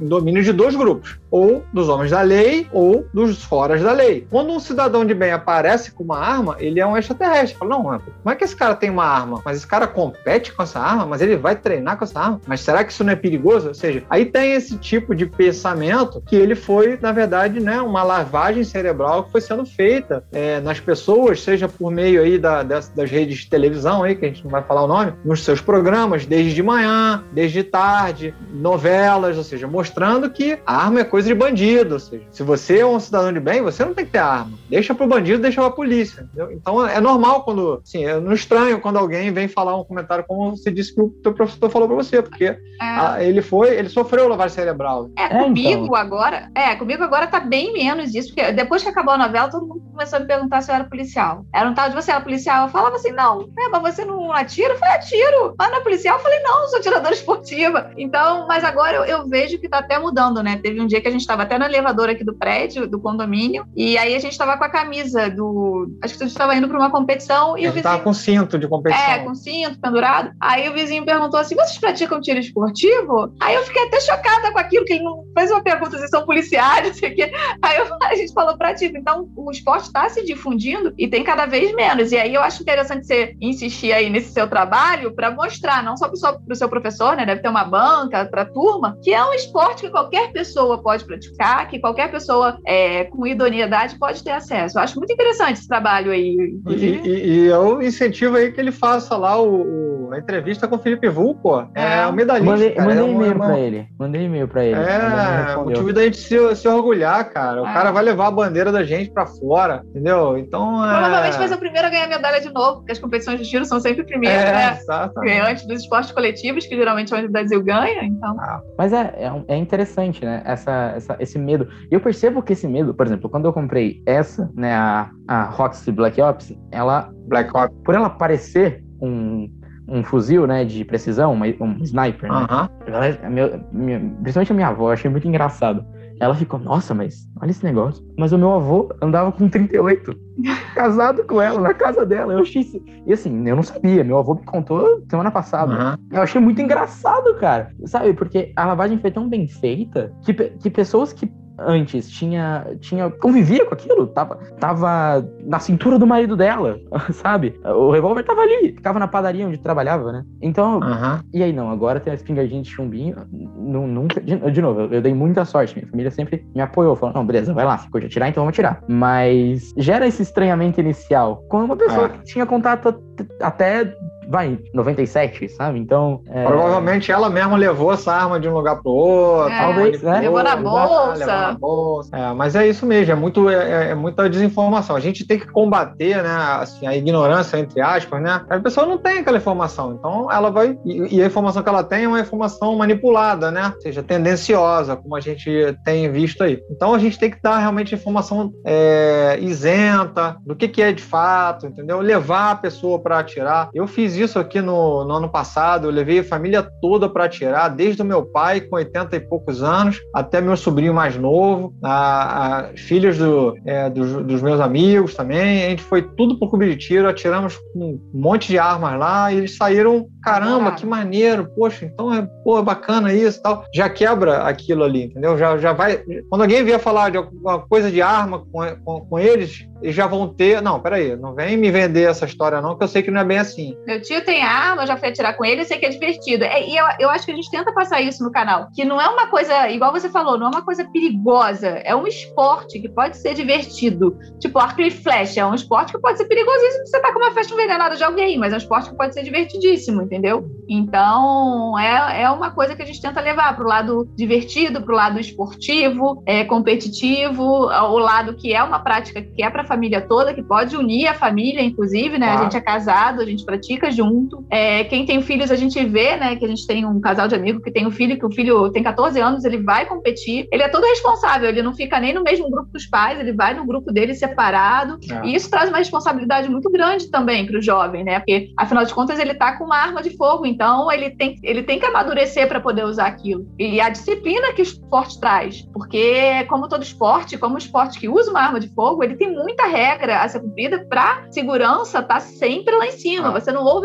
no, 0.00 0.08
domínio 0.08 0.42
de 0.42 0.52
dois 0.52 0.74
grupos, 0.74 1.18
ou 1.30 1.64
dos 1.72 1.88
homens 1.88 2.10
da 2.10 2.22
lei 2.22 2.66
ou 2.72 3.06
dos 3.12 3.42
foras 3.42 3.82
da 3.82 3.92
lei. 3.92 4.26
Quando 4.30 4.52
um 4.52 4.60
cidadão 4.60 5.04
de 5.04 5.14
bem 5.14 5.32
aparece 5.32 5.92
com 5.92 6.04
uma 6.04 6.18
arma, 6.18 6.56
ele 6.58 6.80
é 6.80 6.86
um 6.86 6.96
extraterrestre. 6.96 7.58
Fala, 7.58 7.70
não, 7.70 7.82
como 7.82 8.00
é 8.26 8.34
que 8.34 8.44
esse 8.44 8.56
cara 8.56 8.74
tem 8.74 8.90
uma 8.90 9.04
arma? 9.04 9.40
Mas 9.44 9.58
esse 9.58 9.66
cara 9.66 9.86
compete 9.86 10.52
com 10.52 10.62
essa 10.62 10.80
arma? 10.80 11.06
Mas 11.06 11.20
ele 11.20 11.36
vai 11.36 11.56
treinar 11.56 11.96
com 11.96 12.04
essa 12.04 12.20
arma? 12.20 12.40
Mas 12.46 12.60
será 12.60 12.84
que 12.84 12.92
isso 12.92 13.04
não 13.04 13.12
é 13.12 13.16
perigoso? 13.16 13.68
Ou 13.68 13.74
seja, 13.74 14.02
aí 14.08 14.24
tem 14.24 14.52
esse 14.52 14.76
tipo 14.76 15.14
de 15.14 15.26
pensamento 15.26 16.22
que 16.26 16.36
ele 16.36 16.54
foi, 16.54 16.98
na 17.00 17.12
verdade, 17.12 17.60
né, 17.60 17.80
uma 17.80 18.02
lavagem 18.02 18.64
cerebral 18.64 19.24
que 19.24 19.32
foi 19.32 19.40
sendo 19.40 19.64
feita 19.64 20.24
é, 20.32 20.60
nas 20.60 20.80
pessoas, 20.80 21.42
seja 21.42 21.69
por 21.70 21.90
meio 21.90 22.22
aí 22.22 22.38
da, 22.38 22.62
das, 22.62 22.88
das, 22.88 23.10
redes 23.10 23.38
de 23.38 23.50
televisão 23.50 24.02
aí, 24.02 24.14
que 24.14 24.24
a 24.24 24.28
gente 24.28 24.44
não 24.44 24.50
vai 24.50 24.62
falar 24.62 24.84
o 24.84 24.86
nome, 24.86 25.12
nos 25.24 25.44
seus 25.44 25.60
programas, 25.60 26.26
desde 26.26 26.54
de 26.54 26.62
manhã, 26.62 27.24
desde 27.32 27.62
tarde, 27.62 28.34
novelas, 28.52 29.36
ou 29.36 29.44
seja, 29.44 29.66
mostrando 29.66 30.30
que 30.30 30.58
a 30.66 30.76
arma 30.84 31.00
é 31.00 31.04
coisa 31.04 31.28
de 31.28 31.34
bandido, 31.34 31.94
ou 31.94 32.00
seja, 32.00 32.24
se 32.30 32.42
você 32.42 32.78
é 32.78 32.86
um 32.86 33.00
cidadão 33.00 33.32
de 33.32 33.40
bem, 33.40 33.62
você 33.62 33.84
não 33.84 33.94
tem 33.94 34.04
que 34.04 34.12
ter 34.12 34.18
arma. 34.18 34.58
Deixa 34.68 34.94
pro 34.94 35.06
bandido, 35.06 35.42
deixa 35.42 35.60
pra 35.60 35.70
polícia. 35.70 36.22
Entendeu? 36.22 36.52
Então 36.52 36.86
é 36.86 37.00
normal 37.00 37.42
quando, 37.44 37.80
assim, 37.82 38.04
eu 38.04 38.20
não 38.20 38.32
estranho 38.32 38.80
quando 38.80 38.98
alguém 38.98 39.32
vem 39.32 39.48
falar 39.48 39.76
um 39.76 39.84
comentário 39.84 40.24
como 40.26 40.56
você 40.56 40.70
disse 40.70 40.94
que 40.94 41.00
o 41.00 41.08
teu 41.22 41.32
professor 41.32 41.70
falou 41.70 41.88
pra 41.88 41.96
você, 41.96 42.22
porque 42.22 42.44
é. 42.44 42.58
a, 42.80 43.22
ele 43.22 43.42
foi, 43.42 43.76
ele 43.76 43.88
sofreu 43.88 44.28
lavagem 44.28 44.54
cerebral. 44.54 45.10
É, 45.18 45.24
é 45.24 45.28
comigo 45.28 45.84
então. 45.84 45.94
agora, 45.94 46.50
é, 46.54 46.74
comigo 46.76 47.02
agora 47.02 47.26
tá 47.26 47.40
bem 47.40 47.72
menos 47.72 48.14
isso, 48.14 48.34
porque 48.34 48.52
depois 48.52 48.82
que 48.82 48.88
acabou 48.88 49.14
a 49.14 49.18
novela, 49.18 49.50
todo 49.50 49.66
mundo 49.66 49.82
começou 49.90 50.18
a 50.18 50.20
me 50.20 50.26
perguntar 50.26 50.62
se 50.62 50.70
eu 50.70 50.74
era 50.74 50.84
policial. 50.84 51.44
Era 51.60 51.68
um 51.68 51.74
tal 51.74 51.90
de 51.90 51.94
você 51.94 52.10
era 52.10 52.22
policial. 52.22 52.66
Eu 52.66 52.72
falava 52.72 52.96
assim, 52.96 53.12
não, 53.12 53.50
é, 53.58 53.68
mas 53.68 53.94
você 53.94 54.02
não 54.02 54.32
atira? 54.32 54.72
Eu 54.72 54.78
falei, 54.78 54.94
atiro. 54.94 55.54
Mas 55.58 55.70
não 55.70 55.76
é 55.76 55.80
policial? 55.82 56.16
Eu 56.16 56.22
falei, 56.22 56.40
não, 56.40 56.68
sou 56.68 56.80
tiradora 56.80 57.12
esportiva. 57.14 57.90
Então, 57.98 58.46
mas 58.48 58.64
agora 58.64 58.96
eu, 58.96 59.04
eu 59.04 59.28
vejo 59.28 59.58
que 59.58 59.68
tá 59.68 59.80
até 59.80 59.98
mudando, 59.98 60.42
né? 60.42 60.58
Teve 60.62 60.80
um 60.80 60.86
dia 60.86 61.02
que 61.02 61.08
a 61.08 61.10
gente 61.10 61.26
tava 61.26 61.42
até 61.42 61.58
no 61.58 61.66
elevador 61.66 62.08
aqui 62.08 62.24
do 62.24 62.34
prédio, 62.34 62.88
do 62.88 62.98
condomínio, 62.98 63.66
e 63.76 63.98
aí 63.98 64.14
a 64.14 64.18
gente 64.18 64.38
tava 64.38 64.56
com 64.56 64.64
a 64.64 64.70
camisa 64.70 65.28
do. 65.28 65.90
Acho 66.02 66.16
que 66.16 66.24
a 66.24 66.26
gente 66.26 66.38
tava 66.38 66.54
indo 66.54 66.66
pra 66.66 66.78
uma 66.78 66.90
competição 66.90 67.58
e 67.58 67.66
a 67.66 67.70
o 67.70 67.72
vizinho. 67.72 67.82
Tava 67.82 68.02
com 68.02 68.14
cinto 68.14 68.58
de 68.58 68.66
competição. 68.66 69.10
É, 69.10 69.18
com 69.18 69.34
cinto 69.34 69.78
pendurado. 69.78 70.32
Aí 70.40 70.66
o 70.66 70.72
vizinho 70.72 71.04
perguntou 71.04 71.38
assim: 71.38 71.54
vocês 71.54 71.76
praticam 71.76 72.22
tiro 72.22 72.38
esportivo? 72.38 73.34
Aí 73.38 73.54
eu 73.54 73.62
fiquei 73.64 73.84
até 73.84 74.00
chocada 74.00 74.50
com 74.50 74.58
aquilo, 74.58 74.86
que 74.86 74.94
ele 74.94 75.04
não 75.04 75.24
fez 75.36 75.50
uma 75.50 75.62
pergunta 75.62 75.98
se 75.98 76.08
são 76.08 76.24
policiais, 76.24 76.86
não 76.88 76.94
sei 76.94 77.12
o 77.12 77.14
quê. 77.14 77.32
Aí 77.60 77.76
eu, 77.76 77.86
a 78.02 78.14
gente 78.14 78.32
falou 78.32 78.56
pratica. 78.56 78.96
Então, 78.96 79.28
o 79.36 79.50
esporte 79.50 79.84
está 79.84 80.08
se 80.08 80.24
difundindo 80.24 80.94
e 80.96 81.06
tem 81.06 81.22
cada 81.22 81.39
vez 81.46 81.74
menos. 81.74 82.12
E 82.12 82.16
aí 82.16 82.34
eu 82.34 82.42
acho 82.42 82.62
interessante 82.62 83.06
você 83.06 83.34
insistir 83.40 83.92
aí 83.92 84.10
nesse 84.10 84.32
seu 84.32 84.48
trabalho 84.48 85.12
para 85.14 85.30
mostrar, 85.30 85.82
não 85.82 85.96
só 85.96 86.08
para 86.08 86.52
o 86.52 86.54
seu 86.54 86.68
professor, 86.68 87.16
né? 87.16 87.26
Deve 87.26 87.42
ter 87.42 87.48
uma 87.48 87.64
banca 87.64 88.24
para 88.26 88.44
turma, 88.44 88.96
que 89.02 89.12
é 89.12 89.24
um 89.24 89.32
esporte 89.32 89.82
que 89.82 89.90
qualquer 89.90 90.32
pessoa 90.32 90.82
pode 90.82 91.04
praticar, 91.04 91.68
que 91.68 91.78
qualquer 91.78 92.10
pessoa 92.10 92.58
é, 92.66 93.04
com 93.04 93.26
idoneidade 93.26 93.98
pode 93.98 94.22
ter 94.22 94.32
acesso. 94.32 94.78
Eu 94.78 94.82
acho 94.82 94.96
muito 94.96 95.12
interessante 95.12 95.58
esse 95.58 95.68
trabalho 95.68 96.10
aí. 96.10 96.36
E, 96.68 96.74
e, 96.74 97.08
e 97.08 97.46
eu 97.46 97.82
incentivo 97.82 98.36
aí 98.36 98.52
que 98.52 98.60
ele 98.60 98.72
faça 98.72 99.16
lá 99.16 99.40
o, 99.40 99.62
o 99.62 100.00
a 100.12 100.18
entrevista 100.18 100.66
com 100.66 100.76
o 100.76 100.78
Felipe 100.78 101.08
Vulco. 101.08 101.68
É, 101.74 102.00
é 102.00 102.06
o 102.06 102.12
medalhista. 102.12 102.50
Mandei, 102.50 102.70
cara, 102.72 102.88
mandei 102.88 103.04
é 103.04 103.10
e-mail 103.10 103.38
para 103.38 103.58
ele. 103.58 103.88
Mandei 103.98 104.24
e-mail 104.24 104.48
para 104.48 104.64
ele. 104.64 104.80
É, 104.80 105.56
motivo 105.56 105.92
da 105.92 106.02
gente 106.02 106.16
se, 106.16 106.56
se 106.56 106.68
orgulhar, 106.68 107.30
cara. 107.30 107.62
O 107.62 107.66
é. 107.66 107.72
cara 107.72 107.90
vai 107.90 108.02
levar 108.02 108.26
a 108.26 108.30
bandeira 108.30 108.72
da 108.72 108.82
gente 108.82 109.10
para 109.10 109.26
fora, 109.26 109.82
entendeu? 109.90 110.36
Então. 110.36 110.84
É... 110.84 111.29
Provavelmente 111.30 111.38
vai 111.38 111.48
ser 111.48 111.54
o 111.54 111.58
primeiro 111.58 111.86
a 111.86 111.90
ganhar 111.90 112.08
medalha 112.08 112.40
de 112.40 112.52
novo, 112.52 112.78
porque 112.78 112.92
as 112.92 112.98
competições 112.98 113.40
de 113.40 113.48
tiro 113.48 113.64
são 113.64 113.80
sempre 113.80 114.04
primeiras, 114.04 114.44
é, 114.44 114.52
né? 114.52 114.78
Exatamente. 114.80 115.40
Antes 115.40 115.66
dos 115.66 115.80
esportes 115.82 116.12
coletivos, 116.12 116.66
que 116.66 116.76
geralmente 116.76 117.12
é 117.12 117.16
onde 117.16 117.26
o 117.26 117.30
Brasil 117.30 117.62
ganha, 117.62 118.04
então. 118.04 118.36
Ah. 118.40 118.60
Mas 118.78 118.92
é, 118.92 119.14
é, 119.16 119.44
é, 119.48 119.56
interessante, 119.56 120.24
né? 120.24 120.42
Essa, 120.44 120.92
essa, 120.96 121.16
esse 121.18 121.38
medo. 121.38 121.68
E 121.90 121.94
eu 121.94 122.00
percebo 122.00 122.42
que 122.42 122.52
esse 122.52 122.66
medo, 122.66 122.94
por 122.94 123.06
exemplo, 123.06 123.28
quando 123.28 123.46
eu 123.46 123.52
comprei 123.52 124.02
essa, 124.06 124.50
né, 124.54 124.74
a, 124.74 125.10
a 125.28 125.44
Roxy 125.44 125.90
Black 125.92 126.20
Ops, 126.20 126.52
ela. 126.70 127.10
Black 127.28 127.56
Ops. 127.56 127.76
Por 127.84 127.94
ela 127.94 128.10
parecer 128.10 128.82
um 129.00 129.48
um 129.90 130.04
fuzil, 130.04 130.46
né, 130.46 130.64
de 130.64 130.84
precisão, 130.84 131.34
um 131.34 131.82
sniper, 131.82 132.30
né? 132.30 132.46
Uhum. 132.48 134.14
principalmente 134.22 134.52
a 134.52 134.54
minha 134.54 134.68
avó, 134.68 134.88
eu 134.88 134.92
achei 134.92 135.10
muito 135.10 135.26
engraçado. 135.26 135.84
Ela 136.20 136.34
ficou, 136.34 136.60
nossa, 136.60 136.92
mas 136.92 137.26
olha 137.40 137.50
esse 137.50 137.64
negócio. 137.64 138.04
Mas 138.18 138.30
o 138.30 138.38
meu 138.38 138.52
avô 138.52 138.90
andava 139.02 139.32
com 139.32 139.48
38, 139.48 140.14
casado 140.74 141.24
com 141.24 141.40
ela, 141.40 141.58
na 141.58 141.72
casa 141.72 142.04
dela. 142.04 142.34
Eu 142.34 142.40
achei 142.40 142.60
isso. 142.60 142.78
E 143.06 143.12
assim, 143.12 143.48
eu 143.48 143.56
não 143.56 143.62
sabia, 143.62 144.04
meu 144.04 144.18
avô 144.18 144.34
me 144.34 144.44
contou 144.44 145.02
semana 145.08 145.30
passada. 145.30 145.72
Uhum. 145.72 146.06
Eu 146.12 146.22
achei 146.22 146.38
muito 146.38 146.60
engraçado, 146.60 147.34
cara. 147.36 147.72
Sabe, 147.86 148.12
porque 148.12 148.52
a 148.54 148.66
lavagem 148.66 148.98
foi 148.98 149.10
tão 149.10 149.30
bem 149.30 149.48
feita 149.48 150.12
que, 150.22 150.34
que 150.34 150.68
pessoas 150.68 151.12
que 151.14 151.26
antes 151.60 152.10
tinha, 152.10 152.66
tinha 152.80 153.10
convivia 153.10 153.64
com 153.64 153.74
aquilo, 153.74 154.06
tava, 154.06 154.36
tava 154.58 155.24
na 155.44 155.58
cintura 155.58 155.98
do 155.98 156.06
marido 156.06 156.36
dela, 156.36 156.78
sabe? 157.12 157.58
O 157.64 157.90
revólver 157.90 158.22
tava 158.22 158.40
ali, 158.42 158.72
ficava 158.72 158.98
na 158.98 159.08
padaria 159.08 159.46
onde 159.46 159.58
trabalhava, 159.58 160.12
né? 160.12 160.24
Então, 160.40 160.78
uhum. 160.80 161.20
e 161.32 161.42
aí 161.42 161.52
não, 161.52 161.70
agora 161.70 162.00
tem 162.00 162.10
a 162.12 162.14
espingardinha 162.14 162.62
de 162.62 162.70
chumbinho, 162.70 163.16
não, 163.56 163.86
nunca, 163.86 164.20
de, 164.20 164.36
de 164.36 164.62
novo, 164.62 164.80
eu, 164.80 164.92
eu, 164.94 165.02
dei 165.02 165.14
muita 165.14 165.44
sorte, 165.44 165.76
minha 165.76 165.88
família 165.88 166.10
sempre 166.10 166.46
me 166.54 166.60
apoiou, 166.60 166.96
falou, 166.96 167.14
não, 167.14 167.26
beleza, 167.26 167.52
vai 167.52 167.64
lá, 167.64 167.78
se 167.78 167.90
pode 167.90 168.06
atirar, 168.06 168.28
então 168.28 168.42
vamos 168.42 168.54
atirar. 168.54 168.82
Mas 168.88 169.72
gera 169.76 170.06
esse 170.06 170.22
estranhamento 170.22 170.80
inicial 170.80 171.44
com 171.48 171.64
uma 171.64 171.76
pessoa 171.76 172.06
é. 172.06 172.08
que 172.10 172.24
tinha 172.24 172.46
contato 172.46 172.94
até 173.40 173.94
vai, 174.30 174.58
97, 174.72 175.48
sabe? 175.48 175.80
Então. 175.80 176.22
É... 176.28 176.44
Provavelmente 176.44 177.10
ela 177.10 177.28
mesma 177.28 177.56
levou 177.56 177.92
essa 177.92 178.12
arma 178.12 178.38
de 178.38 178.48
um 178.48 178.54
lugar 178.54 178.80
pro 178.80 178.92
outro. 178.92 179.52
É, 179.52 179.58
talvez, 179.58 180.02
né? 180.02 180.20
Levou 180.20 180.42
na 180.42 180.56
bolsa. 180.56 181.14
Levou 181.14 181.26
na 181.26 181.52
bolsa. 181.54 182.16
É, 182.16 182.32
mas 182.32 182.54
é 182.54 182.68
isso 182.68 182.86
mesmo, 182.86 183.12
é, 183.12 183.16
muito, 183.16 183.50
é, 183.50 183.54
é, 183.54 183.90
é, 183.90 183.94
muita 183.94 184.30
desinformação. 184.30 184.94
A 184.94 185.00
gente 185.00 185.26
tem 185.26 185.38
que 185.38 185.46
combater, 185.48 186.22
né, 186.22 186.36
assim, 186.60 186.86
a 186.86 186.96
ignorância, 186.96 187.58
entre 187.58 187.80
aspas, 187.80 188.22
né? 188.22 188.42
A 188.48 188.60
pessoa 188.60 188.86
não 188.86 188.98
tem 188.98 189.18
aquela 189.18 189.38
informação, 189.38 189.94
então 189.94 190.30
ela 190.30 190.50
vai. 190.50 190.78
E, 190.84 191.16
e 191.16 191.22
a 191.22 191.26
informação 191.26 191.62
que 191.62 191.68
ela 191.68 191.82
tem 191.82 192.04
é 192.04 192.08
uma 192.08 192.20
informação 192.20 192.76
manipulada, 192.76 193.50
né? 193.50 193.72
Ou 193.74 193.80
seja, 193.80 194.02
tendenciosa, 194.02 194.94
como 194.94 195.16
a 195.16 195.20
gente 195.20 195.50
tem 195.84 196.10
visto 196.10 196.44
aí. 196.44 196.62
Então 196.70 196.94
a 196.94 196.98
gente 196.98 197.18
tem 197.18 197.30
que 197.30 197.42
dar 197.42 197.58
realmente 197.58 197.94
informação 197.94 198.52
é, 198.64 199.38
isenta 199.40 200.36
do 200.46 200.54
que, 200.54 200.68
que 200.68 200.82
é 200.82 200.92
de 200.92 201.02
fato, 201.02 201.66
entendeu? 201.66 202.00
Levar 202.00 202.52
a 202.52 202.56
pessoa 202.56 202.98
para 203.00 203.18
atirar. 203.18 203.70
Eu 203.74 203.86
fiz 203.86 204.19
isso 204.22 204.38
aqui 204.38 204.60
no, 204.60 205.04
no 205.04 205.14
ano 205.14 205.28
passado. 205.28 205.86
Eu 205.86 205.90
levei 205.90 206.20
a 206.20 206.24
família 206.24 206.62
toda 206.80 207.08
para 207.08 207.28
tirar, 207.28 207.68
desde 207.68 208.02
o 208.02 208.04
meu 208.04 208.24
pai, 208.24 208.60
com 208.60 208.76
80 208.76 209.16
e 209.16 209.20
poucos 209.20 209.62
anos, 209.62 210.00
até 210.14 210.40
meu 210.40 210.56
sobrinho 210.56 210.94
mais 210.94 211.16
novo, 211.16 211.74
a, 211.82 212.58
a 212.58 212.76
filhos 212.76 213.18
do, 213.18 213.56
é, 213.64 213.88
dos, 213.90 214.24
dos, 214.24 214.42
meus 214.42 214.60
amigos 214.60 215.14
também. 215.14 215.66
A 215.66 215.70
gente 215.70 215.82
foi 215.82 216.02
tudo 216.02 216.38
de 216.58 216.76
tiro, 216.76 217.08
atiramos 217.08 217.58
um 217.74 217.98
monte 218.12 218.48
de 218.48 218.58
armas 218.58 218.98
lá 218.98 219.32
e 219.32 219.38
eles 219.38 219.56
saíram, 219.56 220.06
caramba, 220.22 220.72
que 220.72 220.84
maneiro, 220.86 221.48
poxa, 221.56 221.84
então 221.84 222.12
é 222.12 222.26
pô, 222.44 222.62
bacana 222.62 223.12
isso 223.12 223.38
e 223.38 223.42
tal. 223.42 223.64
Já 223.74 223.88
quebra 223.88 224.42
aquilo 224.42 224.84
ali, 224.84 225.04
entendeu? 225.04 225.36
Já, 225.38 225.56
já 225.58 225.72
vai. 225.72 226.02
Quando 226.28 226.42
alguém 226.42 226.64
vier 226.64 226.78
falar 226.78 227.10
de 227.10 227.16
alguma 227.16 227.60
coisa 227.60 227.90
de 227.90 228.02
arma 228.02 228.44
com, 228.50 228.60
com, 228.84 229.00
com 229.06 229.18
eles, 229.18 229.66
eles 229.82 229.94
já 229.94 230.06
vão 230.06 230.28
ter. 230.28 230.60
Não, 230.60 230.80
peraí, 230.80 231.16
não 231.16 231.34
vem 231.34 231.56
me 231.56 231.70
vender 231.70 232.08
essa 232.08 232.24
história, 232.24 232.60
não, 232.60 232.76
que 232.76 232.84
eu 232.84 232.88
sei 232.88 233.02
que 233.02 233.10
não 233.10 233.20
é 233.20 233.24
bem 233.24 233.38
assim. 233.38 233.76
Meu 234.00 234.02
tio 234.02 234.24
tem 234.24 234.42
arma, 234.42 234.82
eu 234.82 234.86
já 234.86 234.96
fui 234.96 235.08
atirar 235.08 235.36
com 235.36 235.44
ele, 235.44 235.60
eu 235.60 235.64
sei 235.66 235.78
que 235.78 235.84
é 235.84 235.90
divertido. 235.90 236.44
É, 236.44 236.66
e 236.66 236.74
eu, 236.74 236.84
eu 236.98 237.10
acho 237.10 237.26
que 237.26 237.32
a 237.32 237.34
gente 237.34 237.50
tenta 237.50 237.70
passar 237.72 238.00
isso 238.00 238.24
no 238.24 238.32
canal. 238.32 238.68
Que 238.74 238.82
não 238.82 238.98
é 238.98 239.06
uma 239.06 239.26
coisa, 239.26 239.68
igual 239.68 239.92
você 239.92 240.08
falou, 240.08 240.38
não 240.38 240.46
é 240.46 240.50
uma 240.50 240.62
coisa 240.62 240.84
perigosa. 240.86 241.68
É 241.84 241.94
um 241.94 242.06
esporte 242.06 242.80
que 242.80 242.88
pode 242.88 243.18
ser 243.18 243.34
divertido. 243.34 244.16
Tipo, 244.38 244.58
arco 244.58 244.80
e 244.80 244.90
flecha 244.90 245.40
é 245.40 245.46
um 245.46 245.54
esporte 245.54 245.92
que 245.92 245.98
pode 245.98 246.16
ser 246.16 246.24
perigosíssimo 246.24 246.86
se 246.86 246.92
você 246.92 247.00
tá 247.00 247.12
com 247.12 247.18
uma 247.18 247.32
festa 247.32 247.52
envenenada 247.52 247.94
de 247.94 248.02
alguém, 248.02 248.38
mas 248.38 248.52
é 248.52 248.56
um 248.56 248.58
esporte 248.58 248.88
que 248.88 248.96
pode 248.96 249.12
ser 249.12 249.22
divertidíssimo, 249.22 250.00
entendeu? 250.00 250.48
Então, 250.66 251.78
é, 251.78 252.22
é 252.22 252.30
uma 252.30 252.50
coisa 252.52 252.74
que 252.74 252.82
a 252.82 252.86
gente 252.86 253.02
tenta 253.02 253.20
levar 253.20 253.54
pro 253.54 253.68
lado 253.68 254.08
divertido, 254.16 254.80
pro 254.82 254.94
lado 254.94 255.20
esportivo, 255.20 256.22
é, 256.24 256.44
competitivo, 256.44 257.42
o 257.42 257.98
lado 257.98 258.34
que 258.34 258.54
é 258.54 258.62
uma 258.62 258.78
prática 258.78 259.20
que 259.20 259.42
é 259.42 259.50
para 259.50 259.64
família 259.64 260.00
toda, 260.00 260.32
que 260.32 260.42
pode 260.42 260.76
unir 260.76 261.06
a 261.08 261.14
família, 261.14 261.62
inclusive, 261.62 262.18
né? 262.18 262.30
A 262.30 262.42
gente 262.44 262.56
é 262.56 262.60
casado, 262.60 263.20
a 263.20 263.26
gente 263.26 263.44
pratica 263.44 263.89
junto. 263.90 264.44
É, 264.50 264.84
quem 264.84 265.04
tem 265.04 265.20
filhos, 265.22 265.50
a 265.50 265.56
gente 265.56 265.82
vê, 265.84 266.16
né, 266.16 266.36
que 266.36 266.44
a 266.44 266.48
gente 266.48 266.66
tem 266.66 266.84
um 266.84 267.00
casal 267.00 267.28
de 267.28 267.34
amigo 267.34 267.60
que 267.60 267.70
tem 267.70 267.86
um 267.86 267.90
filho, 267.90 268.18
que 268.18 268.26
o 268.26 268.30
filho 268.30 268.70
tem 268.70 268.82
14 268.82 269.20
anos, 269.20 269.44
ele 269.44 269.58
vai 269.58 269.86
competir, 269.86 270.48
ele 270.52 270.62
é 270.62 270.68
todo 270.68 270.84
responsável, 270.84 271.48
ele 271.48 271.62
não 271.62 271.74
fica 271.74 271.98
nem 272.00 272.12
no 272.12 272.22
mesmo 272.22 272.50
grupo 272.50 272.70
dos 272.72 272.86
pais, 272.86 273.18
ele 273.18 273.32
vai 273.32 273.54
no 273.54 273.66
grupo 273.66 273.92
dele 273.92 274.14
separado. 274.14 274.98
É. 275.10 275.26
E 275.26 275.34
isso 275.34 275.50
traz 275.50 275.68
uma 275.68 275.78
responsabilidade 275.78 276.48
muito 276.48 276.70
grande 276.70 277.10
também 277.10 277.46
para 277.46 277.58
o 277.58 277.62
jovem, 277.62 278.04
né? 278.04 278.18
Porque, 278.18 278.50
afinal 278.56 278.84
de 278.84 278.94
contas, 278.94 279.18
ele 279.18 279.32
está 279.32 279.56
com 279.56 279.64
uma 279.64 279.76
arma 279.76 280.02
de 280.02 280.16
fogo, 280.16 280.46
então 280.46 280.90
ele 280.90 281.10
tem, 281.10 281.38
ele 281.42 281.62
tem 281.62 281.78
que 281.78 281.86
amadurecer 281.86 282.46
para 282.48 282.60
poder 282.60 282.84
usar 282.84 283.06
aquilo. 283.06 283.46
E 283.58 283.80
a 283.80 283.88
disciplina 283.88 284.52
que 284.52 284.62
o 284.62 284.64
esporte 284.64 285.20
traz, 285.20 285.62
porque, 285.72 286.44
como 286.48 286.68
todo 286.68 286.82
esporte, 286.82 287.38
como 287.38 287.54
o 287.54 287.58
esporte 287.58 287.98
que 287.98 288.08
usa 288.08 288.30
uma 288.30 288.40
arma 288.40 288.60
de 288.60 288.68
fogo, 288.68 289.02
ele 289.02 289.16
tem 289.16 289.32
muita 289.32 289.66
regra 289.66 290.22
a 290.22 290.28
ser 290.28 290.40
cumprida 290.40 290.84
para 290.88 291.26
segurança 291.30 292.00
estar 292.00 292.14
tá 292.14 292.20
sempre 292.20 292.74
lá 292.76 292.86
em 292.86 292.92
cima. 292.92 293.28
Ah. 293.28 293.32
Você 293.32 293.52
não 293.52 293.64
ouve 293.64 293.79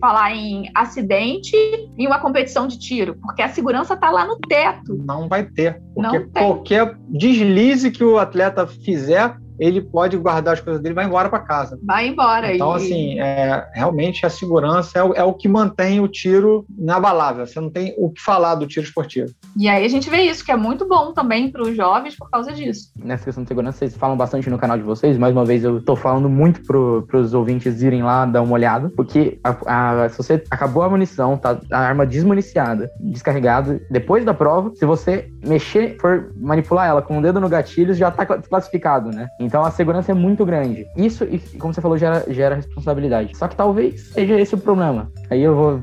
falar 0.00 0.34
em 0.34 0.70
acidente 0.74 1.56
em 1.96 2.06
uma 2.06 2.18
competição 2.18 2.66
de 2.66 2.78
tiro, 2.78 3.16
porque 3.20 3.42
a 3.42 3.48
segurança 3.48 3.94
está 3.94 4.10
lá 4.10 4.26
no 4.26 4.38
teto. 4.38 4.96
Não 5.04 5.28
vai 5.28 5.44
ter. 5.44 5.80
Porque 5.94 6.20
qualquer 6.32 6.96
deslize 7.08 7.90
que 7.90 8.04
o 8.04 8.18
atleta 8.18 8.66
fizer, 8.66 9.36
ele 9.58 9.80
pode 9.80 10.16
guardar 10.16 10.54
as 10.54 10.60
coisas 10.60 10.82
dele 10.82 10.92
e 10.92 10.94
vai 10.94 11.04
embora 11.04 11.28
para 11.28 11.40
casa. 11.40 11.78
Vai 11.82 12.08
embora. 12.08 12.54
Então, 12.54 12.72
e... 12.72 12.76
assim, 12.76 13.20
é, 13.20 13.66
realmente 13.74 14.24
a 14.24 14.30
segurança 14.30 14.98
é 14.98 15.02
o, 15.02 15.12
é 15.14 15.24
o, 15.24 15.34
que 15.34 15.48
mantém 15.48 16.00
o 16.00 16.08
tiro 16.08 16.64
inabalável. 16.78 17.46
Você 17.46 17.60
não 17.60 17.70
tem 17.70 17.94
o 17.98 18.10
que 18.10 18.20
falar 18.20 18.54
do 18.54 18.66
tiro 18.66 18.86
esportivo. 18.86 19.30
E 19.56 19.68
aí 19.68 19.84
a 19.84 19.88
gente 19.88 20.08
vê 20.08 20.22
isso, 20.22 20.44
que 20.44 20.52
é 20.52 20.56
muito 20.56 20.86
bom 20.86 21.12
também 21.12 21.50
para 21.50 21.62
os 21.62 21.76
jovens 21.76 22.16
por 22.16 22.30
causa 22.30 22.52
disso. 22.52 22.90
Nessa 22.96 23.24
questão 23.24 23.42
de 23.42 23.48
segurança, 23.48 23.78
vocês 23.78 23.96
falam 23.96 24.16
bastante 24.16 24.48
no 24.50 24.58
canal 24.58 24.76
de 24.76 24.82
vocês. 24.82 25.18
Mais 25.18 25.32
uma 25.32 25.44
vez, 25.44 25.64
eu 25.64 25.78
estou 25.78 25.96
falando 25.96 26.28
muito 26.28 26.62
para 26.62 27.18
os 27.18 27.34
ouvintes 27.34 27.82
irem 27.82 28.02
lá 28.02 28.24
dar 28.24 28.42
uma 28.42 28.52
olhada, 28.52 28.90
porque 28.96 29.38
a, 29.42 30.04
a, 30.04 30.08
se 30.08 30.16
você 30.16 30.42
acabou 30.50 30.82
a 30.82 30.88
munição, 30.88 31.36
tá 31.36 31.58
a 31.72 31.78
arma 31.78 32.06
desmuniciada, 32.06 32.90
descarregada, 33.00 33.80
depois 33.90 34.24
da 34.24 34.34
prova, 34.34 34.72
se 34.74 34.84
você 34.84 35.30
mexer, 35.44 35.96
for 36.00 36.32
manipular 36.36 36.88
ela 36.88 37.02
com 37.02 37.18
o 37.18 37.22
dedo 37.22 37.40
no 37.40 37.48
gatilho, 37.48 37.94
já 37.94 38.08
está 38.08 38.26
classificado, 38.26 39.10
né? 39.10 39.26
Então 39.48 39.64
a 39.64 39.70
segurança 39.70 40.12
é 40.12 40.14
muito 40.14 40.44
grande. 40.44 40.86
Isso, 40.94 41.26
como 41.58 41.72
você 41.72 41.80
falou, 41.80 41.96
gera, 41.96 42.22
gera 42.28 42.56
responsabilidade. 42.56 43.34
Só 43.34 43.48
que 43.48 43.56
talvez 43.56 44.10
seja 44.12 44.38
esse 44.38 44.54
o 44.54 44.58
problema. 44.58 45.10
Aí 45.30 45.42
eu 45.42 45.56
vou 45.56 45.82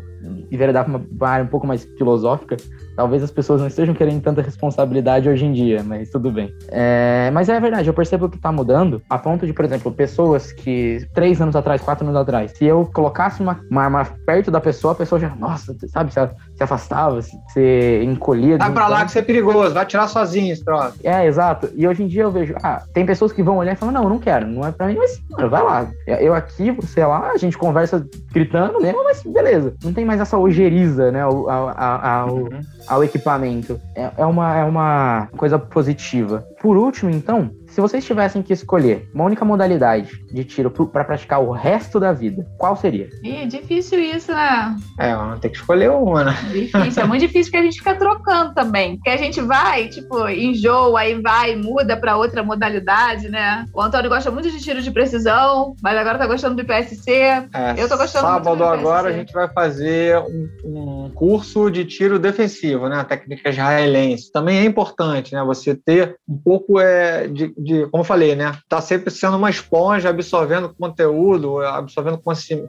enveredar 0.51 0.85
para 0.85 0.97
uma 0.97 1.29
área 1.29 1.45
um 1.45 1.49
pouco 1.49 1.67
mais 1.67 1.85
filosófica, 1.97 2.57
Talvez 2.95 3.21
as 3.21 3.31
pessoas 3.31 3.59
não 3.59 3.67
estejam 3.67 3.93
querendo 3.93 4.21
tanta 4.21 4.41
responsabilidade 4.41 5.27
hoje 5.27 5.45
em 5.45 5.51
dia, 5.51 5.83
mas 5.83 6.09
tudo 6.09 6.31
bem. 6.31 6.53
É, 6.69 7.29
mas 7.33 7.49
é 7.49 7.59
verdade, 7.59 7.89
eu 7.89 7.93
percebo 7.93 8.29
que 8.29 8.37
está 8.37 8.51
mudando 8.51 9.01
a 9.09 9.17
ponto 9.17 9.45
de, 9.45 9.51
por 9.51 9.65
exemplo, 9.65 9.91
pessoas 9.91 10.53
que 10.53 11.05
três 11.13 11.41
anos 11.41 11.55
atrás, 11.55 11.81
quatro 11.81 12.05
anos 12.05 12.19
atrás, 12.19 12.53
se 12.57 12.65
eu 12.65 12.89
colocasse 12.93 13.41
uma, 13.41 13.59
uma 13.69 13.83
arma 13.83 14.05
perto 14.25 14.49
da 14.49 14.61
pessoa, 14.61 14.93
a 14.93 14.95
pessoa 14.95 15.19
já, 15.19 15.35
nossa, 15.35 15.75
sabe, 15.89 16.13
se, 16.13 16.19
se 16.55 16.63
afastava, 16.63 17.21
se, 17.21 17.37
se 17.49 18.01
encolhia. 18.05 18.57
Vai 18.57 18.71
pra 18.71 18.87
lá 18.87 19.03
que 19.03 19.11
você 19.11 19.19
é 19.19 19.23
perigoso, 19.23 19.73
vai 19.73 19.85
tirar 19.85 20.07
sozinho 20.07 20.53
esse 20.53 20.63
troço. 20.63 20.97
É, 21.03 21.25
exato. 21.25 21.69
E 21.75 21.85
hoje 21.85 22.03
em 22.03 22.07
dia 22.07 22.23
eu 22.23 22.31
vejo, 22.31 22.55
ah, 22.63 22.81
tem 22.93 23.05
pessoas 23.05 23.33
que 23.33 23.43
vão 23.43 23.57
olhar 23.57 23.73
e 23.73 23.75
falam, 23.75 23.93
não, 23.93 24.09
não 24.09 24.19
quero, 24.19 24.47
não 24.47 24.65
é 24.65 24.71
pra 24.71 24.87
mim, 24.87 24.95
mas 24.95 25.21
mano, 25.31 25.49
vai 25.49 25.63
lá. 25.63 25.87
Eu 26.07 26.33
aqui, 26.33 26.71
você 26.71 27.05
lá, 27.05 27.31
a 27.31 27.37
gente 27.37 27.57
conversa 27.57 28.07
gritando 28.31 28.79
mesmo, 28.79 29.03
mas 29.03 29.21
beleza. 29.21 29.75
Não 29.83 29.91
tem 29.91 30.05
mais 30.05 30.14
essa 30.21 30.37
ojeriza, 30.37 31.11
né, 31.11 31.21
ao, 31.21 31.49
ao, 31.49 31.69
ao, 31.77 32.35
uhum. 32.35 32.61
ao 32.87 33.03
equipamento. 33.03 33.79
É, 33.95 34.11
é, 34.17 34.25
uma, 34.25 34.55
é 34.55 34.63
uma 34.63 35.27
coisa 35.37 35.57
positiva. 35.59 36.45
Por 36.61 36.77
último, 36.77 37.11
então, 37.11 37.49
se 37.75 37.81
vocês 37.81 38.05
tivessem 38.05 38.41
que 38.41 38.53
escolher 38.53 39.05
uma 39.13 39.25
única 39.25 39.43
modalidade 39.43 40.23
de 40.31 40.45
tiro 40.45 40.71
para 40.71 41.03
praticar 41.03 41.43
o 41.43 41.51
resto 41.51 41.99
da 41.99 42.13
vida, 42.13 42.47
qual 42.57 42.73
seria? 42.77 43.09
Ih, 43.21 43.45
difícil 43.45 43.99
isso, 43.99 44.31
né? 44.31 44.77
É, 44.97 45.13
vamos 45.13 45.41
ter 45.41 45.49
que 45.49 45.57
escolher 45.57 45.91
uma, 45.91 46.23
né? 46.23 46.37
Difícil, 46.53 47.03
é 47.03 47.05
muito 47.05 47.19
difícil 47.19 47.51
porque 47.51 47.57
a 47.57 47.63
gente 47.63 47.79
fica 47.79 47.93
trocando 47.95 48.53
também. 48.53 48.95
Porque 48.95 49.09
a 49.09 49.17
gente 49.17 49.41
vai, 49.41 49.89
tipo, 49.89 50.25
enjoa, 50.29 51.01
aí 51.01 51.21
vai, 51.21 51.57
muda 51.57 51.97
para 51.97 52.15
outra 52.15 52.41
modalidade, 52.41 53.27
né? 53.27 53.65
O 53.73 53.81
Antônio 53.81 54.09
gosta 54.09 54.31
muito 54.31 54.49
de 54.49 54.61
tiro 54.61 54.81
de 54.81 54.91
precisão, 54.91 55.75
mas 55.83 55.97
agora 55.97 56.17
tá 56.17 56.27
gostando 56.27 56.55
do 56.55 56.61
IPSC. 56.61 57.11
É, 57.11 57.49
eu 57.77 57.89
tô 57.89 57.97
gostando 57.97 58.25
sábado 58.25 58.47
muito 58.47 58.59
do 58.59 58.63
agora 58.63 59.09
a 59.09 59.11
gente 59.11 59.33
vai 59.33 59.49
fazer 59.49 60.17
um, 60.19 60.49
um 60.63 61.11
curso 61.13 61.69
de 61.69 61.83
tiro 61.83 62.17
defensivo, 62.19 62.87
né? 62.87 63.01
A 63.01 63.03
técnica 63.03 63.49
israelense. 63.49 64.31
Também 64.31 64.59
é 64.59 64.63
importante, 64.63 65.33
né? 65.33 65.43
Você 65.43 65.75
ter 65.75 66.15
um 66.25 66.37
pouco 66.37 66.79
é, 66.79 67.27
de 67.27 67.53
de, 67.65 67.87
como 67.87 68.01
eu 68.01 68.05
falei, 68.05 68.35
né? 68.35 68.55
Tá 68.69 68.79
sempre 68.79 69.09
sendo 69.09 69.37
uma 69.37 69.49
esponja, 69.49 70.09
absorvendo 70.09 70.73
conteúdo, 70.79 71.59
absorvendo 71.59 72.21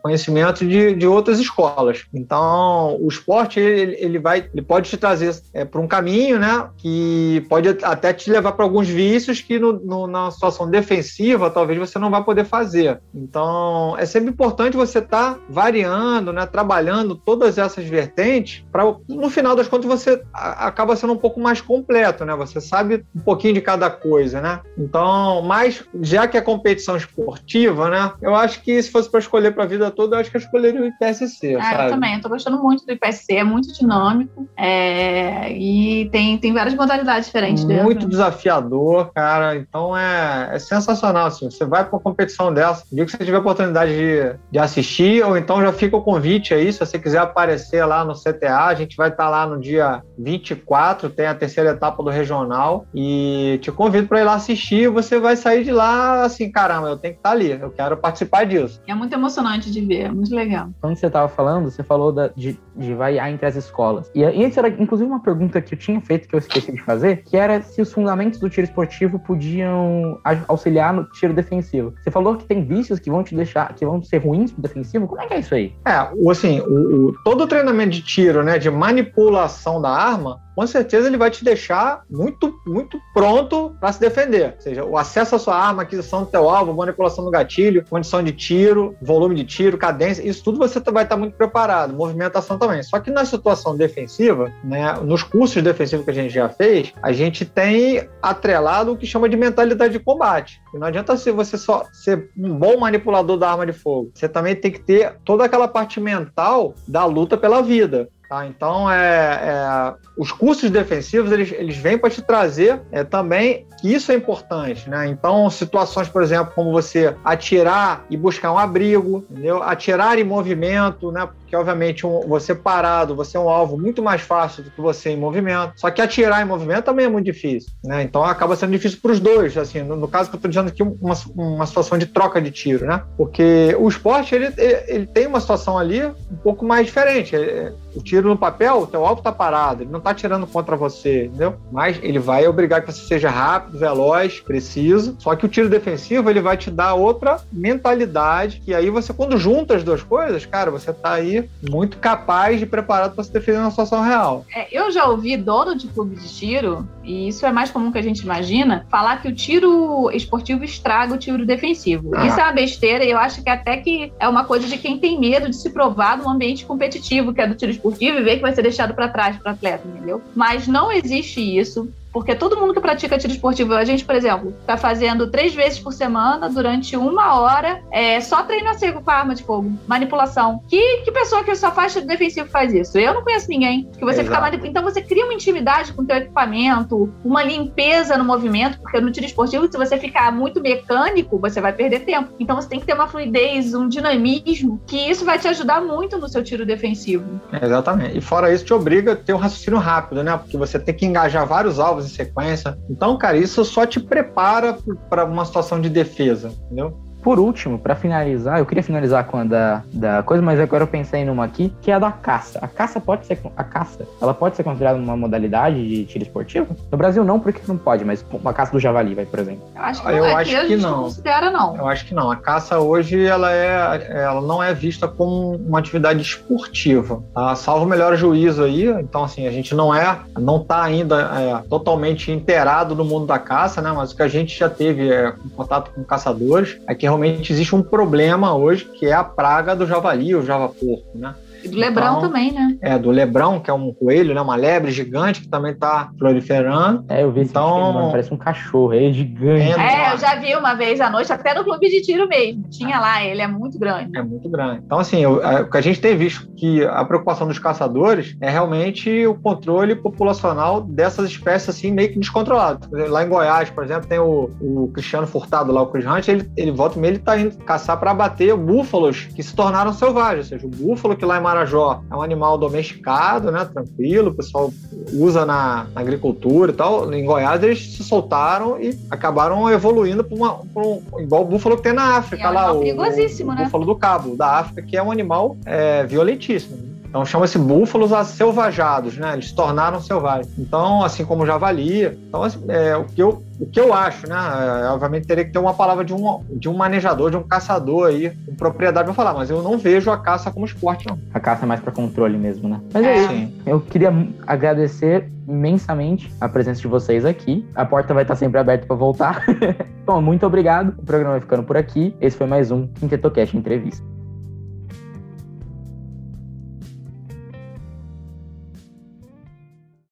conhecimento 0.03 0.67
de, 0.67 0.95
de 0.95 1.07
outras 1.07 1.39
escolas. 1.39 2.07
Então, 2.15 2.97
o 2.99 3.07
esporte, 3.07 3.61
ele, 3.61 3.97
ele 3.99 4.19
vai, 4.19 4.49
ele 4.53 4.63
pode 4.63 4.89
te 4.89 4.97
trazer 4.97 5.37
é, 5.53 5.65
para 5.65 5.81
um 5.81 5.87
caminho, 5.87 6.39
né? 6.39 6.69
Que 6.79 7.45
pode 7.49 7.69
até 7.83 8.13
te 8.13 8.31
levar 8.31 8.53
para 8.53 8.65
alguns 8.65 8.89
vícios 8.89 9.43
que 9.43 9.59
no, 9.59 9.75
no, 9.75 10.07
na 10.07 10.31
situação 10.31 10.69
defensiva, 10.71 11.51
talvez 11.51 11.79
você 11.79 11.99
não 11.99 12.11
vá 12.11 12.23
poder 12.23 12.45
fazer. 12.45 13.01
Então, 13.15 13.97
é 13.99 14.07
sempre 14.07 14.31
importante 14.31 14.77
você 14.77 14.99
estar 14.99 15.35
tá 15.35 15.41
variando, 15.49 16.33
né? 16.33 16.47
Trabalhando 16.47 17.15
todas 17.15 17.59
essas 17.59 17.85
vertentes 17.85 18.65
para, 18.73 18.85
no 19.09 19.29
final 19.29 19.55
das 19.55 19.69
contas, 19.69 19.87
você 19.87 20.23
acaba 20.33 20.97
sendo 20.97 21.13
um 21.13 21.19
pouco 21.19 21.39
mais 21.39 21.61
completo, 21.61 22.25
né? 22.25 22.35
Você 22.37 22.61
sabe 22.61 23.05
um 23.15 23.21
pouquinho 23.21 23.55
de 23.55 23.61
cada 23.61 23.91
coisa, 23.91 24.41
né? 24.41 24.61
Então, 24.87 25.43
mas 25.43 25.85
já 26.01 26.29
que 26.29 26.37
é 26.37 26.41
competição 26.41 26.97
esportiva, 26.97 27.91
né? 27.91 28.13
Eu 28.23 28.37
acho 28.37 28.63
que 28.63 28.81
se 28.81 28.91
fosse 28.91 29.11
para 29.11 29.19
escolher 29.19 29.53
para 29.53 29.65
a 29.65 29.67
vida 29.67 29.91
toda, 29.91 30.17
eu 30.17 30.21
acho 30.21 30.31
que 30.31 30.37
eu 30.37 30.41
escolheria 30.41 30.81
o 30.81 30.87
IPSC. 30.87 31.57
Ah, 31.61 31.85
eu 31.85 31.91
também. 31.91 32.15
Eu 32.15 32.21
tô 32.21 32.29
gostando 32.29 32.63
muito 32.63 32.87
do 32.87 32.93
IPSC, 32.93 33.35
é 33.35 33.45
muito 33.45 33.73
dinâmico 33.73 34.49
é... 34.57 35.53
e 35.53 36.09
tem, 36.11 36.39
tem 36.39 36.53
várias 36.53 36.75
modalidades 36.75 37.27
diferentes. 37.27 37.65
Muito 37.65 37.89
dentro. 37.89 38.09
desafiador, 38.09 39.11
cara. 39.13 39.57
Então 39.57 39.97
é, 39.97 40.51
é 40.53 40.59
sensacional. 40.61 41.27
Assim. 41.27 41.51
Você 41.51 41.65
vai 41.65 41.85
para 41.85 41.97
uma 41.97 42.01
competição 42.01 42.55
dessa, 42.55 42.85
dia 42.93 43.05
que 43.05 43.11
você 43.11 43.25
tiver 43.25 43.39
a 43.39 43.41
oportunidade 43.41 43.91
de, 43.91 44.39
de 44.53 44.59
assistir, 44.59 45.25
ou 45.25 45.37
então 45.37 45.61
já 45.61 45.73
fica 45.73 45.97
o 45.97 46.03
convite 46.03 46.55
aí, 46.55 46.73
se 46.73 46.79
você 46.79 46.99
quiser 46.99 47.19
aparecer 47.19 47.85
lá 47.85 48.05
no 48.05 48.15
CTA, 48.15 48.67
a 48.67 48.75
gente 48.75 48.97
vai 48.97 49.09
estar 49.09 49.25
tá 49.25 49.31
lá 49.31 49.47
no 49.47 49.59
dia 49.59 50.03
24, 50.17 51.11
tem 51.11 51.27
a 51.27 51.35
terceira 51.35 51.71
etapa 51.71 52.03
do 52.03 52.11
regional, 52.11 52.87
e 52.95 53.59
te 53.61 53.73
convido 53.73 54.07
para 54.07 54.21
ir 54.21 54.25
lá 54.25 54.35
assistir 54.35 54.76
assistir, 54.77 54.89
você 54.89 55.19
vai 55.19 55.37
sair 55.37 55.65
de 55.65 55.73
lá 55.73 56.25
assim, 56.25 56.51
caramba, 56.51 56.89
eu 56.89 56.97
tenho 56.97 57.15
que 57.15 57.21
estar 57.21 57.31
ali, 57.31 57.51
eu 57.51 57.71
quero 57.71 57.97
participar 57.97 58.45
disso. 58.45 58.81
É 58.87 58.95
muito 58.95 59.13
emocionante 59.13 59.71
de 59.71 59.81
ver, 59.81 60.03
é 60.03 60.11
muito 60.11 60.35
legal. 60.35 60.69
Quando 60.81 60.97
você 60.97 61.07
estava 61.07 61.29
falando, 61.29 61.71
você 61.71 61.83
falou 61.83 62.13
da, 62.13 62.29
de, 62.29 62.59
de 62.77 62.95
variar 62.95 63.31
entre 63.31 63.47
as 63.47 63.57
escolas. 63.57 64.11
E, 64.15 64.23
e 64.23 64.45
isso 64.45 64.59
era, 64.59 64.69
inclusive, 64.69 65.09
uma 65.09 65.23
pergunta 65.23 65.61
que 65.61 65.75
eu 65.75 65.79
tinha 65.79 66.01
feito, 66.01 66.29
que 66.29 66.35
eu 66.35 66.39
esqueci 66.39 66.73
de 66.73 66.83
fazer, 66.83 67.23
que 67.25 67.37
era 67.37 67.63
se 67.63 67.81
os 67.81 67.93
fundamentos 67.93 68.39
do 68.39 68.51
tiro 68.51 68.67
esportivo 68.67 69.19
podiam 69.19 70.19
auxiliar 70.49 70.93
no 70.93 71.05
tiro 71.11 71.33
defensivo. 71.33 71.95
Você 72.03 72.11
falou 72.11 72.37
que 72.37 72.45
tem 72.45 72.65
vícios 72.65 72.99
que 72.99 73.11
vão 73.11 73.23
te 73.23 73.35
deixar, 73.35 73.73
que 73.75 73.87
vão 73.87 74.03
ser 74.03 74.19
ruins 74.19 74.53
pro 74.53 74.63
defensivo. 74.63 75.07
Como 75.07 75.21
é 75.21 75.27
que 75.27 75.35
é 75.35 75.39
isso 75.41 75.55
aí? 75.55 75.73
É, 75.87 76.09
o, 76.17 76.31
assim, 76.31 76.61
o, 76.61 77.09
o 77.09 77.13
todo 77.25 77.45
o 77.45 77.47
treinamento 77.47 77.91
de 77.91 78.03
tiro, 78.03 78.43
né, 78.43 78.59
de 78.59 78.71
manipulação 78.71 79.81
da 79.81 79.91
arma, 79.91 80.41
com 80.57 80.67
certeza 80.67 81.07
ele 81.07 81.19
vai 81.19 81.31
te 81.31 81.45
deixar 81.45 82.03
muito, 82.11 82.59
muito 82.67 82.99
pronto 83.13 83.77
para 83.79 83.93
se 83.93 84.01
defender. 84.01 84.55
Ou 84.57 84.61
seja, 84.63 84.85
o 84.85 84.97
acesso 84.97 85.37
à 85.37 85.39
sua 85.39 85.55
arma, 85.55 85.83
aquisição 85.83 86.25
do 86.25 86.31
teu 86.31 86.49
alvo, 86.49 86.73
manipulação 86.73 87.23
do 87.25 87.31
gatilho, 87.31 87.85
condição 87.89 88.23
de 88.23 88.33
tiro, 88.33 88.97
volume 89.03 89.35
de 89.35 89.45
tiro, 89.45 89.77
cadência, 89.77 90.27
isso 90.27 90.43
tudo 90.43 90.59
você 90.59 90.81
vai 90.81 91.05
estar 91.05 91.17
muito 91.17 91.37
preparado, 91.37 91.93
movimentação 91.93 92.59
também. 92.59 92.83
Só 92.83 92.99
que 92.99 93.11
na 93.11 93.27
situação 93.27 93.77
defensiva, 93.77 94.51
né, 94.65 94.95
nos 95.03 95.23
cursos 95.23 95.63
defensivos 95.63 96.07
que 96.07 96.11
a 96.11 96.15
gente 96.15 96.33
já 96.33 96.49
fez, 96.49 96.95
a 97.03 97.13
gente 97.13 97.45
tem 97.45 98.09
atrelado 98.23 98.93
o 98.93 98.97
que 98.97 99.07
chama 99.07 99.29
de 99.29 99.37
mentalidade 99.37 99.93
de 99.93 99.99
combate. 99.99 100.63
E 100.73 100.79
não 100.79 100.87
adianta 100.87 101.17
ser 101.19 101.33
você 101.33 101.59
só 101.59 101.85
ser 101.93 102.31
um 102.37 102.55
bom 102.55 102.79
manipulador 102.79 103.37
da 103.37 103.51
arma 103.51 103.67
de 103.67 103.73
fogo. 103.75 104.11
Você 104.15 104.27
também 104.27 104.57
tem 104.57 104.71
que 104.71 104.81
ter 104.81 105.17
toda 105.23 105.45
aquela 105.45 105.69
parte 105.69 106.01
mental 106.01 106.75
da 106.89 107.05
luta 107.05 107.37
pela 107.37 107.61
vida. 107.61 108.09
Tá? 108.29 108.47
Então, 108.47 108.91
é, 108.91 109.41
é, 109.43 109.95
os 110.17 110.33
cursos 110.33 110.69
defensivos 110.69 111.31
eles, 111.31 111.53
eles 111.53 111.77
vêm 111.77 111.97
para 111.97 112.11
te 112.11 112.21
trazer 112.21 112.81
é, 112.91 113.05
também 113.05 113.67
que 113.81 113.93
isso 113.93 114.11
é 114.11 114.17
importante. 114.17 114.91
Né? 114.91 115.07
Então, 115.07 115.49
situações, 115.49 116.09
por 116.09 116.23
exemplo, 116.23 116.53
como 116.55 116.73
você 116.73 117.15
atirar 117.25 118.05
e 118.11 118.17
buscar 118.17 118.53
um 118.53 118.59
abrigo, 118.59 119.25
entendeu? 119.31 119.63
atirar 119.63 120.19
em 120.19 120.25
movimento, 120.25 121.13
né? 121.13 121.29
Que 121.47 121.57
obviamente 121.57 122.07
um, 122.07 122.21
você 122.21 122.55
parado, 122.55 123.15
você 123.15 123.37
é 123.37 123.41
um 123.41 123.49
alvo 123.49 123.79
muito 123.79 124.03
mais 124.03 124.21
fácil 124.21 124.63
do 124.63 124.71
que 124.71 124.81
você 124.81 125.11
em 125.11 125.17
movimento. 125.17 125.73
Só 125.77 125.91
que 125.91 126.03
atirar 126.03 126.43
em 126.43 126.45
movimento 126.45 126.85
também 126.85 127.07
é 127.07 127.09
muito 127.09 127.27
difícil, 127.27 127.71
né? 127.85 128.03
Então 128.03 128.25
acaba 128.25 128.57
sendo 128.57 128.73
difícil 128.73 128.99
para 129.01 129.13
os 129.13 129.21
dois, 129.21 129.57
assim, 129.57 129.83
no, 129.83 129.97
no, 129.97 130.09
caso 130.09 130.29
que 130.29 130.37
eu 130.37 130.39
estou 130.39 130.49
dizendo 130.49 130.69
aqui, 130.69 130.83
uma, 130.83 131.15
uma 131.35 131.67
situação 131.67 131.99
de 131.99 132.07
troca 132.07 132.41
de 132.41 132.51
tiro, 132.51 132.87
né? 132.87 133.03
Porque 133.17 133.77
o 133.79 133.89
esporte, 133.89 134.35
ele, 134.35 134.53
ele, 134.57 134.85
ele 134.87 135.07
tem 135.07 135.27
uma 135.27 135.41
situação 135.41 135.79
ali 135.79 136.05
um 136.05 136.37
pouco 136.43 136.65
mais 136.65 136.87
diferente. 136.87 137.35
Ele, 137.35 137.73
o 137.95 138.03
tiro 138.03 138.29
no 138.29 138.37
papel, 138.37 138.81
o 138.81 138.87
teu 138.87 139.05
alvo 139.05 139.21
está 139.21 139.33
parado, 139.33 139.83
ele 139.83 139.91
não 139.91 139.99
está 139.99 140.13
tirando 140.13 140.47
contra 140.47 140.77
você, 140.77 141.25
entendeu? 141.25 141.55
Mas 141.73 141.99
ele 142.03 142.19
vai 142.19 142.47
obrigar 142.47 142.83
que 142.83 142.93
você 142.93 143.07
seja 143.07 143.31
rápido, 143.31 143.79
veloz, 143.79 144.41
preciso. 144.41 145.17
Só 145.19 145.35
que 145.35 145.47
o 145.47 145.49
tiro 145.49 145.69
defensivo, 145.69 146.29
ele 146.29 146.41
vai 146.41 146.57
te 146.57 146.71
dar 146.71 146.95
outra 146.95 147.39
mentalidade, 147.51 148.61
que 148.65 148.75
aí 148.75 148.91
você, 148.91 149.13
quando 149.13 149.39
junta 149.39 149.75
as 149.75 149.83
duas 149.83 150.03
coisas, 150.03 150.45
cara, 150.45 150.71
você 150.71 150.91
está 150.91 151.15
aí 151.15 151.36
muito 151.69 151.99
capaz 151.99 152.59
de 152.59 152.67
preparado 152.67 153.15
para 153.15 153.25
se 153.25 153.33
defender 153.33 153.59
na 153.59 153.71
situação 153.71 154.03
real. 154.03 154.45
É, 154.55 154.67
eu 154.71 154.91
já 154.91 155.07
ouvi 155.07 155.37
dono 155.37 155.77
de 155.77 155.89
clube 155.89 156.17
de 156.17 156.29
tiro, 156.29 156.87
e 157.03 157.29
isso 157.29 157.47
é 157.47 157.53
mais 157.53 157.71
comum 157.71 157.91
que 157.91 157.99
a 157.99 158.03
gente 158.03 158.21
imagina, 158.21 158.87
falar 158.91 159.21
que 159.23 159.29
o 159.29 159.35
tiro 159.35 160.11
esportivo 160.13 160.65
estraga 160.65 161.15
o 161.15 161.19
tiro 161.19 161.47
defensivo. 161.47 162.11
Ah. 162.15 162.27
Isso 162.27 162.39
é 162.39 162.43
uma 162.43 162.53
besteira 162.53 163.05
e 163.05 163.11
eu 163.11 163.19
acho 163.19 163.43
que 163.43 163.51
até 163.51 163.77
que 163.77 164.13
é 164.19 164.29
uma 164.29 164.45
coisa 164.45 164.67
de 164.67 164.79
quem 164.79 164.99
tem 164.99 165.19
medo 165.19 165.49
de 165.49 165.57
se 165.57 165.71
provar 165.71 166.19
num 166.19 166.29
ambiente 166.29 166.65
competitivo, 166.65 167.33
que 167.33 167.41
é 167.41 167.47
do 167.47 167.55
tiro 167.55 167.73
esportivo 167.73 168.19
e 168.19 168.23
ver 168.23 168.37
que 168.37 168.43
vai 168.43 168.55
ser 168.55 168.63
deixado 168.63 168.95
para 168.95 169.09
trás 169.09 169.37
para 169.37 169.53
atleta, 169.53 169.87
entendeu? 169.87 170.23
Mas 170.35 170.67
não 170.67 170.91
existe 170.91 171.41
isso. 171.41 171.89
Porque 172.17 172.35
todo 172.35 172.57
mundo 172.57 172.73
que 172.73 172.81
pratica 172.81 173.19
tiro 173.19 173.31
esportivo, 173.35 173.75
a 173.75 173.85
gente, 173.85 174.03
por 174.03 174.15
exemplo, 174.15 174.57
tá 174.67 174.79
fazendo 174.79 175.31
três 175.31 175.55
vezes 175.55 175.79
por 175.79 175.93
semana, 175.93 176.49
durante 176.49 176.97
uma 176.97 177.39
hora, 177.39 177.83
é, 177.93 178.19
só 178.23 178.43
treino 178.43 178.71
a 178.71 178.73
seco 178.73 179.03
com 179.03 179.11
a 179.11 179.17
arma 179.17 179.35
de 179.35 179.43
fogo, 179.43 179.71
manipulação. 179.87 180.63
Que, 180.67 181.03
que 181.03 181.13
pessoa 181.13 181.45
que 181.45 181.55
só 181.55 181.71
faz 181.71 181.93
tiro 181.93 182.07
defensivo 182.07 182.49
faz 182.49 182.73
isso? 182.73 182.99
Eu 182.99 183.13
não 183.13 183.23
conheço 183.23 183.51
ninguém. 183.51 183.91
Que 183.99 184.03
você 184.03 184.25
fica 184.25 184.41
manip... 184.41 184.67
Então 184.67 184.83
você 184.83 185.03
cria 185.03 185.27
uma 185.27 185.35
intimidade 185.35 185.93
com 185.93 186.01
o 186.01 186.07
teu 186.07 186.17
equipamento, 186.17 187.13
uma 187.23 187.43
limpeza 187.43 188.17
no 188.17 188.25
movimento, 188.25 188.81
porque 188.81 188.99
no 188.99 189.13
tiro 189.13 189.27
esportivo, 189.27 189.71
se 189.71 189.77
você 189.77 189.99
ficar 189.99 190.33
muito 190.33 190.59
mecânico, 190.59 191.39
você 191.39 191.61
vai 191.61 191.75
perder 191.75 192.01
tempo. 192.07 192.33
Então 192.41 192.57
você 192.57 192.67
tem 192.67 192.81
que 192.81 192.87
ter 192.87 192.95
uma 192.95 193.09
fluidez, 193.09 193.75
um 193.75 193.91
dinamismo, 193.91 194.81
que 194.87 194.97
isso 194.97 195.23
vai 195.23 195.39
te 195.39 195.49
ajudar 195.49 195.83
muito 195.83 196.17
no 196.17 196.31
seu 196.31 196.43
tiro 196.43 196.65
defensivo. 196.65 197.39
exatamente. 197.63 198.17
E 198.17 198.23
fora 198.23 198.51
isso, 198.51 198.65
te 198.65 198.73
obriga 198.73 199.13
a 199.13 199.17
ter 199.17 199.35
um 199.35 199.39
raciocínio 199.39 199.79
rápido, 199.79 200.25
né? 200.25 200.35
Porque 200.35 200.57
você 200.57 200.79
tem 200.79 200.95
que 200.95 201.05
engajar 201.05 201.47
vários 201.47 201.79
alvos 201.79 202.06
em 202.07 202.15
sequência. 202.15 202.79
Então, 202.89 203.17
cara, 203.19 203.37
isso 203.37 203.65
só 203.65 203.87
te 203.87 204.01
prepara 204.01 204.79
para 205.09 205.25
uma 205.25 205.45
situação 205.45 205.81
de 205.81 205.89
defesa, 205.89 206.53
entendeu? 206.67 207.06
Por 207.27 207.41
último, 207.41 207.77
para 207.77 207.97
finalizar, 207.97 208.61
eu 208.61 208.65
queria 208.65 208.85
finalizar 208.85 209.27
com 209.27 209.39
a 209.39 209.43
da, 209.43 209.83
da 209.93 210.23
coisa, 210.23 210.41
mas 210.41 210.61
agora 210.61 210.85
eu 210.85 210.87
pensei 210.87 211.25
numa 211.25 211.45
aqui, 211.45 211.75
que 211.83 211.91
é 211.91 211.95
a 211.95 211.99
da 211.99 212.13
caça. 212.13 212.61
A 212.63 212.69
caça 212.69 213.01
pode 213.01 213.27
ser 213.27 213.41
a 213.57 213.65
caça, 213.65 214.07
ela 214.23 214.33
pode 214.33 214.55
ser 214.55 214.63
considerada 214.63 214.97
uma 214.97 215.17
modalidade 215.17 215.89
de 215.89 216.05
tiro 216.05 216.23
esportivo? 216.23 216.77
No 216.89 216.97
Brasil 216.97 217.25
não, 217.25 217.41
porque 217.41 217.61
não 217.67 217.77
pode, 217.77 218.05
mas 218.05 218.25
uma 218.31 218.53
caça 218.53 218.71
do 218.71 218.79
javali, 218.79 219.17
vai, 219.17 219.27
por 219.27 219.41
exemplo. 219.41 219.65
Eu 219.75 219.83
acho 219.83 220.03
que, 220.03 220.09
eu 220.09 220.25
não, 220.25 220.37
acho 220.37 220.67
que 220.69 220.77
não. 220.77 221.03
considera 221.03 221.51
não. 221.51 221.77
Eu 221.77 221.89
acho 221.89 222.07
que 222.07 222.15
não. 222.15 222.31
A 222.31 222.37
caça 222.37 222.79
hoje 222.79 223.27
ela 223.27 223.53
é, 223.53 224.23
ela 224.23 224.41
não 224.41 224.63
é 224.63 224.73
vista 224.73 225.09
como 225.09 225.57
uma 225.57 225.81
atividade 225.81 226.23
esportiva, 226.23 227.25
tá? 227.35 227.57
Salvo 227.57 227.87
o 227.87 227.89
melhor 227.89 228.15
juízo 228.15 228.63
aí. 228.63 228.85
Então 229.01 229.25
assim, 229.25 229.49
a 229.49 229.51
gente 229.51 229.75
não 229.75 229.93
é, 229.93 230.17
não 230.39 230.63
tá 230.63 230.81
ainda 230.81 231.23
é, 231.23 231.69
totalmente 231.69 232.31
inteirado 232.31 232.95
no 232.95 233.05
mundo 233.05 233.27
da 233.27 233.41
caça, 233.41 233.83
né? 233.83 233.91
Mas 233.91 234.13
o 234.13 234.17
que 234.17 234.23
a 234.23 234.29
gente 234.29 234.57
já 234.57 234.69
teve 234.69 235.11
é 235.11 235.35
contato 235.57 235.91
com 235.91 236.05
caçadores 236.05 236.79
é 236.87 236.95
que 236.95 237.16
realmente 237.17 237.53
existe 237.53 237.75
um 237.75 237.83
problema 237.83 238.55
hoje, 238.55 238.85
que 238.85 239.07
é 239.07 239.13
a 239.13 239.25
praga 239.25 239.75
do 239.75 239.87
javali, 239.87 240.35
o 240.35 240.43
java-porco, 240.45 241.17
né? 241.17 241.35
E 241.67 241.69
do 241.69 241.77
Lebrão 241.77 242.19
então, 242.19 242.21
também, 242.21 242.53
né? 242.53 242.77
É, 242.81 242.99
do 242.99 243.11
Lebrão, 243.11 243.61
que 243.61 243.69
é 243.69 243.75
um 243.75 243.93
coelho, 243.93 244.35
né? 244.35 244.41
Uma 244.41 244.57
lebre 244.57 244.93
gigante 244.93 245.41
que 245.41 245.49
também 245.49 245.75
tá 245.75 246.11
proliferando. 246.17 247.05
É, 247.09 247.23
eu 247.23 247.33
vi 247.33 247.41
então, 247.41 248.01
esse 248.01 248.11
parece 248.11 248.35
um 248.35 248.37
cachorro, 248.37 248.93
é 248.93 249.13
gigante. 249.13 249.81
É, 249.81 250.13
eu 250.13 250.19
já 250.19 250.37
vi 250.37 250.55
uma 250.55 250.75
vez 250.75 251.01
à 251.01 251.11
noite, 251.11 251.33
até 251.33 251.55
no 251.55 251.65
clube 251.65 251.89
de 251.89 252.03
tiro 252.03 252.29
mesmo. 252.29 252.65
Tinha 252.71 253.01
lá, 253.01 253.25
ele 253.25 253.43
é 253.43 253.49
muito 253.49 253.79
grande. 253.79 254.17
É 254.17 254.23
muito 254.23 254.49
grande. 254.49 254.83
Então, 254.85 254.99
assim, 254.99 255.23
eu, 255.23 255.45
a, 255.45 255.63
o 255.63 255.71
que 255.71 255.77
a 255.77 255.81
gente 255.81 256.01
tem 256.01 256.17
visto 256.17 256.49
que 256.57 256.85
a 256.85 257.05
preocupação 257.05 257.47
dos 257.47 257.59
caçadores 257.59 258.37
é 258.41 258.49
realmente 258.49 259.27
o 259.27 259.35
controle 259.35 259.95
populacional 259.95 260.81
dessas 260.81 261.29
espécies, 261.29 261.71
assim, 261.71 261.91
meio 261.91 262.13
que 262.13 262.19
descontrolado. 262.19 262.89
Lá 262.93 263.25
em 263.25 263.29
Goiás, 263.29 263.71
por 263.71 263.85
exemplo, 263.85 264.09
tem 264.09 264.19
o, 264.19 264.51
o 264.61 264.91
Cristiano 264.93 265.27
Furtado 265.27 265.73
lá, 265.73 265.83
o 265.83 265.87
Chris 265.87 266.07
Hunt, 266.07 266.29
ele, 266.29 266.51
ele 266.57 266.71
volta 266.71 266.97
e 266.97 267.01
meia, 267.01 267.13
ele 267.13 267.19
tá 267.19 267.39
indo 267.39 267.57
caçar 267.59 267.99
para 267.99 268.11
abater 268.11 268.57
búfalos 268.57 269.29
que 269.35 269.43
se 269.43 269.55
tornaram 269.55 269.93
selvagens. 269.93 270.51
Ou 270.51 270.59
seja, 270.59 270.67
o 270.67 270.71
búfalo 270.71 271.17
que 271.17 271.25
lá 271.25 271.39
em 271.39 271.43
Marajó 271.57 272.03
é 272.11 272.15
um 272.15 272.23
animal 272.23 272.59
domesticado, 272.59 273.51
né, 273.51 273.65
tranquilo, 273.65 274.31
o 274.31 274.35
pessoal 274.35 274.73
usa 275.13 275.47
na, 275.47 275.87
na 275.95 276.01
agricultura 276.01 276.71
e 276.71 276.75
tal. 276.75 277.13
Em 277.13 277.25
Goiás 277.25 277.63
eles 277.63 277.97
se 277.97 278.05
soltaram 278.05 278.81
e 278.81 278.97
acabaram 279.11 279.71
evoluindo 279.71 280.23
para 280.23 280.37
um, 280.37 281.03
igual 281.19 281.43
o 281.43 281.45
búfalo 281.47 281.77
que 281.77 281.83
tem 281.83 281.93
na 281.93 282.17
África 282.17 282.45
é 282.45 282.51
um 282.51 282.53
lá, 282.53 282.73
o, 282.73 282.79
perigosíssimo, 282.81 283.51
o, 283.51 283.55
o 283.55 283.57
né? 283.57 283.65
búfalo 283.65 283.87
do 283.87 283.97
cabo 283.97 284.37
da 284.37 284.59
África, 284.59 284.83
que 284.83 284.97
é 284.97 285.03
um 285.03 285.11
animal 285.11 285.57
é, 285.65 286.05
violentíssimo. 286.05 286.96
Então 287.09 287.25
chama-se 287.25 287.59
búfalos 287.59 288.13
acelvajados, 288.13 289.17
né? 289.17 289.33
Eles 289.35 289.49
se 289.49 289.55
tornaram 289.55 290.01
selvagens. 290.01 290.53
Então, 290.59 291.03
assim 291.03 291.25
como 291.25 291.43
o 291.43 291.47
javali. 291.47 292.07
Então, 292.29 292.43
assim, 292.43 292.63
é, 292.69 292.97
o, 292.97 293.05
que 293.05 293.23
eu, 293.23 293.43
o 293.61 293.67
que 293.67 293.81
eu 293.81 293.93
acho, 293.93 294.29
né? 294.29 294.37
É, 294.37 294.89
obviamente 294.89 295.27
teria 295.27 295.45
que 295.45 295.53
ter 295.53 295.59
uma 295.59 295.75
palavra 295.75 296.05
de 296.05 296.13
um, 296.13 296.45
de 296.51 296.69
um 296.69 296.75
manejador, 296.75 297.31
de 297.31 297.37
um 297.37 297.43
caçador 297.43 298.09
aí, 298.09 298.31
com 298.47 298.55
propriedade 298.55 299.07
para 299.07 299.15
falar, 299.15 299.35
mas 299.35 299.51
eu 299.51 299.63
não 299.63 299.79
vejo 299.79 300.11
a 300.11 300.19
caça 300.19 300.51
como 300.51 300.67
esporte, 300.67 301.07
não. 301.07 301.19
A 301.33 301.41
caça 301.41 301.65
é 301.65 301.67
mais 301.67 301.81
para 301.81 301.93
controle 301.93 302.37
mesmo, 302.37 302.69
né? 302.69 302.81
Mas 302.93 303.05
é, 303.05 303.35
isso. 303.35 303.53
Eu 303.65 303.81
queria 303.81 304.13
agradecer 304.47 305.31
imensamente 305.49 306.33
a 306.41 306.49
presença 306.49 306.81
de 306.81 306.89
vocês 306.89 307.25
aqui. 307.25 307.65
A 307.75 307.85
porta 307.85 308.13
vai 308.13 308.25
estar 308.25 308.37
sempre 308.37 308.61
aberta 308.61 308.87
para 308.87 308.97
voltar. 308.97 309.45
Bom, 310.05 310.21
muito 310.21 310.45
obrigado. 310.45 310.95
O 310.99 311.05
programa 311.05 311.33
vai 311.33 311.41
ficando 311.41 311.63
por 311.63 311.77
aqui. 311.77 312.15
Esse 312.21 312.37
foi 312.37 312.47
mais 312.47 312.71
um 312.71 312.87
Quintetocast 312.87 313.57
Entrevista. 313.57 314.16